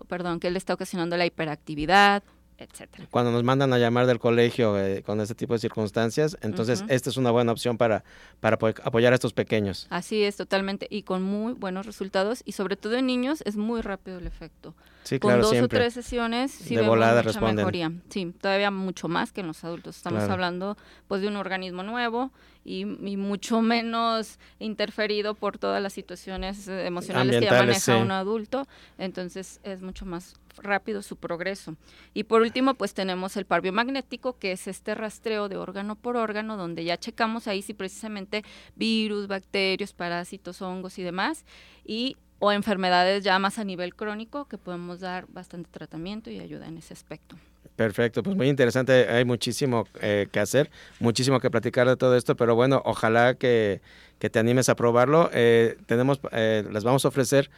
perdón, 0.07 0.39
qué 0.39 0.49
le 0.49 0.57
está 0.57 0.73
ocasionando 0.73 1.17
la 1.17 1.25
hiperactividad. 1.25 2.23
etcétera. 2.57 3.07
Cuando 3.09 3.31
nos 3.31 3.43
mandan 3.43 3.71
a 3.73 3.77
llamar 3.77 4.05
del 4.05 4.19
colegio 4.19 4.77
eh, 4.77 5.01
con 5.03 5.21
este 5.21 5.33
tipo 5.33 5.53
de 5.53 5.59
circunstancias, 5.59 6.37
entonces 6.41 6.83
esta 6.89 7.09
es 7.09 7.17
una 7.17 7.31
buena 7.31 7.51
opción 7.51 7.77
para, 7.77 8.03
para 8.39 8.57
apoyar 8.83 9.13
a 9.13 9.15
estos 9.15 9.33
pequeños. 9.33 9.87
Así 9.89 10.23
es, 10.23 10.35
totalmente, 10.35 10.87
y 10.89 11.03
con 11.03 11.23
muy 11.23 11.53
buenos 11.53 11.85
resultados, 11.85 12.41
y 12.45 12.51
sobre 12.53 12.75
todo 12.75 12.95
en 12.95 13.05
niños 13.05 13.41
es 13.45 13.55
muy 13.55 13.81
rápido 13.81 14.19
el 14.19 14.27
efecto. 14.27 14.75
Sí, 15.03 15.17
con 15.19 15.29
claro, 15.29 15.41
dos 15.43 15.51
siempre. 15.51 15.77
o 15.77 15.81
tres 15.81 15.93
sesiones 15.93 16.51
sí 16.51 16.75
De 16.75 16.81
vemos 16.81 16.97
mucha 16.97 17.21
responden. 17.21 17.55
mejoría. 17.55 17.91
Sí, 18.09 18.33
todavía 18.39 18.69
mucho 18.69 19.07
más 19.07 19.31
que 19.31 19.41
en 19.41 19.47
los 19.47 19.63
adultos. 19.63 19.95
Estamos 19.97 20.19
Claro. 20.19 20.33
hablando 20.33 20.77
pues 21.07 21.21
de 21.21 21.27
un 21.29 21.35
organismo 21.37 21.83
nuevo 21.83 22.31
y, 22.65 22.81
y 22.81 23.17
mucho 23.17 23.61
menos 23.61 24.37
interferido 24.59 25.33
por 25.33 25.57
todas 25.57 25.81
las 25.81 25.93
situaciones 25.93 26.67
eh, 26.67 26.85
emocionales 26.85 27.39
que 27.39 27.45
ya 27.45 27.51
maneja 27.53 27.79
sí. 27.79 27.91
un 27.93 28.11
adulto. 28.11 28.67
Entonces 28.97 29.59
es 29.63 29.81
mucho 29.81 30.05
más 30.05 30.35
rápido 30.57 31.01
su 31.01 31.15
progreso. 31.15 31.75
Y 32.13 32.25
por 32.25 32.41
último, 32.41 32.73
pues 32.73 32.93
tenemos 32.93 33.37
el 33.37 33.45
par 33.45 33.61
biomagnético, 33.61 34.37
que 34.37 34.51
es 34.51 34.67
este 34.67 34.93
rastreo 34.93 35.47
de 35.47 35.55
órgano 35.55 35.95
por 35.95 36.17
órgano, 36.17 36.57
donde 36.57 36.83
ya 36.83 36.97
checamos 36.97 37.47
ahí 37.47 37.61
si 37.61 37.73
precisamente 37.73 38.43
virus, 38.75 39.27
bacterias, 39.27 39.93
parásitos, 39.93 40.61
hongos 40.61 40.99
y 40.99 41.03
demás, 41.03 41.45
y 41.85 42.17
o 42.39 42.51
enfermedades 42.51 43.23
ya 43.23 43.37
más 43.39 43.59
a 43.59 43.63
nivel 43.63 43.95
crónico, 43.95 44.45
que 44.45 44.57
podemos 44.57 44.99
dar 44.99 45.25
bastante 45.27 45.69
tratamiento 45.71 46.29
y 46.29 46.39
ayuda 46.39 46.67
en 46.67 46.77
ese 46.77 46.93
aspecto. 46.93 47.35
Perfecto, 47.75 48.23
pues 48.23 48.35
muy 48.35 48.49
interesante. 48.49 49.07
Hay 49.09 49.23
muchísimo 49.23 49.87
eh, 50.01 50.27
que 50.31 50.39
hacer, 50.39 50.69
muchísimo 50.99 51.39
que 51.39 51.49
platicar 51.49 51.87
de 51.87 51.95
todo 51.95 52.15
esto, 52.17 52.35
pero 52.35 52.55
bueno, 52.55 52.81
ojalá 52.85 53.35
que, 53.35 53.81
que 54.19 54.29
te 54.29 54.39
animes 54.39 54.67
a 54.67 54.75
probarlo. 54.75 55.29
Eh, 55.33 55.77
tenemos, 55.85 56.19
eh, 56.31 56.65
les 56.69 56.83
vamos 56.83 57.05
a 57.05 57.07
ofrecer. 57.07 57.49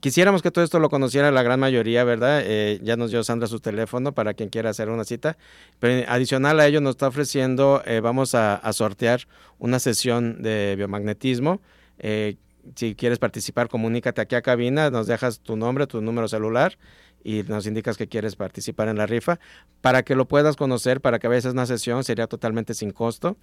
Quisiéramos 0.00 0.42
que 0.42 0.52
todo 0.52 0.64
esto 0.64 0.78
lo 0.78 0.90
conociera 0.90 1.32
la 1.32 1.42
gran 1.42 1.58
mayoría, 1.58 2.04
¿verdad? 2.04 2.40
Eh, 2.44 2.78
ya 2.84 2.96
nos 2.96 3.10
dio 3.10 3.24
Sandra 3.24 3.48
su 3.48 3.58
teléfono 3.58 4.12
para 4.12 4.32
quien 4.32 4.48
quiera 4.48 4.70
hacer 4.70 4.90
una 4.90 5.02
cita. 5.02 5.36
Pero 5.80 6.08
adicional 6.08 6.60
a 6.60 6.68
ello 6.68 6.80
nos 6.80 6.92
está 6.92 7.08
ofreciendo, 7.08 7.82
eh, 7.84 7.98
vamos 7.98 8.36
a, 8.36 8.60
sortear 8.72 9.22
una 9.58 9.80
sesión 9.80 10.40
de 10.40 10.74
biomagnetismo. 10.76 11.60
Eh, 11.98 12.36
si 12.74 12.94
quieres 12.94 13.18
participar, 13.18 13.68
comunícate 13.68 14.20
aquí 14.20 14.34
a 14.34 14.42
cabina, 14.42 14.90
nos 14.90 15.06
dejas 15.06 15.40
tu 15.40 15.56
nombre, 15.56 15.86
tu 15.86 16.00
número 16.00 16.28
celular 16.28 16.78
y 17.24 17.42
nos 17.42 17.66
indicas 17.66 17.96
que 17.96 18.06
quieres 18.08 18.36
participar 18.36 18.88
en 18.88 18.96
la 18.96 19.06
rifa. 19.06 19.38
Para 19.80 20.02
que 20.02 20.14
lo 20.14 20.26
puedas 20.28 20.56
conocer, 20.56 21.00
para 21.00 21.18
que 21.18 21.26
a 21.26 21.30
una 21.52 21.66
sesión, 21.66 22.04
sería 22.04 22.26
totalmente 22.26 22.74
sin 22.74 22.90
costo. 22.90 23.36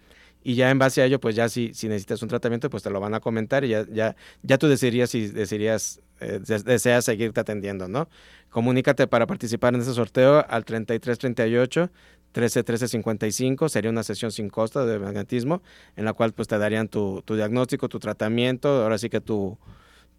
Y 0.43 0.55
ya 0.55 0.69
en 0.69 0.79
base 0.79 1.01
a 1.01 1.05
ello, 1.05 1.19
pues 1.19 1.35
ya 1.35 1.49
si, 1.49 1.73
si 1.73 1.87
necesitas 1.87 2.21
un 2.21 2.29
tratamiento, 2.29 2.69
pues 2.69 2.83
te 2.83 2.89
lo 2.89 2.99
van 2.99 3.13
a 3.15 3.19
comentar 3.19 3.63
y 3.65 3.69
ya, 3.69 3.85
ya, 3.91 4.15
ya 4.43 4.57
tú 4.57 4.67
decidirías 4.67 5.09
si 5.09 5.27
eh, 6.19 6.39
des- 6.45 6.63
deseas 6.63 7.03
seguirte 7.05 7.39
atendiendo, 7.41 7.87
¿no? 7.87 8.07
Comunícate 8.49 9.07
para 9.07 9.25
participar 9.27 9.73
en 9.73 9.81
ese 9.81 9.93
sorteo 9.93 10.45
al 10.47 10.63
3338 10.63 11.89
13 12.35 12.63
13 12.65 12.89
55. 12.89 13.69
Sería 13.69 13.89
una 13.89 14.03
sesión 14.03 14.29
sin 14.29 14.49
costo 14.49 14.85
de 14.85 14.99
magnetismo 14.99 15.61
en 15.95 16.03
la 16.03 16.11
cual 16.11 16.33
pues 16.33 16.49
te 16.49 16.57
darían 16.57 16.89
tu, 16.89 17.21
tu 17.23 17.35
diagnóstico, 17.35 17.87
tu 17.87 17.97
tratamiento, 17.99 18.83
ahora 18.83 18.97
sí 18.97 19.09
que 19.09 19.21
tu, 19.21 19.57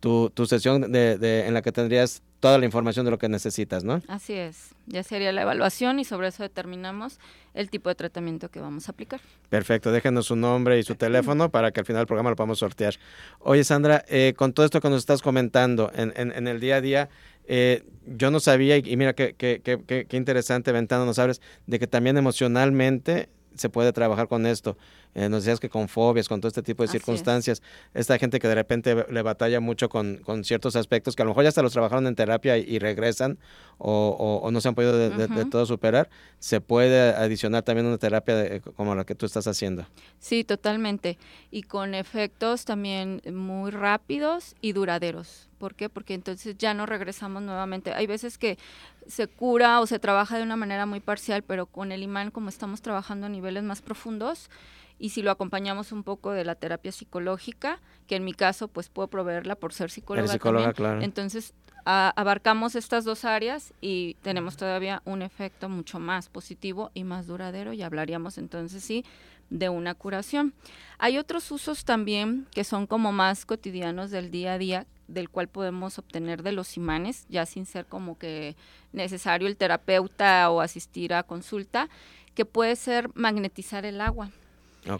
tu, 0.00 0.30
tu 0.30 0.46
sesión 0.46 0.90
de, 0.92 1.18
de- 1.18 1.46
en 1.46 1.52
la 1.52 1.60
que 1.60 1.72
tendrías 1.72 2.22
toda 2.40 2.56
la 2.58 2.64
información 2.64 3.04
de 3.04 3.10
lo 3.10 3.18
que 3.18 3.28
necesitas, 3.28 3.84
¿no? 3.84 4.00
Así 4.08 4.32
es, 4.34 4.74
ya 4.86 5.02
sería 5.02 5.30
la 5.32 5.42
evaluación 5.42 5.98
y 5.98 6.04
sobre 6.04 6.28
eso 6.28 6.42
determinamos 6.42 7.18
el 7.52 7.68
tipo 7.68 7.88
de 7.90 7.94
tratamiento 7.96 8.50
que 8.50 8.60
vamos 8.60 8.88
a 8.88 8.92
aplicar. 8.92 9.20
Perfecto, 9.50 9.92
déjenos 9.92 10.26
su 10.26 10.36
nombre 10.36 10.78
y 10.78 10.82
su 10.84 10.94
teléfono 11.04 11.50
para 11.50 11.70
que 11.70 11.80
al 11.80 11.86
final 11.86 12.00
del 12.00 12.06
programa 12.06 12.30
lo 12.30 12.36
podamos 12.36 12.58
sortear. 12.58 12.94
Oye, 13.40 13.62
Sandra, 13.62 14.04
eh, 14.08 14.32
con 14.36 14.54
todo 14.54 14.64
esto 14.64 14.80
que 14.80 14.88
nos 14.88 14.98
estás 15.00 15.20
comentando 15.20 15.90
en, 15.94 16.14
en- 16.16 16.32
en 16.32 16.48
el 16.48 16.60
día 16.60 16.76
a 16.76 16.80
día, 16.80 17.08
eh, 17.48 17.84
yo 18.06 18.30
no 18.30 18.40
sabía, 18.40 18.76
y, 18.76 18.82
y 18.86 18.96
mira 18.96 19.14
qué, 19.14 19.34
qué, 19.36 19.60
qué, 19.62 20.06
qué- 20.08 20.16
interesante 20.16 20.72
ventana 20.72 21.04
nos 21.04 21.18
abres, 21.18 21.40
de 21.66 21.78
que 21.78 21.86
también 21.86 22.16
emocionalmente 22.18 23.28
se 23.54 23.68
puede 23.68 23.92
trabajar 23.92 24.28
con 24.28 24.46
esto. 24.46 24.76
Eh, 25.18 25.30
nos 25.30 25.44
decías 25.44 25.58
que 25.60 25.70
con 25.70 25.88
fobias, 25.88 26.28
con 26.28 26.42
todo 26.42 26.48
este 26.48 26.62
tipo 26.62 26.82
de 26.82 26.88
Así 26.88 26.98
es. 26.98 27.02
circunstancias, 27.02 27.62
esta 27.94 28.18
gente 28.18 28.38
que 28.38 28.48
de 28.48 28.54
repente 28.54 29.06
le 29.08 29.22
batalla 29.22 29.60
mucho 29.60 29.88
con, 29.88 30.18
con 30.18 30.44
ciertos 30.44 30.76
aspectos 30.76 31.16
que 31.16 31.22
a 31.22 31.24
lo 31.24 31.30
mejor 31.30 31.44
ya 31.44 31.48
hasta 31.48 31.62
los 31.62 31.72
trabajaron 31.72 32.06
en 32.06 32.14
terapia 32.14 32.58
y, 32.58 32.64
y 32.68 32.78
regresan 32.78 33.38
o, 33.78 33.90
o- 34.10 34.46
o 34.46 34.50
no 34.50 34.60
se 34.60 34.68
han 34.68 34.74
podido 34.74 34.92
de, 34.96 35.08
de- 35.08 35.26
de 35.28 35.40
Ujú. 35.40 35.48
todo 35.50 35.64
superar, 35.64 36.10
se 36.38 36.60
puede 36.60 37.14
adicionar 37.14 37.62
también 37.62 37.86
una 37.86 37.96
terapia 37.96 38.34
de- 38.36 38.60
como 38.60 38.94
la 38.94 39.04
que 39.04 39.14
tú 39.14 39.24
estás 39.24 39.46
haciendo. 39.46 39.86
Sí, 40.18 40.44
totalmente. 40.44 41.16
Y 41.50 41.62
con 41.62 41.94
efectos 41.94 42.66
también 42.66 43.22
muy 43.32 43.70
rápidos 43.70 44.54
y 44.60 44.72
duraderos. 44.74 45.48
¿Por 45.56 45.74
qué? 45.74 45.88
Porque 45.88 46.12
entonces 46.12 46.56
ya 46.58 46.74
no 46.74 46.84
regresamos 46.84 47.42
nuevamente. 47.42 47.94
Hay 47.94 48.06
veces 48.06 48.36
que 48.36 48.58
se 49.06 49.28
cura 49.28 49.80
o 49.80 49.86
se 49.86 49.98
trabaja 49.98 50.36
de 50.36 50.42
una 50.42 50.56
manera 50.56 50.84
muy 50.84 51.00
parcial, 51.00 51.42
pero 51.42 51.64
con 51.64 51.90
el 51.90 52.02
imán, 52.02 52.30
como 52.30 52.50
estamos 52.50 52.82
trabajando 52.82 53.24
a 53.24 53.30
niveles 53.30 53.62
más 53.62 53.80
profundos, 53.80 54.50
y 54.98 55.10
si 55.10 55.22
lo 55.22 55.30
acompañamos 55.30 55.92
un 55.92 56.02
poco 56.02 56.32
de 56.32 56.44
la 56.44 56.54
terapia 56.54 56.92
psicológica, 56.92 57.80
que 58.06 58.16
en 58.16 58.24
mi 58.24 58.32
caso 58.32 58.68
pues 58.68 58.88
puedo 58.88 59.08
proveerla 59.08 59.54
por 59.56 59.72
ser 59.72 59.90
psicóloga, 59.90 60.26
también, 60.38 60.72
claro. 60.72 61.02
entonces 61.02 61.54
a- 61.84 62.12
abarcamos 62.16 62.74
estas 62.74 63.04
dos 63.04 63.24
áreas 63.24 63.72
y 63.80 64.14
tenemos 64.22 64.56
todavía 64.56 65.02
un 65.04 65.22
efecto 65.22 65.68
mucho 65.68 65.98
más 65.98 66.28
positivo 66.28 66.90
y 66.94 67.04
más 67.04 67.26
duradero 67.26 67.72
y 67.72 67.82
hablaríamos 67.82 68.38
entonces 68.38 68.82
sí 68.82 69.04
de 69.50 69.68
una 69.68 69.94
curación. 69.94 70.54
Hay 70.98 71.18
otros 71.18 71.52
usos 71.52 71.84
también 71.84 72.46
que 72.52 72.64
son 72.64 72.88
como 72.88 73.12
más 73.12 73.46
cotidianos 73.46 74.10
del 74.10 74.32
día 74.32 74.54
a 74.54 74.58
día 74.58 74.86
del 75.06 75.30
cual 75.30 75.46
podemos 75.46 76.00
obtener 76.00 76.42
de 76.42 76.50
los 76.50 76.76
imanes, 76.76 77.26
ya 77.28 77.46
sin 77.46 77.64
ser 77.64 77.86
como 77.86 78.18
que 78.18 78.56
necesario 78.92 79.46
el 79.46 79.56
terapeuta 79.56 80.50
o 80.50 80.60
asistir 80.60 81.14
a 81.14 81.22
consulta, 81.22 81.88
que 82.34 82.44
puede 82.44 82.74
ser 82.74 83.10
magnetizar 83.14 83.84
el 83.86 84.00
agua. 84.00 84.30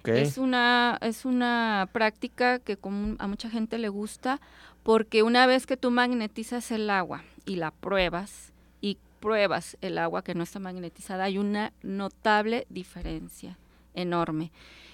Es 0.05 0.38
una, 0.38 0.99
es 1.01 1.25
una 1.25 1.88
práctica 1.92 2.59
que 2.59 2.77
como 2.77 3.16
a 3.18 3.27
mucha 3.27 3.49
gente 3.51 3.79
le 3.79 3.88
gusta 3.88 4.40
porque 4.83 5.22
una 5.22 5.46
vez 5.46 5.66
que 5.66 5.77
tú 5.77 5.90
magnetizas 5.90 6.70
el 6.70 6.90
agua 6.90 7.25
y 7.44 7.57
la 7.57 7.70
pruebas 7.72 8.53
y 8.81 8.99
pruebas 9.20 9.77
el 9.81 9.99
agua 9.99 10.22
que 10.22 10.35
no 10.35 10.44
está 10.44 10.59
magnetizada, 10.59 11.25
hay 11.25 11.38
una 11.38 11.72
notable 11.83 12.66
diferencia 12.68 13.59
enorme. 13.94 14.53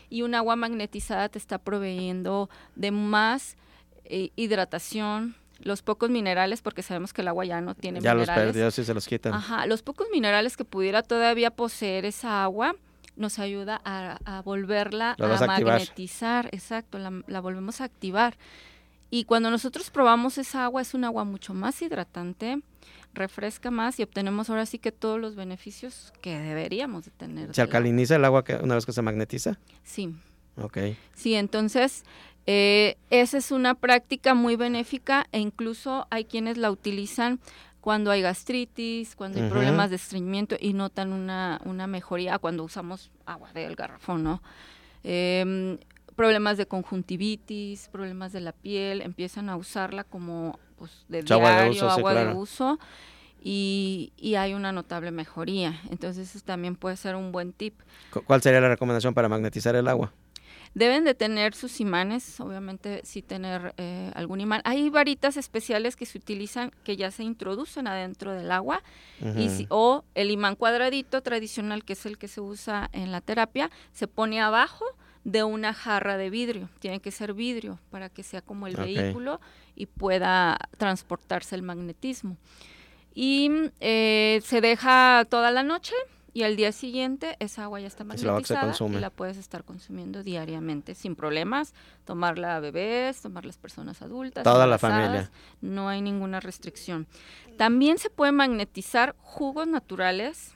Y 0.08 0.22
un 0.22 0.34
agua 0.34 0.56
magnetizada 0.56 1.28
te 1.28 1.38
está 1.38 1.58
proveyendo 1.58 2.48
de 2.74 2.90
más 2.90 3.56
eh, 4.04 4.30
hidratación, 4.36 5.36
los 5.58 5.82
pocos 5.82 6.10
minerales, 6.10 6.60
porque 6.60 6.82
sabemos 6.82 7.12
que 7.12 7.22
el 7.22 7.28
agua 7.28 7.44
ya 7.44 7.60
no 7.60 7.74
tiene 7.74 8.00
ya 8.00 8.14
los 8.14 8.22
minerales. 8.22 8.52
perdió, 8.52 8.70
sí 8.70 8.84
se 8.84 8.94
los 8.94 9.06
quitan. 9.06 9.34
Ajá, 9.34 9.66
los 9.66 9.82
pocos 9.82 10.06
minerales 10.12 10.56
que 10.56 10.64
pudiera 10.64 11.02
todavía 11.02 11.50
poseer 11.50 12.04
esa 12.04 12.42
agua 12.42 12.74
nos 13.16 13.38
ayuda 13.38 13.80
a, 13.84 14.18
a 14.24 14.42
volverla 14.42 15.16
a 15.18 15.46
magnetizar, 15.46 16.48
exacto, 16.52 16.98
la, 16.98 17.22
la 17.26 17.40
volvemos 17.40 17.80
a 17.80 17.84
activar. 17.84 18.36
Y 19.10 19.24
cuando 19.24 19.50
nosotros 19.50 19.90
probamos 19.90 20.38
esa 20.38 20.64
agua, 20.64 20.80
es 20.80 20.94
un 20.94 21.04
agua 21.04 21.24
mucho 21.24 21.52
más 21.52 21.82
hidratante, 21.82 22.62
refresca 23.12 23.70
más 23.70 24.00
y 24.00 24.02
obtenemos 24.02 24.48
ahora 24.48 24.64
sí 24.64 24.78
que 24.78 24.90
todos 24.90 25.20
los 25.20 25.36
beneficios 25.36 26.12
que 26.22 26.38
deberíamos 26.38 27.04
de 27.04 27.10
tener. 27.10 27.54
¿Se 27.54 27.60
alcaliniza 27.60 28.16
el 28.16 28.24
agua 28.24 28.42
que, 28.42 28.54
una 28.56 28.74
vez 28.74 28.86
que 28.86 28.92
se 28.92 29.02
magnetiza? 29.02 29.58
Sí, 29.84 30.14
Ok. 30.56 30.78
Sí, 31.14 31.34
entonces 31.34 32.04
eh, 32.46 32.96
esa 33.10 33.38
es 33.38 33.50
una 33.52 33.74
práctica 33.74 34.34
muy 34.34 34.56
benéfica 34.56 35.26
e 35.32 35.38
incluso 35.38 36.06
hay 36.10 36.24
quienes 36.24 36.56
la 36.58 36.70
utilizan 36.70 37.40
cuando 37.82 38.10
hay 38.10 38.22
gastritis, 38.22 39.14
cuando 39.16 39.38
hay 39.38 39.44
problemas 39.50 39.90
de 39.90 39.96
estreñimiento 39.96 40.56
y 40.58 40.72
notan 40.72 41.12
una, 41.12 41.60
una 41.66 41.86
mejoría 41.86 42.38
cuando 42.38 42.64
usamos 42.64 43.10
agua 43.26 43.52
del 43.52 43.74
garrafón, 43.76 44.22
¿no? 44.22 44.40
Em, 45.04 45.78
problemas 46.16 46.56
de 46.58 46.66
conjuntivitis, 46.66 47.88
problemas 47.88 48.32
de 48.32 48.40
la 48.40 48.52
piel, 48.52 49.02
empiezan 49.02 49.48
a 49.50 49.56
usarla 49.56 50.04
como 50.04 50.58
pues, 50.78 51.04
de 51.08 51.18
Es 51.18 51.30
agua 51.30 51.50
de 51.50 51.54
diario, 51.56 51.72
uso, 51.72 51.90
sí, 51.90 51.98
agua 51.98 52.14
de 52.14 52.34
uso 52.34 52.78
y, 53.42 54.12
y 54.16 54.36
hay 54.36 54.54
una 54.54 54.70
notable 54.72 55.10
mejoría. 55.10 55.80
Entonces 55.90 56.34
eso 56.34 56.44
también 56.44 56.76
puede 56.76 56.96
ser 56.96 57.16
un 57.16 57.32
buen 57.32 57.52
tip. 57.52 57.74
Cu- 58.12 58.22
¿Cuál 58.24 58.42
sería 58.42 58.60
la 58.60 58.68
recomendación 58.68 59.12
para 59.14 59.28
magnetizar 59.28 59.74
el 59.74 59.88
agua? 59.88 60.12
Deben 60.74 61.04
de 61.04 61.14
tener 61.14 61.54
sus 61.54 61.80
imanes, 61.80 62.40
obviamente 62.40 63.02
sí 63.04 63.20
tener 63.20 63.74
eh, 63.76 64.10
algún 64.14 64.40
imán. 64.40 64.62
Hay 64.64 64.88
varitas 64.88 65.36
especiales 65.36 65.96
que 65.96 66.06
se 66.06 66.16
utilizan 66.16 66.70
que 66.82 66.96
ya 66.96 67.10
se 67.10 67.24
introducen 67.24 67.86
adentro 67.86 68.32
del 68.32 68.50
agua 68.50 68.82
y 69.20 69.48
si- 69.50 69.66
o 69.68 70.04
el 70.14 70.30
imán 70.30 70.56
cuadradito 70.56 71.22
tradicional 71.22 71.84
que 71.84 71.92
es 71.92 72.06
el 72.06 72.16
que 72.16 72.26
se 72.28 72.40
usa 72.40 72.88
en 72.92 73.12
la 73.12 73.20
terapia 73.20 73.70
se 73.92 74.08
pone 74.08 74.40
abajo 74.40 74.84
de 75.24 75.44
una 75.44 75.74
jarra 75.74 76.16
de 76.16 76.30
vidrio. 76.30 76.68
Tiene 76.80 77.00
que 77.00 77.10
ser 77.10 77.34
vidrio 77.34 77.78
para 77.90 78.08
que 78.08 78.22
sea 78.22 78.40
como 78.40 78.66
el 78.66 78.74
vehículo 79.02 79.40
y 79.76 79.86
pueda 79.86 80.58
transportarse 80.78 81.54
el 81.54 81.62
magnetismo. 81.62 82.38
Y 83.14 83.50
eh, 83.80 84.40
se 84.42 84.62
deja 84.62 85.26
toda 85.28 85.50
la 85.50 85.62
noche 85.62 85.94
y 86.34 86.44
al 86.44 86.56
día 86.56 86.72
siguiente 86.72 87.36
esa 87.40 87.64
agua 87.64 87.80
ya 87.80 87.86
está 87.86 88.04
magnetizada 88.04 88.74
y 88.88 88.98
la 88.98 89.10
puedes 89.10 89.36
estar 89.36 89.64
consumiendo 89.64 90.22
diariamente 90.22 90.94
sin 90.94 91.14
problemas, 91.14 91.74
tomarla 92.04 92.56
a 92.56 92.60
bebés, 92.60 93.20
tomar 93.20 93.44
las 93.44 93.58
personas 93.58 94.00
adultas, 94.00 94.42
toda 94.44 94.66
la 94.66 94.78
familia. 94.78 95.30
No 95.60 95.88
hay 95.88 96.00
ninguna 96.00 96.40
restricción. 96.40 97.06
También 97.58 97.98
se 97.98 98.08
pueden 98.08 98.36
magnetizar 98.36 99.14
jugos 99.18 99.66
naturales. 99.66 100.54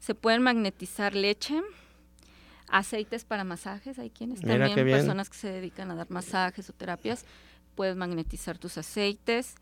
Se 0.00 0.14
pueden 0.14 0.42
magnetizar 0.42 1.14
leche, 1.14 1.60
aceites 2.68 3.24
para 3.24 3.44
masajes, 3.44 3.98
hay 3.98 4.10
quienes 4.10 4.40
también 4.40 4.74
personas 4.74 5.30
que 5.30 5.36
se 5.36 5.48
dedican 5.48 5.90
a 5.90 5.94
dar 5.94 6.10
masajes 6.10 6.68
o 6.70 6.72
terapias, 6.72 7.24
puedes 7.74 7.96
magnetizar 7.96 8.58
tus 8.58 8.78
aceites. 8.78 9.54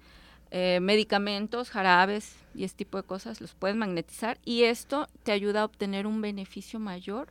Eh, 0.53 0.79
medicamentos, 0.81 1.71
jarabes 1.71 2.37
y 2.55 2.65
este 2.65 2.79
tipo 2.79 2.99
de 2.99 3.03
cosas, 3.03 3.41
los 3.41 3.55
puedes 3.55 3.77
magnetizar 3.77 4.39
y 4.45 4.63
esto 4.63 5.09
te 5.25 5.33
ayuda 5.33 5.63
a 5.63 5.65
obtener 5.65 6.07
un 6.07 6.21
beneficio 6.21 6.79
mayor 6.79 7.29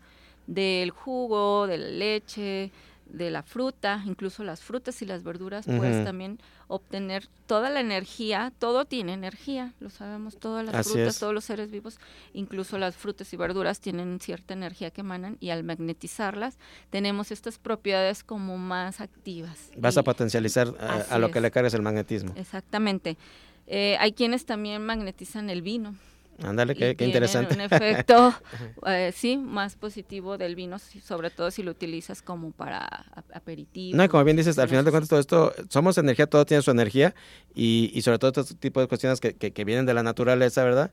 del 0.48 0.92
jugo, 0.92 1.66
de 1.66 1.78
la 1.78 1.88
leche, 1.88 2.72
de 3.06 3.30
la 3.30 3.44
fruta, 3.44 4.04
incluso 4.06 4.44
las 4.44 4.62
frutas 4.62 5.02
y 5.02 5.06
las 5.06 5.24
verduras, 5.24 5.66
puedes 5.66 6.04
también 6.04 6.40
obtener 6.68 7.28
toda 7.46 7.70
la 7.70 7.80
energía, 7.80 8.52
todo 8.60 8.86
tiene 8.86 9.14
energía, 9.14 9.74
lo 9.80 9.90
sabemos, 9.90 10.38
todas 10.38 10.66
las 10.66 10.88
frutas, 10.88 11.20
todos 11.20 11.34
los 11.34 11.46
seres 11.46 11.72
vivos, 11.72 12.00
incluso 12.34 12.78
las 12.78 12.96
frutas 12.96 13.32
y 13.34 13.38
verduras 13.38 13.80
tienen 13.80 14.20
cierta 14.20 14.54
energía 14.54 14.92
que 14.92 15.02
emanan 15.02 15.38
y 15.40 15.52
al 15.52 15.64
magnetizarlas 15.64 16.58
tenemos 16.90 17.32
estas 17.32 17.60
propiedades 17.60 18.24
como 18.24 18.58
más 18.58 19.02
activas. 19.02 19.72
Vas 19.78 19.98
a 19.98 20.04
potencializar 20.04 20.68
eh, 20.68 21.04
a, 21.10 21.20
lo 21.20 21.32
que 21.32 21.42
le 21.42 21.52
cargas 21.52 21.74
el 21.74 21.82
magnetismo. 21.84 22.34
Exactamente. 22.36 23.18
Eh, 23.68 23.98
hay 24.00 24.14
quienes 24.14 24.46
también 24.46 24.86
magnetizan 24.86 25.50
el 25.50 25.62
vino. 25.62 25.96
Ándale, 26.44 26.76
qué, 26.76 26.96
interesante. 27.00 27.54
Un 27.54 27.62
efecto, 27.62 28.34
eh, 28.88 29.14
sí, 29.16 29.38
más 29.38 29.76
positivo 29.76 30.38
del 30.38 30.56
vino, 30.56 30.78
sobre 30.80 31.30
todo 31.30 31.52
si 31.52 31.64
lo 31.64 31.72
utilizas 31.72 32.22
como 32.22 32.52
para 32.52 33.06
aperitivo. 33.34 33.98
No, 33.98 34.04
y 34.04 34.08
como 34.08 34.24
bien 34.24 34.38
dices, 34.38 34.58
al 34.60 34.68
final 34.68 34.84
de 34.84 34.92
cuentas 34.92 35.10
todo 35.10 35.20
esto, 35.20 35.54
somos 35.70 35.98
energía, 35.98 36.28
todo 36.28 36.46
tiene 36.46 36.62
su 36.62 36.72
energía 36.72 37.16
y, 37.54 37.92
y 37.94 38.02
sobre 38.02 38.20
todo 38.20 38.42
este 38.42 38.56
tipo 38.56 38.82
de 38.82 38.88
cuestiones 38.88 39.20
que, 39.20 39.34
que, 39.36 39.66
vienen 39.66 39.86
de 39.86 39.94
la 39.94 40.04
naturaleza, 40.04 40.64
¿verdad? 40.64 40.92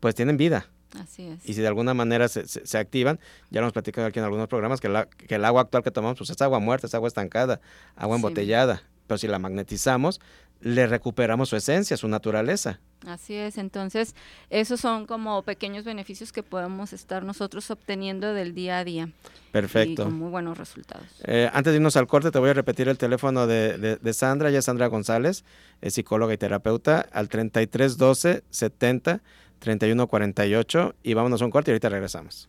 Pues 0.00 0.14
tienen 0.14 0.36
vida. 0.36 0.66
Así 0.98 1.26
es. 1.26 1.46
Y 1.46 1.52
si 1.52 1.60
de 1.60 1.68
alguna 1.68 1.92
manera 1.92 2.28
se, 2.28 2.46
se, 2.46 2.78
activan, 2.78 3.20
ya 3.50 3.60
lo 3.60 3.66
hemos 3.66 3.74
platicado 3.74 4.06
aquí 4.06 4.18
en 4.18 4.24
algunos 4.24 4.48
programas, 4.48 4.80
que, 4.80 4.88
la, 4.88 5.06
que 5.06 5.34
el 5.34 5.44
agua 5.44 5.62
actual 5.62 5.82
que 5.82 5.90
tomamos 5.90 6.16
pues 6.18 6.30
es 6.30 6.40
agua 6.40 6.60
muerta, 6.60 6.86
es 6.86 6.94
agua 6.94 7.08
estancada, 7.08 7.60
agua 7.94 8.16
embotellada. 8.16 8.82
Pero 9.06 9.18
si 9.18 9.26
la 9.26 9.38
magnetizamos, 9.38 10.20
le 10.60 10.86
recuperamos 10.86 11.48
su 11.48 11.56
esencia, 11.56 11.96
su 11.96 12.08
naturaleza. 12.08 12.80
Así 13.06 13.34
es, 13.34 13.58
entonces 13.58 14.14
esos 14.50 14.80
son 14.80 15.06
como 15.06 15.42
pequeños 15.42 15.84
beneficios 15.84 16.32
que 16.32 16.42
podemos 16.42 16.92
estar 16.92 17.24
nosotros 17.24 17.70
obteniendo 17.70 18.34
del 18.34 18.54
día 18.54 18.78
a 18.78 18.84
día. 18.84 19.08
Perfecto. 19.52 20.02
Y 20.02 20.04
con 20.06 20.14
muy 20.14 20.30
buenos 20.30 20.58
resultados. 20.58 21.06
Eh, 21.24 21.48
antes 21.52 21.72
de 21.72 21.76
irnos 21.76 21.96
al 21.96 22.06
corte, 22.06 22.30
te 22.30 22.38
voy 22.38 22.50
a 22.50 22.54
repetir 22.54 22.88
el 22.88 22.98
teléfono 22.98 23.46
de, 23.46 23.96
de, 23.96 24.12
Sandra, 24.12 24.50
ya 24.50 24.60
Sandra 24.60 24.88
González, 24.88 25.44
es 25.80 25.94
psicóloga 25.94 26.34
y 26.34 26.38
terapeuta, 26.38 27.06
al 27.12 27.28
3312 27.28 28.42
70 28.50 29.20
3148 29.58 30.94
y 31.02 31.14
vámonos 31.14 31.42
a 31.42 31.44
un 31.44 31.50
corte 31.50 31.70
y 31.70 31.72
ahorita 31.72 31.88
regresamos. 31.88 32.48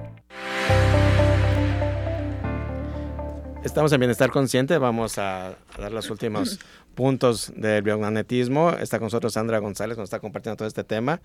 Estamos 3.63 3.91
en 3.91 3.99
Bienestar 3.99 4.31
Consciente, 4.31 4.79
vamos 4.79 5.19
a, 5.19 5.55
dar 5.77 5.91
los 5.91 6.09
últimos 6.09 6.59
puntos 6.95 7.53
del 7.55 7.83
biomagnetismo. 7.83 8.71
Está 8.71 8.97
con 8.97 9.05
nosotros 9.05 9.33
Sandra 9.33 9.59
González, 9.59 9.99
nos 9.99 10.05
está 10.05 10.19
compartiendo 10.19 10.57
todo 10.57 10.67
este 10.67 10.83
tema. 10.83 11.21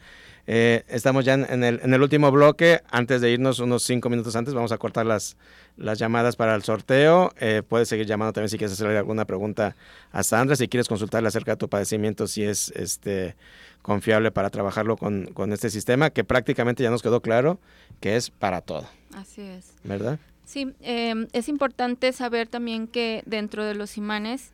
Eh, 0.46 0.84
estamos 0.88 1.24
ya 1.24 1.32
en, 1.32 1.64
el, 1.64 1.80
en, 1.82 1.94
el, 1.94 2.02
último 2.02 2.30
bloque. 2.30 2.82
Antes 2.90 3.22
de 3.22 3.30
irnos, 3.30 3.58
unos 3.58 3.84
cinco 3.84 4.10
minutos 4.10 4.36
antes, 4.36 4.52
vamos 4.52 4.70
a 4.70 4.76
cortar 4.76 5.06
las, 5.06 5.38
las 5.78 5.98
llamadas 5.98 6.36
para 6.36 6.54
el 6.54 6.62
sorteo. 6.62 7.32
Eh, 7.40 7.62
puedes 7.66 7.88
seguir 7.88 8.04
llamando 8.04 8.34
también 8.34 8.50
si 8.50 8.58
quieres 8.58 8.74
hacerle 8.74 8.98
alguna 8.98 9.24
pregunta 9.24 9.74
a 10.12 10.22
Sandra, 10.22 10.56
si 10.56 10.68
quieres 10.68 10.88
consultarle 10.88 11.28
acerca 11.28 11.52
de 11.52 11.56
tu 11.56 11.70
padecimiento, 11.70 12.26
si 12.26 12.44
es 12.44 12.70
este 12.76 13.34
confiable 13.80 14.30
para 14.30 14.50
trabajarlo 14.50 14.98
con, 14.98 15.26
con 15.32 15.54
este 15.54 15.70
sistema, 15.70 16.10
que 16.10 16.22
prácticamente 16.22 16.82
ya 16.82 16.90
nos 16.90 17.02
quedó 17.02 17.22
claro 17.22 17.58
que 18.00 18.16
es 18.16 18.28
para 18.28 18.60
todo. 18.60 18.86
Así 19.14 19.40
es. 19.40 19.72
¿Verdad? 19.84 20.18
Sí, 20.46 20.74
em, 20.80 21.26
es 21.32 21.48
importante 21.48 22.12
saber 22.12 22.46
también 22.46 22.86
que 22.86 23.22
dentro 23.26 23.64
de 23.64 23.74
los 23.74 23.98
imanes 23.98 24.52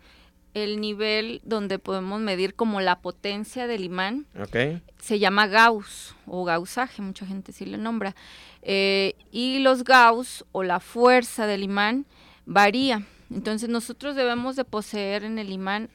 el 0.55 0.81
nivel 0.81 1.41
donde 1.45 1.79
podemos 1.79 2.21
medir 2.21 2.55
como 2.55 2.81
la 2.81 3.01
potencia 3.01 3.67
del 3.67 3.85
imán 3.85 4.27
se 4.99 5.19
llama 5.19 5.47
Gauss 5.47 6.15
o 6.27 6.45
gausaje, 6.45 7.03
mucha 7.03 7.27
gente 7.27 7.53
sí 7.53 7.67
le 7.67 7.79
nombra. 7.79 8.15
Eh, 8.63 9.15
y 9.31 9.61
los 9.61 9.85
Gauss 9.85 10.45
o 10.53 10.63
la 10.63 10.81
fuerza 10.81 11.47
del 11.47 11.63
imán 11.63 12.07
varía. 12.47 13.07
Entonces 13.31 13.69
nosotros 13.69 14.17
debemos 14.17 14.57
de 14.57 14.65
poseer 14.65 15.25
en 15.25 15.39
el 15.39 15.51
imán 15.51 15.91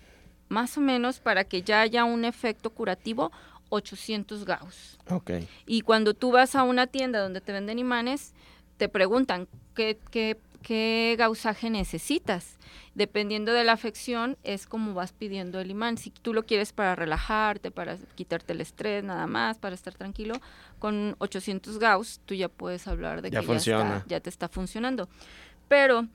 más 0.48 0.78
o 0.78 0.82
menos 0.82 1.20
para 1.20 1.44
que 1.44 1.62
ya 1.64 1.82
haya 1.82 2.04
un 2.04 2.24
efecto 2.24 2.70
curativo 2.70 3.32
800 3.70 4.46
Gauss. 4.46 4.98
Okay. 5.10 5.48
Y 5.66 5.82
cuando 5.82 6.14
tú 6.14 6.32
vas 6.32 6.56
a 6.56 6.64
una 6.64 6.88
tienda 6.88 7.20
donde 7.20 7.42
te 7.42 7.52
venden 7.52 7.80
imanes, 7.80 8.34
te 8.78 8.90
preguntan 8.90 9.48
qué, 9.76 9.98
qué, 10.12 10.38
qué 10.62 11.16
gausaje 11.18 11.70
necesitas. 11.70 12.58
Dependiendo 12.96 13.54
de 13.54 13.64
la 13.64 13.74
afección, 13.74 14.38
es 14.44 14.66
como 14.66 14.94
vas 14.94 15.12
pidiendo 15.12 15.60
el 15.60 15.70
imán. 15.70 15.98
Si 15.98 16.10
tú 16.10 16.34
lo 16.34 16.46
quieres 16.46 16.74
para 16.74 16.96
relajarte, 16.96 17.70
para 17.70 17.98
quitarte 18.16 18.54
el 18.54 18.62
estrés, 18.62 19.04
nada 19.04 19.28
más, 19.28 19.60
para 19.60 19.76
estar 19.76 19.94
tranquilo, 19.94 20.36
con 20.80 21.16
800 21.20 21.78
gauss, 21.78 22.22
tú 22.26 22.34
ya 22.34 22.50
puedes 22.50 22.88
hablar 22.88 23.22
de 23.22 23.30
que 23.30 23.38
Ya, 24.04 24.04
ya 24.08 24.20
te 24.20 24.30
está 24.30 24.50
funcionando. 24.50 25.08
Pero 25.68 26.08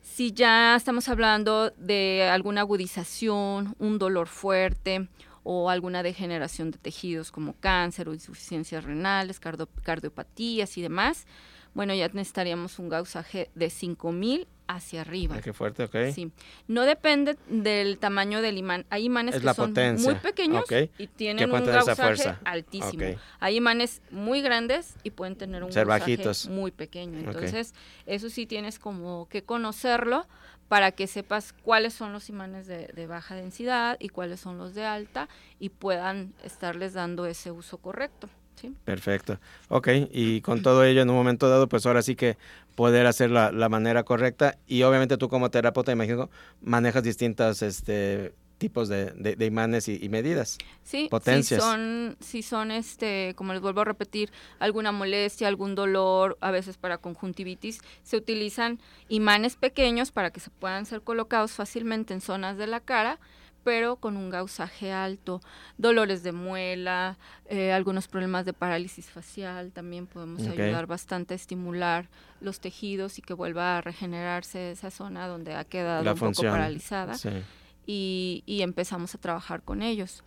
si 0.00 0.32
ya 0.32 0.76
estamos 0.76 1.08
hablando 1.08 1.70
de 1.70 2.28
alguna 2.30 2.60
agudización, 2.60 3.74
un 3.78 3.98
dolor 3.98 4.28
fuerte 4.28 5.08
o 5.44 5.70
alguna 5.70 6.02
degeneración 6.02 6.70
de 6.70 6.78
tejidos 6.78 7.32
como 7.32 7.54
cáncer 7.54 8.08
o 8.08 8.14
insuficiencias 8.14 8.84
renales, 8.84 9.40
cardiopatías 9.40 10.78
y 10.78 10.82
demás, 10.82 11.26
bueno, 11.74 11.94
ya 11.94 12.08
necesitaríamos 12.08 12.78
un 12.78 12.88
gausaje 12.88 13.50
de 13.54 13.70
5000 13.70 14.46
hacia 14.66 15.02
arriba. 15.02 15.40
qué 15.40 15.52
fuerte, 15.52 15.84
ok. 15.84 15.96
Sí. 16.14 16.30
No 16.66 16.82
depende 16.82 17.36
del 17.48 17.98
tamaño 17.98 18.42
del 18.42 18.58
imán. 18.58 18.86
Hay 18.90 19.04
imanes 19.04 19.40
que 19.40 19.54
son 19.54 19.74
muy 20.00 20.14
pequeños 20.16 20.64
y 20.98 21.06
tienen 21.08 21.52
un 21.52 21.64
gausaje 21.64 22.36
altísimo. 22.44 23.04
Hay 23.40 23.56
imanes 23.56 24.02
muy 24.10 24.42
grandes 24.42 24.96
y 25.02 25.10
pueden 25.10 25.36
tener 25.36 25.62
un 25.62 25.70
gausaje 25.70 26.18
muy 26.50 26.70
pequeño. 26.70 27.18
Entonces, 27.18 27.74
eso 28.06 28.30
sí 28.30 28.46
tienes 28.46 28.78
como 28.78 29.28
que 29.28 29.42
conocerlo 29.42 30.26
para 30.68 30.92
que 30.92 31.06
sepas 31.06 31.52
cuáles 31.52 31.92
son 31.92 32.14
los 32.14 32.30
imanes 32.30 32.66
de, 32.66 32.86
de, 32.94 33.06
baja 33.06 33.34
densidad 33.34 33.98
y 34.00 34.08
cuáles 34.08 34.40
son 34.40 34.56
los 34.56 34.74
de 34.74 34.86
alta 34.86 35.28
y 35.58 35.68
puedan 35.68 36.32
estarles 36.42 36.94
dando 36.94 37.26
ese 37.26 37.50
uso 37.50 37.76
correcto. 37.76 38.30
Perfecto. 38.84 39.38
Ok, 39.68 39.88
y 40.12 40.40
con 40.40 40.62
todo 40.62 40.84
ello 40.84 41.02
en 41.02 41.10
un 41.10 41.16
momento 41.16 41.48
dado, 41.48 41.68
pues 41.68 41.86
ahora 41.86 42.02
sí 42.02 42.16
que 42.16 42.36
poder 42.74 43.06
hacer 43.06 43.30
la, 43.30 43.52
la 43.52 43.68
manera 43.68 44.02
correcta 44.02 44.58
y 44.66 44.82
obviamente 44.82 45.16
tú 45.16 45.28
como 45.28 45.50
terapeuta, 45.50 45.92
imagino, 45.92 46.30
manejas 46.60 47.02
distintos 47.02 47.62
este, 47.62 48.32
tipos 48.62 48.88
de, 48.88 49.06
de, 49.06 49.44
imanes 49.44 49.88
y, 49.88 50.08
medidas. 50.08 50.56
Sí, 50.84 51.08
potencias. 51.10 51.60
Si 51.60 51.68
son, 51.68 52.16
si 52.20 52.42
son, 52.42 52.70
este, 52.70 53.34
como 53.34 53.52
les 53.52 53.60
vuelvo 53.60 53.80
a 53.80 53.84
repetir, 53.84 54.30
alguna 54.60 54.92
molestia, 54.92 55.48
algún 55.48 55.74
dolor, 55.74 56.38
a 56.40 56.52
veces 56.52 56.76
para 56.76 56.98
conjuntivitis, 56.98 57.80
se 58.04 58.16
utilizan 58.16 58.78
imanes 59.08 59.56
pequeños 59.56 60.12
para 60.12 60.30
que 60.30 60.38
se 60.38 60.50
puedan 60.50 60.86
ser 60.86 61.00
colocados 61.00 61.50
fácilmente 61.50 62.14
en 62.14 62.20
zonas 62.20 62.56
de 62.56 62.68
la 62.68 62.78
cara 62.78 63.18
pero 63.64 63.96
con 63.96 64.16
un 64.16 64.30
gausaje 64.30 64.92
alto, 64.92 65.40
dolores 65.78 66.22
de 66.22 66.32
muela, 66.32 67.18
eh, 67.46 67.72
algunos 67.72 68.08
problemas 68.08 68.44
de 68.44 68.52
parálisis 68.52 69.06
facial, 69.06 69.72
también 69.72 70.06
podemos 70.06 70.46
ayudar 70.46 70.86
bastante 70.86 71.34
a 71.34 71.36
estimular 71.36 72.08
los 72.40 72.60
tejidos 72.60 73.18
y 73.18 73.22
que 73.22 73.34
vuelva 73.34 73.78
a 73.78 73.80
regenerarse 73.80 74.72
esa 74.72 74.90
zona 74.90 75.26
donde 75.28 75.54
ha 75.54 75.64
quedado 75.64 76.10
un 76.12 76.18
poco 76.18 76.42
paralizada. 76.42 77.14
y, 77.86 78.42
empezamos 78.62 79.14
a 79.14 79.18
trabajar 79.18 79.62
con 79.62 79.82
ellos. 79.82 80.22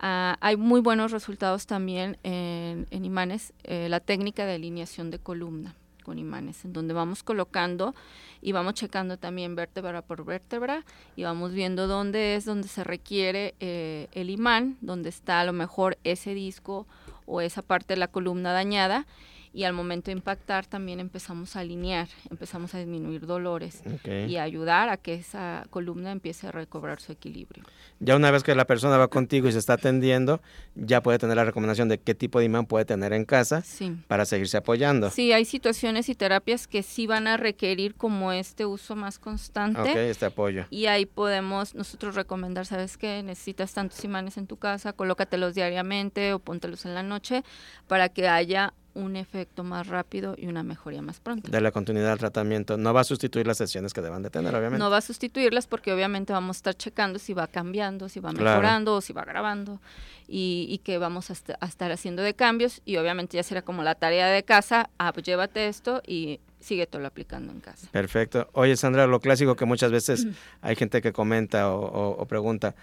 Ah, 0.00 0.36
hay 0.40 0.56
muy 0.56 0.80
buenos 0.80 1.10
resultados 1.10 1.66
también 1.66 2.18
en, 2.22 2.86
imanes, 3.04 3.52
eh, 3.64 3.88
la 3.88 4.00
técnica 4.00 4.46
de 4.46 4.54
alineación 4.54 5.10
de 5.10 5.18
columna 5.18 5.74
con 6.08 6.18
imanes, 6.18 6.64
en 6.64 6.72
donde 6.72 6.94
vamos 6.94 7.22
colocando 7.22 7.94
y 8.40 8.52
vamos 8.52 8.72
checando 8.72 9.18
también 9.18 9.54
vértebra 9.54 10.00
por 10.00 10.24
vértebra 10.24 10.86
y 11.16 11.24
vamos 11.24 11.52
viendo 11.52 11.86
dónde 11.86 12.34
es 12.34 12.46
donde 12.46 12.66
se 12.66 12.82
requiere 12.82 13.54
eh, 13.60 14.08
el 14.12 14.30
imán, 14.30 14.78
dónde 14.80 15.10
está 15.10 15.40
a 15.40 15.44
lo 15.44 15.52
mejor 15.52 15.98
ese 16.04 16.32
disco 16.32 16.86
o 17.26 17.42
esa 17.42 17.60
parte 17.60 17.92
de 17.92 18.00
la 18.00 18.08
columna 18.08 18.54
dañada 18.54 19.06
y 19.52 19.64
al 19.64 19.72
momento 19.72 20.06
de 20.06 20.12
impactar 20.12 20.66
también 20.66 21.00
empezamos 21.00 21.56
a 21.56 21.60
alinear, 21.60 22.08
empezamos 22.30 22.74
a 22.74 22.78
disminuir 22.78 23.26
dolores 23.26 23.82
y 24.04 24.36
a 24.36 24.42
ayudar 24.42 24.88
a 24.88 24.96
que 24.96 25.14
esa 25.14 25.66
columna 25.70 26.12
empiece 26.12 26.46
a 26.46 26.52
recobrar 26.52 27.00
su 27.00 27.12
equilibrio. 27.12 27.64
Ya 28.00 28.16
una 28.16 28.30
vez 28.30 28.42
que 28.42 28.54
la 28.54 28.66
persona 28.66 28.96
va 28.96 29.08
contigo 29.08 29.48
y 29.48 29.52
se 29.52 29.58
está 29.58 29.74
atendiendo, 29.74 30.40
ya 30.74 31.02
puede 31.02 31.18
tener 31.18 31.36
la 31.36 31.44
recomendación 31.44 31.88
de 31.88 31.98
qué 31.98 32.14
tipo 32.14 32.38
de 32.38 32.44
imán 32.44 32.66
puede 32.66 32.84
tener 32.84 33.12
en 33.12 33.24
casa 33.24 33.62
para 34.06 34.24
seguirse 34.24 34.56
apoyando. 34.56 35.10
Sí, 35.10 35.32
hay 35.32 35.44
situaciones 35.44 36.08
y 36.08 36.14
terapias 36.14 36.66
que 36.66 36.82
sí 36.82 37.06
van 37.06 37.26
a 37.26 37.36
requerir 37.36 37.94
como 37.94 38.32
este 38.32 38.66
uso 38.66 38.96
más 38.96 39.18
constante. 39.18 39.80
Ok, 39.80 39.96
este 39.96 40.26
apoyo. 40.26 40.66
Y 40.70 40.86
ahí 40.86 41.06
podemos 41.06 41.74
nosotros 41.74 42.14
recomendar, 42.14 42.66
¿sabes 42.66 42.96
qué? 42.96 43.22
Necesitas 43.22 43.72
tantos 43.72 44.04
imanes 44.04 44.36
en 44.36 44.46
tu 44.46 44.56
casa, 44.56 44.92
colócatelos 44.92 45.54
diariamente 45.54 46.32
o 46.32 46.38
póntelos 46.38 46.84
en 46.84 46.94
la 46.94 47.02
noche 47.02 47.42
para 47.86 48.08
que 48.08 48.28
haya 48.28 48.74
un 48.94 49.16
efecto 49.16 49.64
más 49.64 49.86
rápido 49.86 50.34
y 50.36 50.46
una 50.46 50.62
mejoría 50.62 51.02
más 51.02 51.20
pronta. 51.20 51.50
De 51.50 51.60
la 51.60 51.70
continuidad 51.70 52.10
del 52.10 52.18
tratamiento. 52.18 52.76
No 52.76 52.92
va 52.92 53.02
a 53.02 53.04
sustituir 53.04 53.46
las 53.46 53.58
sesiones 53.58 53.92
que 53.92 54.00
deban 54.00 54.22
de 54.22 54.30
tener, 54.30 54.54
obviamente. 54.54 54.78
No 54.78 54.90
va 54.90 54.98
a 54.98 55.02
sustituirlas 55.02 55.66
porque 55.66 55.92
obviamente 55.92 56.32
vamos 56.32 56.56
a 56.56 56.58
estar 56.58 56.74
checando 56.74 57.18
si 57.18 57.34
va 57.34 57.46
cambiando, 57.46 58.08
si 58.08 58.20
va 58.20 58.32
mejorando 58.32 58.96
o 58.96 59.00
si 59.00 59.12
va 59.12 59.24
grabando 59.24 59.80
y, 60.28 60.80
que 60.84 60.98
vamos 60.98 61.30
a, 61.30 61.32
estar 61.32 61.92
haciendo 61.92 62.22
de 62.22 62.34
cambios 62.34 62.82
y 62.84 62.96
obviamente 62.98 63.36
ya 63.36 63.42
será 63.42 63.62
como 63.62 63.82
la 63.82 63.94
tarea 63.94 64.26
de 64.28 64.42
casa, 64.42 64.90
ah, 64.98 65.12
pues 65.12 65.24
llévate 65.24 65.68
esto 65.68 66.02
y 66.06 66.40
sigue 66.60 66.86
todo 66.86 67.06
aplicando 67.06 67.52
en 67.52 67.60
casa. 67.60 67.88
Perfecto. 67.90 68.48
Oye, 68.52 68.76
Sandra, 68.76 69.06
lo 69.06 69.20
clásico 69.20 69.56
que 69.56 69.64
muchas 69.64 69.90
veces 69.90 70.26
hay 70.60 70.76
gente 70.76 71.00
que 71.00 71.12
comenta 71.12 71.72
o, 71.72 72.24
pregunta, 72.26 72.74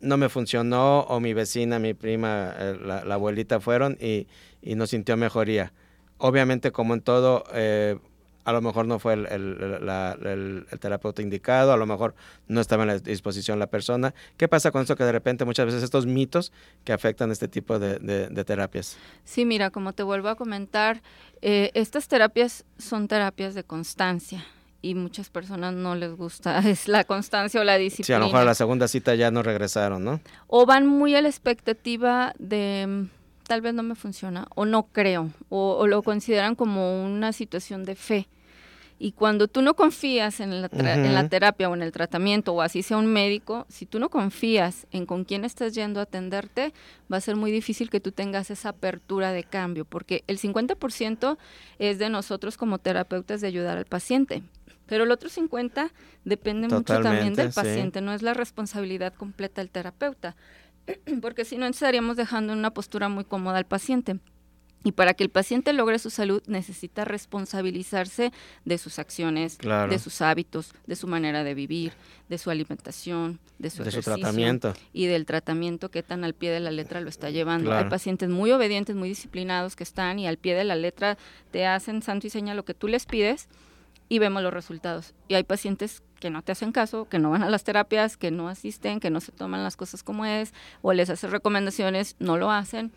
no 0.00 0.16
me 0.16 0.28
funcionó 0.28 1.00
o 1.00 1.20
mi 1.20 1.34
vecina, 1.34 1.78
mi 1.78 1.94
prima, 1.94 2.54
eh, 2.58 2.76
la 2.80 3.14
abuelita 3.14 3.60
fueron 3.60 3.96
y 4.00 4.26
y 4.62 4.74
no 4.74 4.86
sintió 4.86 5.16
mejoría. 5.16 5.72
Obviamente, 6.18 6.72
como 6.72 6.94
en 6.94 7.00
todo, 7.00 7.44
eh, 7.52 7.96
a 8.44 8.52
lo 8.52 8.60
mejor 8.60 8.86
no 8.86 8.98
fue 8.98 9.14
el, 9.14 10.66
terapeuta 10.80 11.22
indicado, 11.22 11.72
a 11.72 11.76
lo 11.76 11.86
mejor 11.86 12.14
no 12.48 12.60
estaba 12.60 12.82
en 12.82 12.88
la 12.88 12.98
disposición 12.98 13.58
la 13.58 13.68
persona. 13.68 14.14
¿Qué 14.36 14.48
pasa 14.48 14.70
con 14.70 14.82
esto 14.82 14.96
que 14.96 15.04
de 15.04 15.12
repente 15.12 15.44
muchas 15.44 15.66
veces 15.66 15.82
estos 15.82 16.06
mitos 16.06 16.52
que 16.84 16.92
afectan 16.92 17.30
este 17.30 17.46
tipo 17.46 17.78
de, 17.78 18.44
terapias? 18.44 18.96
Sí, 19.24 19.44
mira, 19.44 19.70
como 19.70 19.92
te 19.92 20.02
vuelvo 20.02 20.28
a 20.28 20.34
comentar, 20.34 21.02
eh, 21.40 21.70
estas 21.74 22.08
terapias 22.08 22.64
son 22.78 23.06
terapias 23.06 23.54
de 23.54 23.64
constancia 23.64 24.44
y 24.80 24.94
muchas 24.94 25.28
personas 25.28 25.74
no 25.74 25.94
les 25.94 26.14
gusta 26.16 26.58
es 26.68 26.88
la 26.88 27.04
constancia 27.04 27.60
o 27.60 27.64
la 27.64 27.76
disciplina. 27.78 28.06
Sí, 28.06 28.12
a 28.12 28.18
lo 28.18 28.26
mejor 28.26 28.40
a 28.40 28.44
la 28.44 28.54
segunda 28.54 28.88
cita 28.88 29.14
ya 29.14 29.30
no 29.30 29.42
regresaron, 29.42 30.04
¿no? 30.04 30.20
O 30.46 30.66
van 30.66 30.86
muy 30.86 31.14
a 31.14 31.22
la 31.22 31.28
expectativa 31.28 32.34
de 32.38 33.08
tal 33.48 33.62
vez 33.62 33.74
no 33.74 33.82
me 33.82 33.96
funciona 33.96 34.46
o 34.54 34.64
no 34.64 34.84
creo 34.84 35.30
o, 35.48 35.86
lo 35.86 36.02
consideran 36.02 36.54
como 36.54 37.04
una 37.04 37.32
situación 37.32 37.84
de 37.84 37.96
fe. 37.96 38.28
Y 39.00 39.12
cuando 39.12 39.46
tú 39.46 39.62
no 39.62 39.74
confías 39.74 40.40
en 40.40 40.60
la, 40.60 40.68
en 40.72 41.14
la, 41.14 41.28
terapia 41.28 41.70
o 41.70 41.74
en 41.74 41.82
el 41.82 41.92
tratamiento, 41.92 42.52
o 42.52 42.62
así 42.62 42.82
sea 42.82 42.96
un 42.96 43.06
médico, 43.06 43.64
si 43.68 43.86
tú 43.86 44.00
no 44.00 44.08
confías 44.08 44.88
en 44.90 45.06
con 45.06 45.22
quién 45.24 45.44
estás 45.44 45.72
yendo 45.72 46.00
a 46.00 46.02
atenderte, 46.02 46.74
va 47.10 47.18
a 47.18 47.20
ser 47.20 47.36
muy 47.36 47.52
difícil 47.52 47.90
que 47.90 48.00
tú 48.00 48.10
tengas 48.10 48.50
esa 48.50 48.70
apertura 48.70 49.30
de 49.30 49.44
cambio, 49.44 49.84
porque 49.84 50.24
el 50.26 50.40
50% 50.40 51.38
es 51.78 51.98
de 52.00 52.10
nosotros 52.10 52.56
como 52.56 52.78
terapeutas 52.78 53.40
de 53.40 53.46
ayudar 53.46 53.78
al 53.78 53.84
paciente. 53.84 54.42
Pero 54.88 55.04
el 55.04 55.12
otro 55.12 55.28
50 55.28 55.92
depende 56.24 56.66
mucho 56.66 57.00
también 57.00 57.34
del 57.34 57.52
paciente, 57.52 58.00
no 58.00 58.12
es 58.12 58.22
la 58.22 58.34
responsabilidad 58.34 59.14
completa 59.14 59.60
del 59.60 59.70
terapeuta. 59.70 60.34
porque 61.22 61.44
si 61.44 61.56
no 61.56 61.66
estaríamos 61.66 62.16
dejando 62.16 62.52
en 62.52 62.58
una 62.58 62.72
postura 62.72 63.08
muy 63.08 63.24
cómoda 63.24 63.58
al 63.58 63.66
paciente. 63.66 64.18
Y 64.84 64.92
para 64.92 65.12
que 65.14 65.24
el 65.24 65.30
paciente 65.30 65.72
logre 65.72 65.98
su 65.98 66.08
salud 66.08 66.40
necesita 66.46 67.04
responsabilizarse 67.04 68.32
de 68.64 68.78
sus 68.78 69.00
acciones, 69.00 69.58
de 69.58 69.98
sus 69.98 70.22
hábitos, 70.22 70.72
de 70.86 70.94
su 70.94 71.08
manera 71.08 71.42
de 71.42 71.54
vivir, 71.54 71.92
de 72.28 72.38
su 72.38 72.48
alimentación, 72.48 73.40
de 73.58 73.70
su, 73.70 73.82
tratamiento 73.82 74.74
y 74.92 75.06
del 75.06 75.26
tratamiento 75.26 75.90
que 75.90 76.04
tan 76.04 76.22
al 76.22 76.32
pie 76.32 76.52
de 76.52 76.60
la 76.60 76.70
letra 76.70 77.00
lo 77.00 77.08
está 77.08 77.30
llevando. 77.30 77.72
Hay 77.72 77.88
pacientes 77.90 78.28
muy 78.28 78.52
obedientes, 78.52 78.94
muy 78.94 79.08
disciplinados 79.08 79.74
que 79.74 79.82
están 79.82 80.20
y 80.20 80.28
al 80.28 80.38
pie 80.38 80.54
de 80.54 80.62
la 80.62 80.76
letra 80.76 81.18
te 81.50 81.66
hacen 81.66 82.00
santo 82.00 82.28
y 82.28 82.30
seña 82.30 82.54
lo 82.54 82.64
que 82.64 82.72
tú 82.72 82.86
les 82.86 83.04
pides 83.04 83.48
y 84.08 84.18
vemos 84.18 84.42
los 84.42 84.52
resultados. 84.52 85.14
Y 85.28 85.34
hay 85.34 85.44
pacientes 85.44 86.02
que 86.20 86.30
no 86.30 86.42
te 86.42 86.52
hacen 86.52 86.72
caso, 86.72 87.08
que 87.08 87.18
no 87.18 87.30
van 87.30 87.42
a 87.42 87.50
las 87.50 87.64
terapias, 87.64 88.16
que 88.16 88.30
no 88.30 88.48
asisten, 88.48 89.00
que 89.00 89.10
no 89.10 89.20
se 89.20 89.32
toman 89.32 89.62
las 89.62 89.76
cosas 89.76 90.02
como 90.02 90.24
es, 90.24 90.52
o 90.82 90.92
les 90.92 91.10
haces 91.10 91.30
recomendaciones, 91.30 92.16
no 92.18 92.36
lo 92.36 92.50
hacen, 92.50 92.92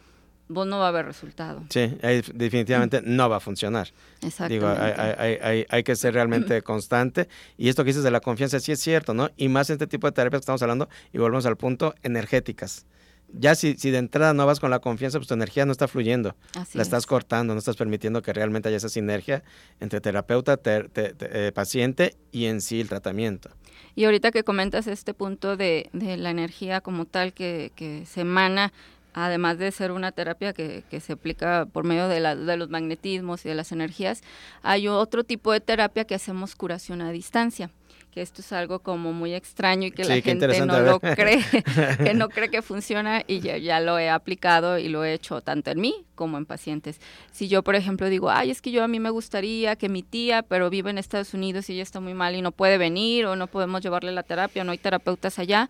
vos 0.48 0.68
no 0.68 0.80
va 0.80 0.86
a 0.86 0.90
haber 0.90 1.06
resultado. 1.06 1.64
Sí, 1.70 1.98
definitivamente 2.34 3.02
no 3.04 3.30
va 3.30 3.38
a 3.38 3.40
funcionar. 3.40 3.90
Exacto. 4.22 4.54
Digo, 4.54 4.68
hay, 4.68 5.38
hay, 5.42 5.66
hay, 5.70 5.84
que 5.84 5.96
ser 5.96 6.14
realmente 6.14 6.62
constante. 6.62 7.28
Y 7.58 7.70
esto 7.70 7.84
que 7.84 7.90
dices 7.90 8.04
de 8.04 8.12
la 8.12 8.22
confianza 8.22 8.60
sí 8.60 8.72
es 8.72 8.80
cierto, 8.80 9.14
¿no? 9.14 9.30
Y 9.38 9.50
más 9.50 9.70
en 9.70 9.76
este 9.76 9.88
tipo 9.88 10.08
de 10.08 10.14
terapias 10.14 10.40
que 10.40 10.44
estamos 10.44 10.62
hablando, 10.62 10.90
y 11.14 11.18
volvemos 11.18 11.46
al 11.46 11.58
punto, 11.58 11.96
energéticas 12.04 12.86
ya 13.34 13.56
si, 13.56 13.76
si 13.76 13.92
de 13.92 13.98
entrada 13.98 14.34
no 14.34 14.46
vas 14.46 14.60
con 14.60 14.70
la 14.70 14.80
confianza, 14.80 15.18
pues 15.20 15.28
tu 15.28 15.34
energía 15.34 15.66
no 15.66 15.72
está 15.72 15.88
fluyendo. 15.88 16.36
la 16.74 16.82
estás 16.82 17.06
cortando, 17.06 17.54
no 17.54 17.60
estás 17.60 17.76
permitiendo 17.76 18.22
que 18.22 18.34
realmente 18.34 18.70
haya 18.70 18.78
esa 18.78 18.90
sinergia 18.90 19.44
entre 19.80 20.02
terapeuta, 20.02 20.60
eh, 20.66 21.52
paciente 21.54 22.16
y 22.32 22.46
en 22.46 22.62
sí 22.62 22.82
el 22.82 22.90
tratamiento. 22.90 23.50
Y 23.96 24.06
ahorita 24.06 24.32
que 24.32 24.44
comentas 24.44 24.88
este 24.88 25.14
punto 25.14 25.58
de, 25.58 25.90
de 25.94 26.18
la 26.18 26.30
energía 26.30 26.82
como 26.82 27.06
tal 27.06 27.34
que, 27.34 27.72
que, 27.76 28.06
se 28.06 28.22
emana, 28.22 28.72
además 29.14 29.58
de 29.58 29.72
ser 29.72 29.92
una 29.92 30.12
terapia 30.12 30.54
que, 30.54 30.84
que 30.90 31.00
se 31.00 31.14
aplica 31.14 31.68
por 31.72 31.84
medio 31.84 32.08
de, 32.08 32.20
la, 32.20 32.36
de 32.36 32.58
los 32.58 32.70
magnetismos 32.70 33.46
y 33.46 33.50
de 33.50 33.56
las 33.56 33.72
energías, 33.72 34.22
hay 34.62 34.88
otro 34.88 35.24
tipo 35.24 35.52
de 35.52 35.60
terapia 35.60 36.06
que 36.06 36.16
hacemos 36.16 36.56
curación 36.56 37.02
a 37.02 37.12
distancia 37.12 37.70
que 38.12 38.22
esto 38.22 38.42
es 38.42 38.52
algo 38.52 38.80
como 38.80 39.14
muy 39.14 39.34
extraño 39.34 39.88
y 39.88 39.92
que 39.92 40.04
la 40.04 40.20
gente 40.22 40.66
no 40.66 40.82
lo 40.82 41.00
cree, 41.00 41.42
que 42.04 42.14
no 42.14 42.28
cree 42.30 42.50
que 42.50 42.62
funciona 42.62 43.24
y 43.26 43.40
ya, 43.40 43.58
ya, 43.58 43.80
lo 43.80 43.98
he 43.98 44.10
aplicado 44.10 44.78
y 44.78 44.90
lo 44.90 45.06
he 45.06 45.14
hecho 45.14 45.42
tanto 45.42 45.72
en 45.72 45.80
mí 45.80 46.06
como 46.16 46.38
en 46.38 46.46
pacientes. 46.46 47.00
Si 47.32 47.48
yo, 47.48 47.64
por 47.64 47.76
ejemplo, 47.76 48.10
digo, 48.10 48.30
ay, 48.30 48.52
es 48.52 48.62
que 48.62 48.72
yo 48.72 48.84
a 48.84 48.88
mí 48.88 49.00
me 49.00 49.10
gustaría 49.10 49.78
que 49.78 49.88
mi 49.88 50.04
tía, 50.04 50.44
pero 50.44 50.70
vive 50.70 50.90
en 50.90 50.98
Estados 50.98 51.34
Unidos 51.34 51.70
y 51.70 51.74
ella 51.74 51.84
está 51.84 52.02
muy 52.02 52.14
mal 52.14 52.36
y 52.36 52.42
no 52.42 52.52
puede 52.52 52.78
venir 52.78 53.26
o 53.26 53.36
no 53.36 53.48
podemos 53.48 53.82
llevarle 53.82 54.12
la 54.12 54.24
terapia, 54.24 54.64
no 54.66 54.74
hay 54.74 54.78
terapeutas 54.78 55.40
allá, 55.40 55.70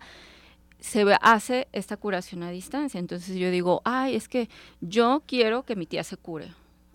se 0.80 1.06
hace 1.20 1.68
esta 1.72 1.96
curación 1.96 2.42
a 2.42 2.50
distancia. 2.50 2.98
Entonces 2.98 3.36
yo 3.36 3.50
digo, 3.52 3.82
ay, 3.84 4.16
es 4.16 4.28
que 4.28 4.48
yo 4.80 5.22
quiero 5.26 5.62
que 5.62 5.76
mi 5.76 5.86
tía 5.86 6.02
se 6.02 6.16
cure. 6.16 6.48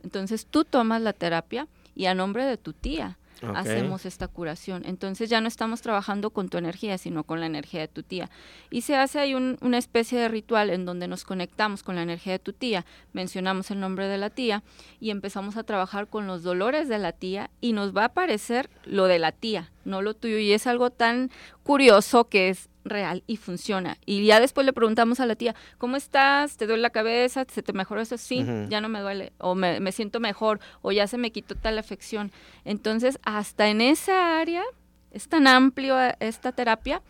Entonces 0.03 0.45
tú 0.45 0.65
tomas 0.65 1.01
la 1.01 1.13
terapia 1.13 1.67
y 1.95 2.05
a 2.05 2.13
nombre 2.13 2.45
de 2.45 2.57
tu 2.57 2.73
tía 2.73 3.17
hacemos 3.55 4.05
esta 4.05 4.27
curación. 4.27 4.83
Entonces 4.85 5.29
ya 5.29 5.41
no 5.41 5.47
estamos 5.47 5.81
trabajando 5.81 6.29
con 6.31 6.49
tu 6.49 6.57
energía, 6.57 6.97
sino 6.97 7.23
con 7.23 7.39
la 7.39 7.45
energía 7.45 7.81
de 7.81 7.87
tu 7.87 8.03
tía. 8.03 8.29
Y 8.69 8.81
se 8.81 8.95
hace 8.95 9.19
ahí 9.19 9.33
una 9.33 9.77
especie 9.77 10.19
de 10.19 10.27
ritual 10.27 10.69
en 10.69 10.85
donde 10.85 11.07
nos 11.07 11.23
conectamos 11.23 11.83
con 11.83 11.95
la 11.95 12.03
energía 12.03 12.33
de 12.33 12.39
tu 12.39 12.53
tía, 12.53 12.85
mencionamos 13.13 13.71
el 13.71 13.79
nombre 13.79 14.07
de 14.07 14.17
la 14.17 14.29
tía 14.29 14.63
y 14.99 15.09
empezamos 15.09 15.57
a 15.57 15.63
trabajar 15.63 16.07
con 16.07 16.27
los 16.27 16.43
dolores 16.43 16.87
de 16.87 16.99
la 16.99 17.11
tía 17.11 17.49
y 17.61 17.73
nos 17.73 17.95
va 17.95 18.03
a 18.03 18.05
aparecer 18.05 18.69
lo 18.85 19.05
de 19.05 19.19
la 19.19 19.31
tía, 19.31 19.71
no 19.87 20.01
lo 20.01 20.13
tuyo. 20.13 20.37
Y 20.37 20.53
es 20.53 20.67
algo 20.67 20.91
tan 20.91 21.31
curioso 21.63 22.29
que 22.29 22.49
es 22.49 22.69
real 22.83 23.23
y 23.27 23.37
funciona. 23.37 23.97
Y 24.05 24.25
ya 24.25 24.39
después 24.39 24.65
le 24.65 24.73
preguntamos 24.73 25.19
a 25.19 25.25
la 25.25 25.35
tía, 25.35 25.55
¿cómo 25.77 25.97
estás? 25.97 26.57
¿Te 26.57 26.67
duele 26.67 26.81
la 26.81 26.89
cabeza? 26.89 27.45
¿Se 27.51 27.63
te 27.63 27.73
mejoró 27.73 28.01
eso? 28.01 28.17
Sí, 28.17 28.45
ya 28.69 28.81
no 28.81 28.89
me 28.89 28.99
duele. 28.99 29.33
O 29.39 29.55
me, 29.55 29.79
me, 29.79 29.91
siento 29.91 30.19
mejor. 30.19 30.59
O 30.81 30.91
ya 30.91 31.07
se 31.07 31.17
me 31.17 31.31
quitó 31.31 31.55
tal 31.55 31.77
afección. 31.77 32.31
Entonces, 32.65 33.19
hasta 33.23 33.67
en 33.69 33.81
esa 33.81 34.39
área 34.39 34.63
es 35.11 35.27
tan 35.27 35.47
amplio 35.47 35.99
eh, 36.01 36.15
esta 36.19 36.51
terapia 36.51 37.01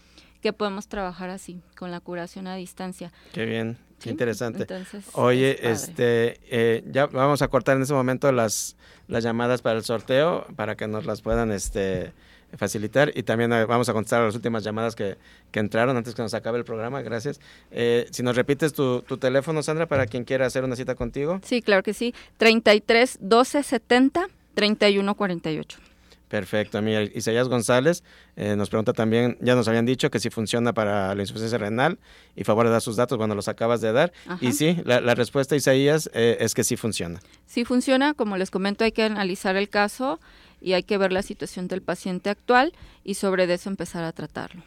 que 0.42 0.54
podemos 0.54 0.88
trabajar 0.88 1.30
así, 1.30 1.62
con 1.76 1.92
la 1.92 2.00
curación 2.00 2.48
a 2.48 2.56
distancia. 2.56 3.12
Qué 3.34 3.46
bien. 3.46 3.78
Qué 4.00 4.12
interesante. 4.12 4.68
Oye, 5.14 5.72
este, 5.72 6.40
eh, 6.52 6.84
ya 6.92 7.08
vamos 7.08 7.42
a 7.42 7.48
cortar 7.48 7.78
en 7.78 7.84
ese 7.84 7.94
momento 7.94 8.32
las, 8.32 8.78
las 9.08 9.24
llamadas 9.24 9.64
para 9.64 9.78
el 9.78 9.84
sorteo 9.84 10.46
para 10.56 10.76
que 10.76 10.88
nos 10.88 11.06
las 11.06 11.22
puedan, 11.22 11.52
este, 11.52 12.14
facilitar 12.56 13.12
y 13.14 13.24
también 13.24 13.52
eh, 13.52 13.66
vamos 13.66 13.90
a 13.90 13.94
contestar 13.94 14.24
las 14.24 14.36
últimas 14.36 14.64
llamadas 14.64 14.96
que, 14.96 15.18
que 15.52 15.60
entraron 15.60 15.98
antes 15.98 16.16
que 16.16 16.22
nos 16.22 16.34
acabe 16.34 16.58
el 16.58 16.66
programa, 16.66 17.02
gracias. 17.02 17.40
Eh, 17.72 18.08
si 18.12 18.24
nos 18.24 18.36
repites 18.36 18.74
tu, 18.74 19.02
teléfono, 19.02 19.62
Sandra, 19.64 19.88
para 19.88 20.06
quien 20.06 20.24
quiera 20.24 20.46
hacer 20.46 20.64
una 20.64 20.76
cita 20.76 20.96
contigo. 20.96 21.40
Sí, 21.44 21.62
claro 21.62 21.84
que 21.84 21.94
sí, 21.94 22.14
33 22.38 23.18
12 23.22 23.64
70 23.64 24.28
31 24.54 25.16
48. 25.16 25.80
Perfecto, 26.28 26.82
mira, 26.82 27.04
Isaías 27.04 27.48
González 27.48 28.04
eh, 28.36 28.56
nos 28.58 28.70
pregunta 28.70 28.92
también, 28.92 29.38
ya 29.40 29.56
nos 29.56 29.68
habían 29.70 29.86
dicho 29.86 30.12
que 30.12 30.20
si 30.20 30.30
funciona 30.30 30.74
para 30.74 31.16
la 31.16 31.22
insuficiencia 31.22 31.58
renal 31.58 32.00
y 32.36 32.44
favor 32.44 32.66
de 32.66 32.74
dar 32.74 32.82
sus 32.82 32.98
datos, 32.98 33.18
bueno, 33.18 33.34
los 33.34 33.48
acabas 33.48 33.80
de 33.80 33.94
dar. 33.94 34.12
Y 34.42 34.52
sí, 34.52 34.78
la, 34.84 35.00
respuesta, 35.16 35.56
Isaías, 35.56 36.10
eh, 36.14 36.38
es 36.42 36.54
que 36.54 36.66
sí 36.66 36.76
funciona. 36.76 37.22
Sí 37.46 37.64
funciona, 37.64 38.14
como 38.14 38.36
les 38.36 38.52
comento, 38.52 38.84
hay 38.84 38.92
que 38.92 39.04
analizar 39.04 39.56
el 39.56 39.70
caso 39.70 40.20
y 40.60 40.74
hay 40.74 40.84
que 40.84 40.98
ver 40.98 41.14
la 41.14 41.22
situación 41.22 41.70
del 41.70 41.82
paciente 41.82 42.30
actual 42.30 42.74
y 43.06 43.14
sobre 43.14 43.52
eso 43.52 43.70
empezar 43.70 44.04
a 44.04 44.12
tratarlo. 44.12 44.64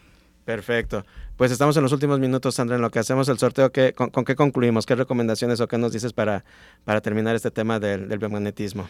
Perfecto. 0.46 1.04
Pues 1.36 1.52
estamos 1.52 1.76
en 1.76 1.82
los 1.82 1.92
últimos 1.92 2.18
minutos, 2.18 2.54
Sandra, 2.54 2.76
en 2.76 2.82
lo 2.82 2.90
que 2.90 2.98
hacemos 2.98 3.28
el 3.28 3.38
sorteo. 3.38 3.70
¿qué, 3.70 3.92
con, 3.92 4.10
qué 4.10 4.34
concluimos? 4.34 4.86
¿Qué 4.86 4.94
recomendaciones 4.94 5.60
o 5.60 5.68
qué 5.68 5.76
nos 5.76 5.92
dices 5.92 6.14
para, 6.14 6.44
para 6.84 7.02
terminar 7.02 7.36
este 7.36 7.50
tema 7.50 7.78
del, 7.78 8.08
del 8.08 8.18
biomagnetismo? 8.18 8.88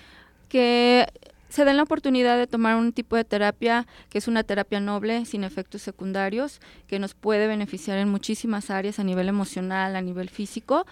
Que 0.48 1.06
se 1.50 1.64
den 1.64 1.76
la 1.76 1.82
oportunidad 1.82 2.38
de 2.38 2.46
tomar 2.46 2.76
un 2.76 2.92
tipo 2.92 3.16
de 3.16 3.24
terapia 3.24 3.86
que 4.08 4.18
es 4.18 4.28
una 4.28 4.44
terapia 4.44 4.80
noble, 4.80 5.26
sin 5.26 5.44
efectos 5.44 5.82
secundarios, 5.82 6.60
que 6.86 6.98
nos 6.98 7.14
puede 7.14 7.46
beneficiar 7.46 7.98
en 7.98 8.08
muchísimas 8.08 8.70
áreas 8.70 8.98
a 8.98 9.04
nivel 9.04 9.28
emocional, 9.28 9.96
a 9.96 10.00
nivel 10.00 10.30
físico 10.30 10.86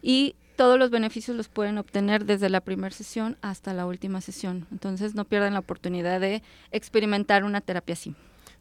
y 0.00 0.36
todos 0.56 0.78
los 0.78 0.90
beneficios 0.90 1.36
los 1.36 1.48
pueden 1.48 1.78
obtener 1.78 2.24
desde 2.24 2.48
la 2.48 2.60
primera 2.60 2.94
sesión 2.94 3.36
hasta 3.42 3.74
la 3.74 3.86
última 3.86 4.20
sesión. 4.20 4.66
Entonces 4.70 5.14
no 5.14 5.24
pierdan 5.24 5.52
la 5.54 5.58
oportunidad 5.58 6.20
de 6.20 6.42
experimentar 6.70 7.44
una 7.44 7.60
terapia 7.60 7.94
así. 7.94 8.14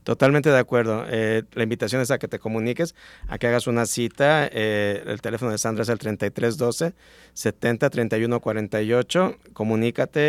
Totalmente 0.03 0.49
de 0.49 0.59
acuerdo. 0.59 1.05
Eh, 1.07 1.43
la 1.53 1.63
invitación 1.63 2.01
es 2.01 2.11
a 2.11 2.17
que 2.17 2.27
te 2.27 2.37
comuniques, 2.37 2.93
a 3.27 3.37
que 3.37 3.47
hagas 3.47 3.67
una 3.67 3.85
cita. 3.85 4.49
Eh, 4.51 5.01
el 5.05 5.21
teléfono 5.21 5.51
de 5.51 5.57
Sandra 5.57 5.83
es 5.83 5.89
el 5.89 5.97
3312 5.97 6.93
70 7.33 7.89
31 7.89 8.39
48. 8.41 9.37
Comunícate. 9.53 10.19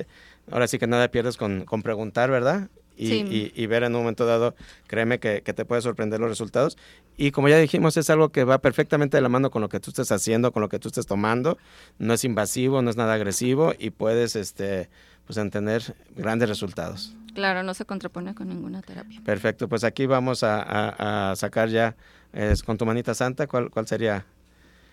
Eh, 0.00 0.06
ahora 0.50 0.68
sí 0.68 0.78
que 0.78 0.86
nada 0.86 1.08
pierdes 1.08 1.36
con, 1.36 1.64
con 1.64 1.82
preguntar, 1.82 2.30
¿verdad? 2.30 2.68
Y, 2.98 3.52
y, 3.54 3.66
ver 3.66 3.84
en 3.84 3.94
un 3.94 4.00
momento 4.00 4.26
dado, 4.26 4.56
créeme 4.88 5.20
que, 5.20 5.42
que, 5.42 5.52
te 5.52 5.64
puede 5.64 5.80
sorprender 5.82 6.18
los 6.18 6.28
resultados. 6.28 6.76
Y 7.16 7.30
como 7.30 7.48
ya 7.48 7.56
dijimos, 7.56 7.96
es 7.96 8.10
algo 8.10 8.30
que 8.30 8.42
va 8.42 8.58
perfectamente 8.58 9.16
de 9.16 9.20
la 9.20 9.28
mano 9.28 9.52
con 9.52 9.62
lo 9.62 9.68
que 9.68 9.78
tú 9.78 9.90
estés 9.90 10.10
haciendo, 10.10 10.50
con 10.50 10.62
lo 10.62 10.68
que 10.68 10.80
tú 10.80 10.88
estés 10.88 11.06
tomando. 11.06 11.58
No 12.00 12.12
es 12.12 12.24
invasivo, 12.24 12.82
no 12.82 12.90
es 12.90 12.96
nada 12.96 13.14
agresivo 13.14 13.72
y 13.78 13.90
puedes 13.90 14.34
este, 14.34 14.90
pues, 15.26 15.38
tener 15.50 15.94
grandes 16.16 16.48
resultados. 16.48 17.14
Claro, 17.34 17.62
no 17.62 17.72
se 17.72 17.84
contrapone 17.84 18.34
con 18.34 18.48
ninguna 18.48 18.82
terapia. 18.82 19.20
Perfecto, 19.24 19.68
pues 19.68 19.84
aquí 19.84 20.06
vamos 20.06 20.42
a, 20.42 21.30
a, 21.30 21.36
sacar 21.36 21.68
ya 21.68 21.94
es, 22.32 22.64
con 22.64 22.78
tu 22.78 22.84
manita 22.84 23.14
santa, 23.14 23.46
¿cuál, 23.46 23.70
¿cuál 23.70 23.86
sería? 23.86 24.26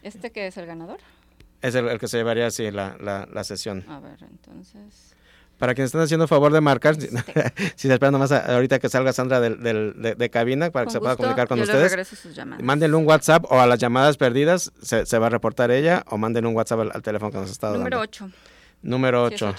¿Este 0.04 0.32
que 0.32 0.46
es 0.46 0.58
el 0.58 0.68
ganador? 0.68 1.00
Es 1.64 1.74
el, 1.74 1.88
el 1.88 1.98
que 1.98 2.08
se 2.08 2.18
llevaría 2.18 2.46
así 2.46 2.70
la, 2.70 2.98
la, 3.00 3.28
la 3.34 3.44
sesión. 3.44 3.84
A 3.90 4.00
ver, 4.00 4.20
entonces... 4.30 5.16
Para 5.58 5.74
quienes 5.74 5.88
están 5.88 6.02
haciendo 6.02 6.28
favor 6.28 6.52
de 6.52 6.62
marcar, 6.62 6.96
si, 6.96 7.08
se 7.76 7.94
esperan 7.94 8.12
nomás 8.12 8.32
ahorita 8.32 8.80
que 8.80 8.90
salga 8.90 9.14
Sandra 9.14 9.40
del, 9.40 9.62
del, 9.62 9.94
de, 10.18 10.30
cabina 10.30 10.70
para 10.70 10.86
que 10.86 10.92
se 10.92 11.00
pueda 11.00 11.16
comunicar 11.16 11.48
con 11.48 11.60
ustedes, 11.60 11.96
mándenle 12.62 12.98
un 12.98 13.08
WhatsApp 13.08 13.46
o 13.50 13.60
a 13.60 13.66
las 13.66 13.80
llamadas 13.80 14.18
perdidas 14.18 14.74
se, 14.82 15.06
se 15.06 15.18
va 15.18 15.28
a 15.28 15.30
reportar 15.30 15.72
ella 15.72 16.04
o 16.10 16.18
mándenle 16.18 16.50
un 16.50 16.56
WhatsApp 16.56 16.82
al, 16.94 17.02
teléfono 17.02 17.32
que 17.32 17.38
nos 17.38 17.52
está 17.52 17.68
dando. 17.68 17.80
Número 17.80 18.00
8. 18.02 18.30
Número 18.82 19.24
8. 19.24 19.56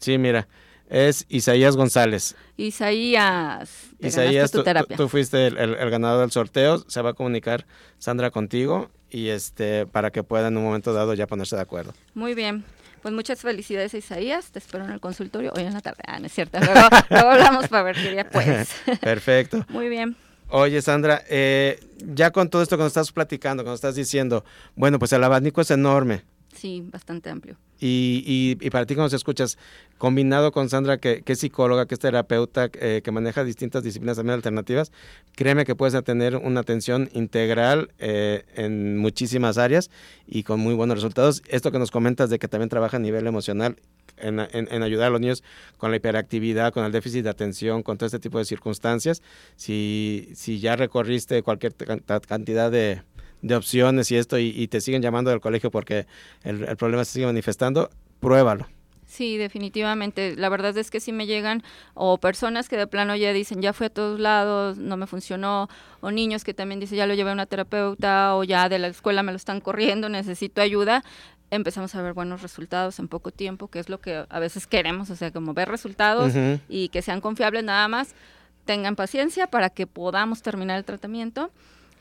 Sí, 0.00 0.18
mira, 0.18 0.48
es 0.88 1.26
Isaías 1.28 1.76
González. 1.76 2.36
Isaías, 2.56 3.90
Isaías, 4.00 4.50
tú, 4.50 4.64
tú, 4.96 5.08
fuiste 5.08 5.46
el, 5.46 5.58
el, 5.58 5.90
ganador 5.90 6.20
del 6.20 6.30
sorteo, 6.30 6.78
se 6.88 7.02
va 7.02 7.10
a 7.10 7.14
comunicar 7.14 7.66
Sandra 7.98 8.30
contigo 8.30 8.90
y 9.10 9.28
este 9.28 9.86
para 9.86 10.10
que 10.10 10.22
pueda 10.22 10.48
en 10.48 10.56
un 10.56 10.64
momento 10.64 10.92
dado 10.92 11.14
ya 11.14 11.26
ponerse 11.26 11.56
de 11.56 11.62
acuerdo. 11.62 11.94
Muy 12.14 12.34
bien. 12.34 12.64
Pues 13.06 13.14
muchas 13.14 13.40
felicidades 13.40 13.94
Isaías, 13.94 14.50
te 14.50 14.58
espero 14.58 14.84
en 14.84 14.90
el 14.90 14.98
consultorio 14.98 15.52
hoy 15.54 15.62
en 15.62 15.72
la 15.72 15.80
tarde. 15.80 16.02
Ah, 16.08 16.18
no 16.18 16.26
es 16.26 16.32
cierto, 16.32 16.58
luego, 16.58 16.80
hablamos 17.30 17.68
para 17.68 17.84
ver 17.84 17.94
qué 17.94 18.10
día 18.10 18.28
puedes. 18.28 18.68
Perfecto. 19.00 19.64
Muy 19.68 19.88
bien. 19.88 20.16
Oye, 20.48 20.82
Sandra, 20.82 21.22
eh, 21.28 21.78
ya 21.98 22.32
con 22.32 22.50
todo 22.50 22.62
esto 22.62 22.76
que 22.76 22.82
nos 22.82 22.90
estás 22.90 23.12
platicando, 23.12 23.62
que 23.62 23.70
nos 23.70 23.76
estás 23.76 23.94
diciendo, 23.94 24.44
bueno, 24.74 24.98
pues 24.98 25.12
el 25.12 25.22
abanico 25.22 25.60
es 25.60 25.70
enorme. 25.70 26.24
Sí, 26.56 26.82
bastante 26.90 27.28
amplio. 27.30 27.56
Y, 27.78 28.56
y, 28.58 28.70
para 28.70 28.86
ti 28.86 28.94
cuando 28.94 29.10
se 29.10 29.16
escuchas, 29.16 29.58
combinado 29.98 30.50
con 30.50 30.70
Sandra, 30.70 30.96
que, 30.96 31.20
que 31.20 31.34
es 31.34 31.40
psicóloga, 31.40 31.84
que 31.84 31.94
es 31.94 32.00
terapeuta, 32.00 32.70
eh, 32.72 33.02
que 33.04 33.10
maneja 33.10 33.44
distintas 33.44 33.82
disciplinas 33.82 34.16
también 34.16 34.34
alternativas, 34.34 34.92
créeme 35.34 35.66
que 35.66 35.74
puedes 35.74 36.02
tener 36.02 36.36
una 36.36 36.60
atención 36.60 37.10
integral 37.12 37.90
eh, 37.98 38.44
en 38.54 38.96
muchísimas 38.96 39.58
áreas 39.58 39.90
y 40.26 40.42
con 40.42 40.58
muy 40.58 40.72
buenos 40.72 40.96
resultados. 40.96 41.42
Esto 41.48 41.70
que 41.70 41.78
nos 41.78 41.90
comentas 41.90 42.30
de 42.30 42.38
que 42.38 42.48
también 42.48 42.70
trabaja 42.70 42.96
a 42.96 43.00
nivel 43.00 43.26
emocional, 43.26 43.76
en, 44.16 44.40
en, 44.40 44.82
ayudar 44.82 45.08
a 45.08 45.10
los 45.10 45.20
niños 45.20 45.44
con 45.76 45.90
la 45.90 45.98
hiperactividad, 45.98 46.72
con 46.72 46.86
el 46.86 46.92
déficit 46.92 47.24
de 47.24 47.30
atención, 47.30 47.82
con 47.82 47.98
todo 47.98 48.06
este 48.06 48.18
tipo 48.18 48.38
de 48.38 48.46
circunstancias, 48.46 49.20
si, 49.56 50.30
si 50.34 50.58
ya 50.60 50.76
recorriste 50.76 51.42
cualquier 51.42 51.74
cantidad 52.26 52.70
de 52.70 53.02
de 53.42 53.54
opciones 53.54 54.10
y 54.10 54.16
esto 54.16 54.38
y, 54.38 54.66
te 54.68 54.80
siguen 54.80 55.02
llamando 55.02 55.30
del 55.30 55.40
colegio 55.40 55.70
porque 55.70 56.06
el, 56.42 56.76
problema 56.76 57.04
se 57.04 57.12
sigue 57.12 57.26
manifestando, 57.26 57.90
pruébalo. 58.20 58.66
Sí, 59.06 59.36
definitivamente. 59.36 60.34
La 60.36 60.48
verdad 60.48 60.76
es 60.76 60.90
que 60.90 60.98
sí 60.98 61.12
me 61.12 61.26
llegan 61.26 61.62
o 61.94 62.18
personas 62.18 62.68
que 62.68 62.76
de 62.76 62.88
plano 62.88 63.14
ya 63.14 63.32
dicen, 63.32 63.62
ya 63.62 63.72
fui 63.72 63.86
a 63.86 63.90
todos 63.90 64.18
lados, 64.18 64.78
no 64.78 64.96
me 64.96 65.06
funcionó, 65.06 65.68
o 66.00 66.10
niños 66.10 66.42
que 66.42 66.54
también 66.54 66.80
dicen, 66.80 66.98
ya 66.98 67.06
lo 67.06 67.14
llevé 67.14 67.30
a 67.30 67.34
una 67.34 67.46
terapeuta 67.46 68.34
o 68.34 68.42
ya 68.42 68.68
de 68.68 68.80
la 68.80 68.88
escuela 68.88 69.22
me 69.22 69.30
lo 69.30 69.36
están 69.36 69.60
corriendo, 69.60 70.08
necesito 70.08 70.60
ayuda. 70.60 71.04
Empezamos 71.52 71.94
a 71.94 72.02
ver 72.02 72.14
buenos 72.14 72.42
resultados 72.42 72.98
en 72.98 73.06
poco 73.06 73.30
tiempo, 73.30 73.68
que 73.68 73.78
es 73.78 73.88
lo 73.88 74.00
que 74.00 74.26
a 74.28 74.38
veces 74.40 74.66
queremos, 74.66 75.10
o 75.10 75.16
sea, 75.16 75.30
como 75.30 75.54
ver 75.54 75.68
resultados 75.68 76.32
y 76.68 76.88
que 76.88 77.00
sean 77.00 77.20
confiables 77.20 77.62
nada 77.62 77.86
más. 77.86 78.16
Tengan 78.64 78.96
paciencia 78.96 79.46
para 79.46 79.70
que 79.70 79.86
podamos 79.86 80.42
terminar 80.42 80.76
el 80.76 80.84
tratamiento 80.84 81.52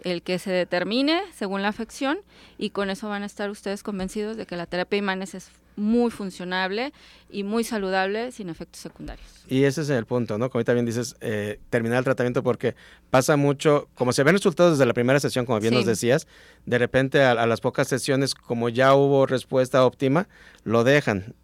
el 0.04 0.22
que 0.22 0.40
se 0.40 0.52
determine 0.52 1.22
según 1.34 1.62
la 1.62 1.70
afección 1.70 2.20
y 2.58 2.72
con 2.72 2.90
eso 2.90 3.10
van 3.10 3.24
a 3.24 3.26
estar 3.26 3.50
ustedes 3.50 3.84
convencidos 3.84 4.38
de 4.38 4.46
que 4.46 4.56
la 4.56 4.66
terapia 4.66 4.98
imanes 4.98 5.36
es 5.36 5.50
muy 5.76 6.10
funcionable 6.12 6.94
y 7.30 7.44
muy 7.44 7.64
saludable 7.64 8.32
sin 8.32 8.50
efectos 8.50 8.82
secundarios. 8.82 9.28
Y 9.48 9.64
ese 9.64 9.82
es 9.82 9.90
el 9.90 10.06
punto, 10.06 10.38
¿no? 10.38 10.50
Como 10.50 10.64
también 10.64 10.86
dices, 10.86 11.16
eh, 11.22 11.60
terminar 11.70 12.00
el 12.00 12.04
tratamiento 12.04 12.44
porque 12.44 12.76
pasa 13.10 13.36
mucho, 13.36 13.90
como 13.96 14.14
se 14.14 14.24
ven 14.24 14.36
resultados 14.36 14.78
desde 14.78 14.86
la 14.86 14.94
primera 14.94 15.20
sesión, 15.20 15.46
como 15.46 15.60
bien 15.60 15.74
nos 15.74 15.86
decías, 15.86 16.28
de 16.66 16.78
repente 16.78 17.24
a, 17.24 17.46
las 17.46 17.62
pocas 17.62 17.88
sesiones, 17.88 18.36
como 18.36 18.70
ya 18.70 18.96
hubo 18.96 19.26
respuesta 19.26 19.86
óptima, 19.86 20.28
lo 20.64 20.84
dejan 20.84 21.36